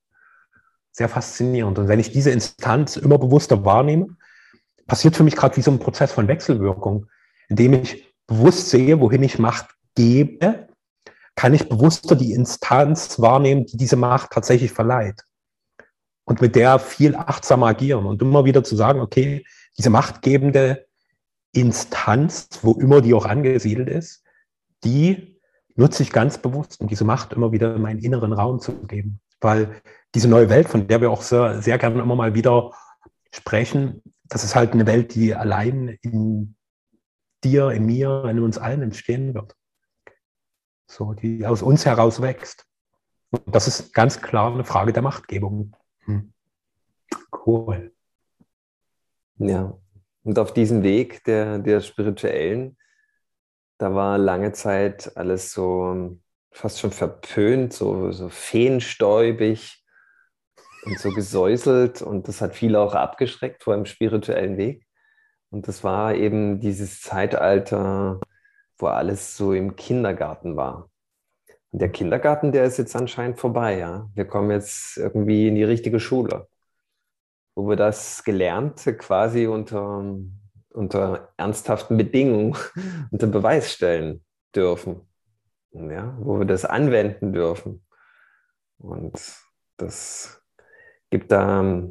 Sehr 0.92 1.10
faszinierend. 1.10 1.78
Und 1.78 1.88
wenn 1.88 2.00
ich 2.00 2.12
diese 2.12 2.32
Instanz 2.32 2.98
immer 2.98 3.18
bewusster 3.18 3.64
wahrnehme, 3.64 4.16
passiert 4.88 5.16
für 5.16 5.24
mich 5.24 5.36
gerade 5.36 5.56
wie 5.58 5.62
so 5.62 5.72
ein 5.72 5.80
Prozess 5.80 6.12
von 6.12 6.28
Wechselwirkung, 6.28 7.08
indem 7.48 7.74
ich 7.74 8.14
bewusst 8.28 8.70
sehe, 8.70 9.00
wohin 9.00 9.24
ich 9.24 9.40
Macht 9.40 9.68
gebe, 9.96 10.68
kann 11.36 11.54
ich 11.54 11.70
bewusster 11.70 12.16
die 12.16 12.34
Instanz 12.34 13.20
wahrnehmen, 13.20 13.66
die 13.66 13.78
diese 13.78 13.96
Macht 13.96 14.32
tatsächlich 14.32 14.72
verleiht. 14.72 15.24
Und 16.26 16.42
mit 16.42 16.56
der 16.56 16.80
viel 16.80 17.16
achtsamer 17.16 17.68
agieren 17.68 18.06
und 18.06 18.22
immer 18.22 18.46
wieder 18.46 18.64
zu 18.64 18.76
sagen, 18.76 19.02
okay, 19.02 19.44
diese 19.78 19.90
machtgebende 19.90 20.88
Instanz, 21.54 22.50
wo 22.62 22.74
immer 22.74 23.02
die 23.02 23.14
auch 23.14 23.26
angesiedelt 23.26 23.90
ist, 23.90 24.24
die 24.84 25.40
nutze 25.76 26.04
ich 26.04 26.12
ganz 26.12 26.38
bewusst, 26.38 26.80
um 26.82 26.88
diese 26.88 27.04
Macht 27.04 27.34
immer 27.34 27.52
wieder 27.52 27.76
in 27.76 27.82
meinen 27.82 28.00
inneren 28.00 28.34
Raum 28.34 28.60
zu 28.60 28.74
geben. 28.86 29.22
Weil 29.40 29.82
diese 30.14 30.28
neue 30.28 30.50
Welt, 30.50 30.70
von 30.70 30.88
der 30.88 31.02
wir 31.02 31.12
auch 31.12 31.22
sehr, 31.22 31.62
sehr 31.62 31.78
gerne 31.78 32.02
immer 32.02 32.16
mal 32.16 32.36
wieder 32.36 32.72
sprechen, 33.32 34.02
das 34.24 34.44
ist 34.44 34.56
halt 34.56 34.74
eine 34.74 34.86
Welt, 34.86 35.16
die 35.16 35.36
allein 35.36 35.98
in 36.02 36.56
dir, 37.44 37.72
in 37.72 37.86
mir, 37.86 38.26
in 38.30 38.40
uns 38.40 38.58
allen 38.58 38.82
entstehen 38.82 39.34
wird. 39.34 39.56
So, 40.88 41.14
die 41.14 41.46
aus 41.46 41.62
uns 41.62 41.86
heraus 41.86 42.22
wächst. 42.22 42.66
Und 43.32 43.56
das 43.56 43.68
ist 43.68 43.94
ganz 43.94 44.22
klar 44.22 44.54
eine 44.54 44.66
Frage 44.66 44.94
der 44.94 45.02
Machtgebung. 45.02 45.76
Hm. 46.02 46.34
Cool. 47.46 47.94
Ja, 49.44 49.76
und 50.24 50.38
auf 50.38 50.54
diesem 50.54 50.84
Weg 50.84 51.24
der, 51.24 51.58
der 51.58 51.82
spirituellen, 51.82 52.78
da 53.80 53.96
war 53.96 54.20
lange 54.20 54.52
Zeit 54.52 55.18
alles 55.18 55.52
so 55.52 56.20
fast 56.52 56.80
schon 56.80 56.92
verpönt, 56.92 57.74
so, 57.74 58.12
so 58.12 58.30
feenstäubig 58.30 59.84
und 60.86 61.00
so 61.00 61.10
gesäuselt. 61.10 62.04
Und 62.04 62.28
das 62.28 62.40
hat 62.42 62.56
viele 62.56 62.80
auch 62.80 62.94
abgeschreckt 62.94 63.64
vor 63.64 63.74
einem 63.74 63.88
spirituellen 63.88 64.58
Weg. 64.58 64.86
Und 65.50 65.68
das 65.68 65.84
war 65.84 66.14
eben 66.14 66.60
dieses 66.60 67.02
Zeitalter, 67.02 68.20
wo 68.78 68.88
alles 68.88 69.38
so 69.38 69.54
im 69.54 69.76
Kindergarten 69.76 70.56
war. 70.56 70.92
Und 71.72 71.82
der 71.82 71.90
Kindergarten, 71.90 72.52
der 72.52 72.66
ist 72.66 72.78
jetzt 72.78 72.96
anscheinend 72.96 73.40
vorbei, 73.40 73.80
ja. 73.80 74.08
Wir 74.14 74.26
kommen 74.26 74.52
jetzt 74.52 74.98
irgendwie 74.98 75.48
in 75.48 75.56
die 75.56 75.64
richtige 75.64 76.00
Schule, 76.00 76.48
wo 77.62 77.70
wir 77.70 77.76
das 77.76 78.24
Gelernte 78.24 78.96
quasi 78.96 79.48
unter, 79.48 80.04
unter 80.70 81.34
ernsthaften 81.38 81.98
Bedingungen 81.98 82.58
unter 83.12 83.28
Beweis 83.28 83.72
stellen 83.72 84.24
dürfen 84.56 85.02
ja, 85.74 86.16
wo 86.20 86.40
wir 86.40 86.46
das 86.46 86.66
anwenden 86.66 87.34
dürfen. 87.34 87.86
Und 88.78 89.14
das 89.78 90.42
gibt 91.10 91.32
da, 91.32 91.84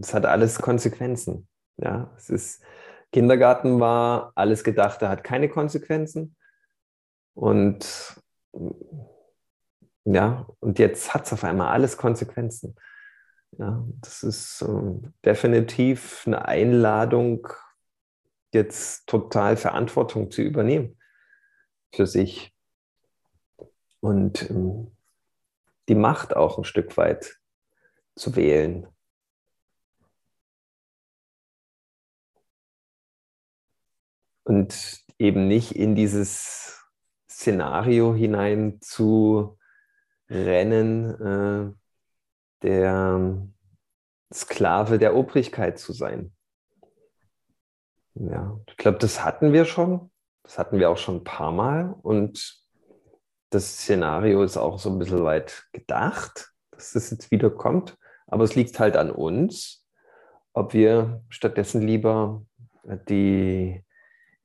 es 0.00 0.14
hat 0.14 0.26
alles 0.26 0.60
Konsequenzen. 0.60 1.48
Ja, 1.76 2.12
es 2.16 2.30
ist, 2.30 2.62
Kindergarten 3.12 3.80
war 3.80 4.32
alles 4.34 4.64
Gedachte, 4.64 5.08
hat 5.08 5.24
keine 5.24 5.48
Konsequenzen. 5.48 6.36
Und 7.34 8.20
ja, 10.04 10.46
und 10.60 10.78
jetzt 10.78 11.14
hat 11.14 11.26
es 11.26 11.32
auf 11.32 11.44
einmal 11.44 11.68
alles 11.68 11.96
Konsequenzen. 11.96 12.74
Ja, 13.56 13.84
das 14.00 14.22
ist 14.22 14.62
äh, 14.62 15.10
definitiv 15.24 16.24
eine 16.26 16.44
Einladung, 16.46 17.48
jetzt 18.52 19.06
total 19.08 19.56
Verantwortung 19.56 20.30
zu 20.30 20.42
übernehmen 20.42 20.96
für 21.94 22.06
sich 22.06 22.54
und 24.00 24.48
ähm, 24.50 24.92
die 25.88 25.94
Macht 25.94 26.36
auch 26.36 26.58
ein 26.58 26.64
Stück 26.64 26.96
weit 26.96 27.38
zu 28.14 28.36
wählen. 28.36 28.86
Und 34.44 35.04
eben 35.18 35.46
nicht 35.46 35.72
in 35.72 35.94
dieses 35.94 36.82
Szenario 37.30 38.14
hinein 38.14 38.80
zu 38.80 39.58
rennen, 40.30 41.20
äh, 41.20 41.77
der 42.62 43.48
Sklave 44.32 44.98
der 44.98 45.14
Obrigkeit 45.14 45.78
zu 45.78 45.92
sein. 45.92 46.32
Ja, 48.14 48.58
ich 48.66 48.76
glaube, 48.76 48.98
das 48.98 49.24
hatten 49.24 49.52
wir 49.52 49.64
schon. 49.64 50.10
Das 50.42 50.58
hatten 50.58 50.78
wir 50.78 50.90
auch 50.90 50.96
schon 50.96 51.16
ein 51.16 51.24
paar 51.24 51.52
Mal. 51.52 51.94
Und 52.02 52.62
das 53.50 53.78
Szenario 53.78 54.42
ist 54.42 54.56
auch 54.56 54.78
so 54.78 54.90
ein 54.90 54.98
bisschen 54.98 55.24
weit 55.24 55.66
gedacht, 55.72 56.52
dass 56.70 56.92
das 56.92 57.10
jetzt 57.10 57.30
wieder 57.30 57.50
kommt. 57.50 57.96
Aber 58.26 58.44
es 58.44 58.54
liegt 58.54 58.78
halt 58.78 58.96
an 58.96 59.10
uns, 59.10 59.86
ob 60.52 60.74
wir 60.74 61.22
stattdessen 61.28 61.82
lieber 61.82 62.42
die, 63.08 63.84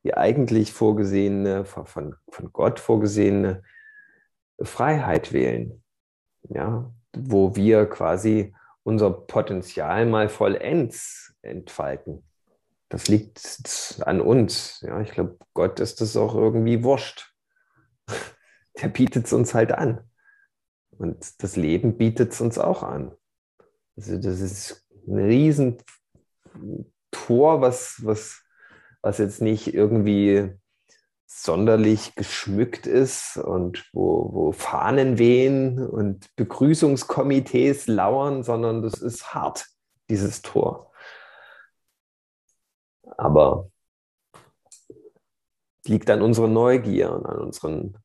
die 0.04 0.14
eigentlich 0.14 0.72
vorgesehene, 0.72 1.64
von, 1.64 2.14
von 2.28 2.52
Gott 2.52 2.80
vorgesehene 2.80 3.62
Freiheit 4.60 5.32
wählen. 5.32 5.82
Ja, 6.48 6.92
wo 7.16 7.56
wir 7.56 7.86
quasi 7.86 8.54
unser 8.82 9.10
Potenzial 9.10 10.06
mal 10.06 10.28
vollends 10.28 11.34
entfalten. 11.42 12.22
Das 12.88 13.08
liegt 13.08 14.02
an 14.04 14.20
uns. 14.20 14.80
Ja, 14.82 15.00
ich 15.00 15.10
glaube, 15.10 15.38
Gott 15.54 15.80
ist 15.80 16.00
das 16.00 16.16
auch 16.16 16.34
irgendwie 16.34 16.84
wurscht 16.84 17.34
der 18.82 18.88
bietet 18.88 19.26
es 19.26 19.32
uns 19.32 19.54
halt 19.54 19.72
an. 19.72 20.00
Und 20.90 21.42
das 21.42 21.56
Leben 21.56 21.96
bietet 21.96 22.32
es 22.32 22.40
uns 22.40 22.58
auch 22.58 22.82
an. 22.82 23.12
Also 23.96 24.16
das 24.16 24.40
ist 24.40 24.86
ein 25.06 25.18
riesen 25.18 25.78
Tor, 27.10 27.60
was, 27.60 28.04
was, 28.04 28.44
was 29.02 29.18
jetzt 29.18 29.42
nicht 29.42 29.74
irgendwie 29.74 30.52
sonderlich 31.42 32.14
geschmückt 32.14 32.86
ist 32.86 33.36
und 33.36 33.88
wo, 33.92 34.32
wo 34.32 34.52
Fahnen 34.52 35.18
wehen 35.18 35.78
und 35.78 36.34
Begrüßungskomitees 36.36 37.86
lauern, 37.86 38.42
sondern 38.42 38.82
das 38.82 39.00
ist 39.00 39.34
hart, 39.34 39.66
dieses 40.08 40.42
Tor. 40.42 40.92
Aber 43.16 43.70
liegt 45.86 46.08
an 46.10 46.22
unserer 46.22 46.48
Neugier 46.48 47.12
und 47.12 47.26
an 47.26 47.38
unseren 47.38 47.98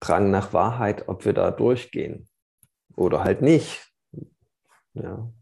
Drang 0.00 0.30
nach 0.30 0.52
Wahrheit, 0.52 1.08
ob 1.08 1.24
wir 1.24 1.32
da 1.32 1.50
durchgehen 1.50 2.28
oder 2.96 3.24
halt 3.24 3.42
nicht. 3.42 3.90
Ja. 4.92 5.32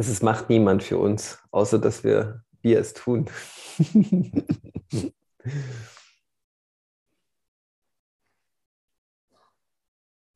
Es 0.00 0.08
ist, 0.08 0.22
macht 0.22 0.48
niemand 0.48 0.84
für 0.84 0.96
uns, 0.96 1.42
außer 1.50 1.80
dass 1.80 2.04
wir, 2.04 2.44
wir 2.62 2.78
es 2.78 2.94
tun. 2.94 3.28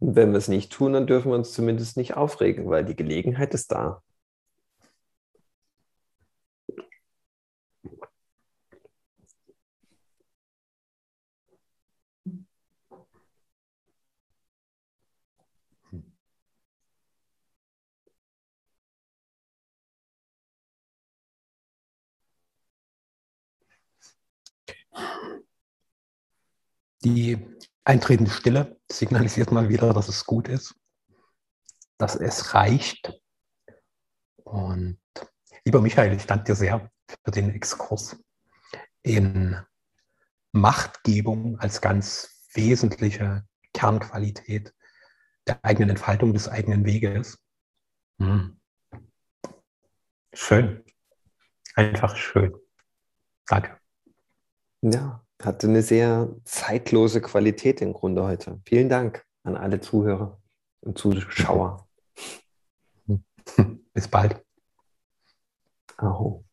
Wenn 0.01 0.33
wir 0.33 0.39
es 0.39 0.49
nicht 0.49 0.73
tun, 0.73 0.95
dann 0.95 1.07
dürfen 1.07 1.31
wir 1.31 1.37
uns 1.37 1.53
zumindest 1.53 1.97
nicht 1.97 2.17
aufregen, 2.17 2.69
weil 2.71 2.85
die 2.85 2.97
Gelegenheit 2.97 3.55
ist 3.55 3.71
da. 3.71 4.03
Die 27.05 27.39
eintretende 27.85 28.31
Stille 28.31 28.81
signalisiert 28.91 29.51
mal 29.51 29.69
wieder, 29.69 29.93
dass 29.93 30.09
es 30.09 30.25
gut 30.25 30.49
ist, 30.49 30.75
dass 31.99 32.15
es 32.15 32.55
reicht. 32.55 33.13
Und 34.45 34.99
lieber 35.65 35.81
Michael, 35.81 36.15
ich 36.15 36.27
danke 36.27 36.45
dir 36.45 36.55
sehr 36.55 36.91
für 37.25 37.31
den 37.31 37.51
Exkurs 37.51 38.17
in 39.03 39.57
Machtgebung 40.53 41.59
als 41.59 41.81
ganz 41.81 42.49
wesentliche 42.55 43.45
Kernqualität 43.73 44.75
der 45.47 45.65
eigenen 45.65 45.91
Entfaltung 45.91 46.33
des 46.35 46.49
eigenen 46.49 46.85
Weges. 46.85 47.43
Hm. 48.19 48.61
Schön. 50.35 50.85
Einfach 51.75 52.17
schön. 52.17 52.55
Danke. 53.47 53.82
Ja, 54.83 55.25
hatte 55.41 55.69
eine 55.69 55.83
sehr 55.83 56.35
zeitlose 56.45 57.21
Qualität 57.21 57.81
im 57.81 57.93
Grunde 57.93 58.25
heute. 58.25 58.61
Vielen 58.65 58.89
Dank 58.89 59.25
an 59.45 59.57
alle 59.57 59.81
Zuhörer 59.81 60.41
und 60.81 60.99
Zuschauer. 60.99 61.89
Bis 63.95 64.09
bald. 64.09 64.45
Aho. 65.99 66.45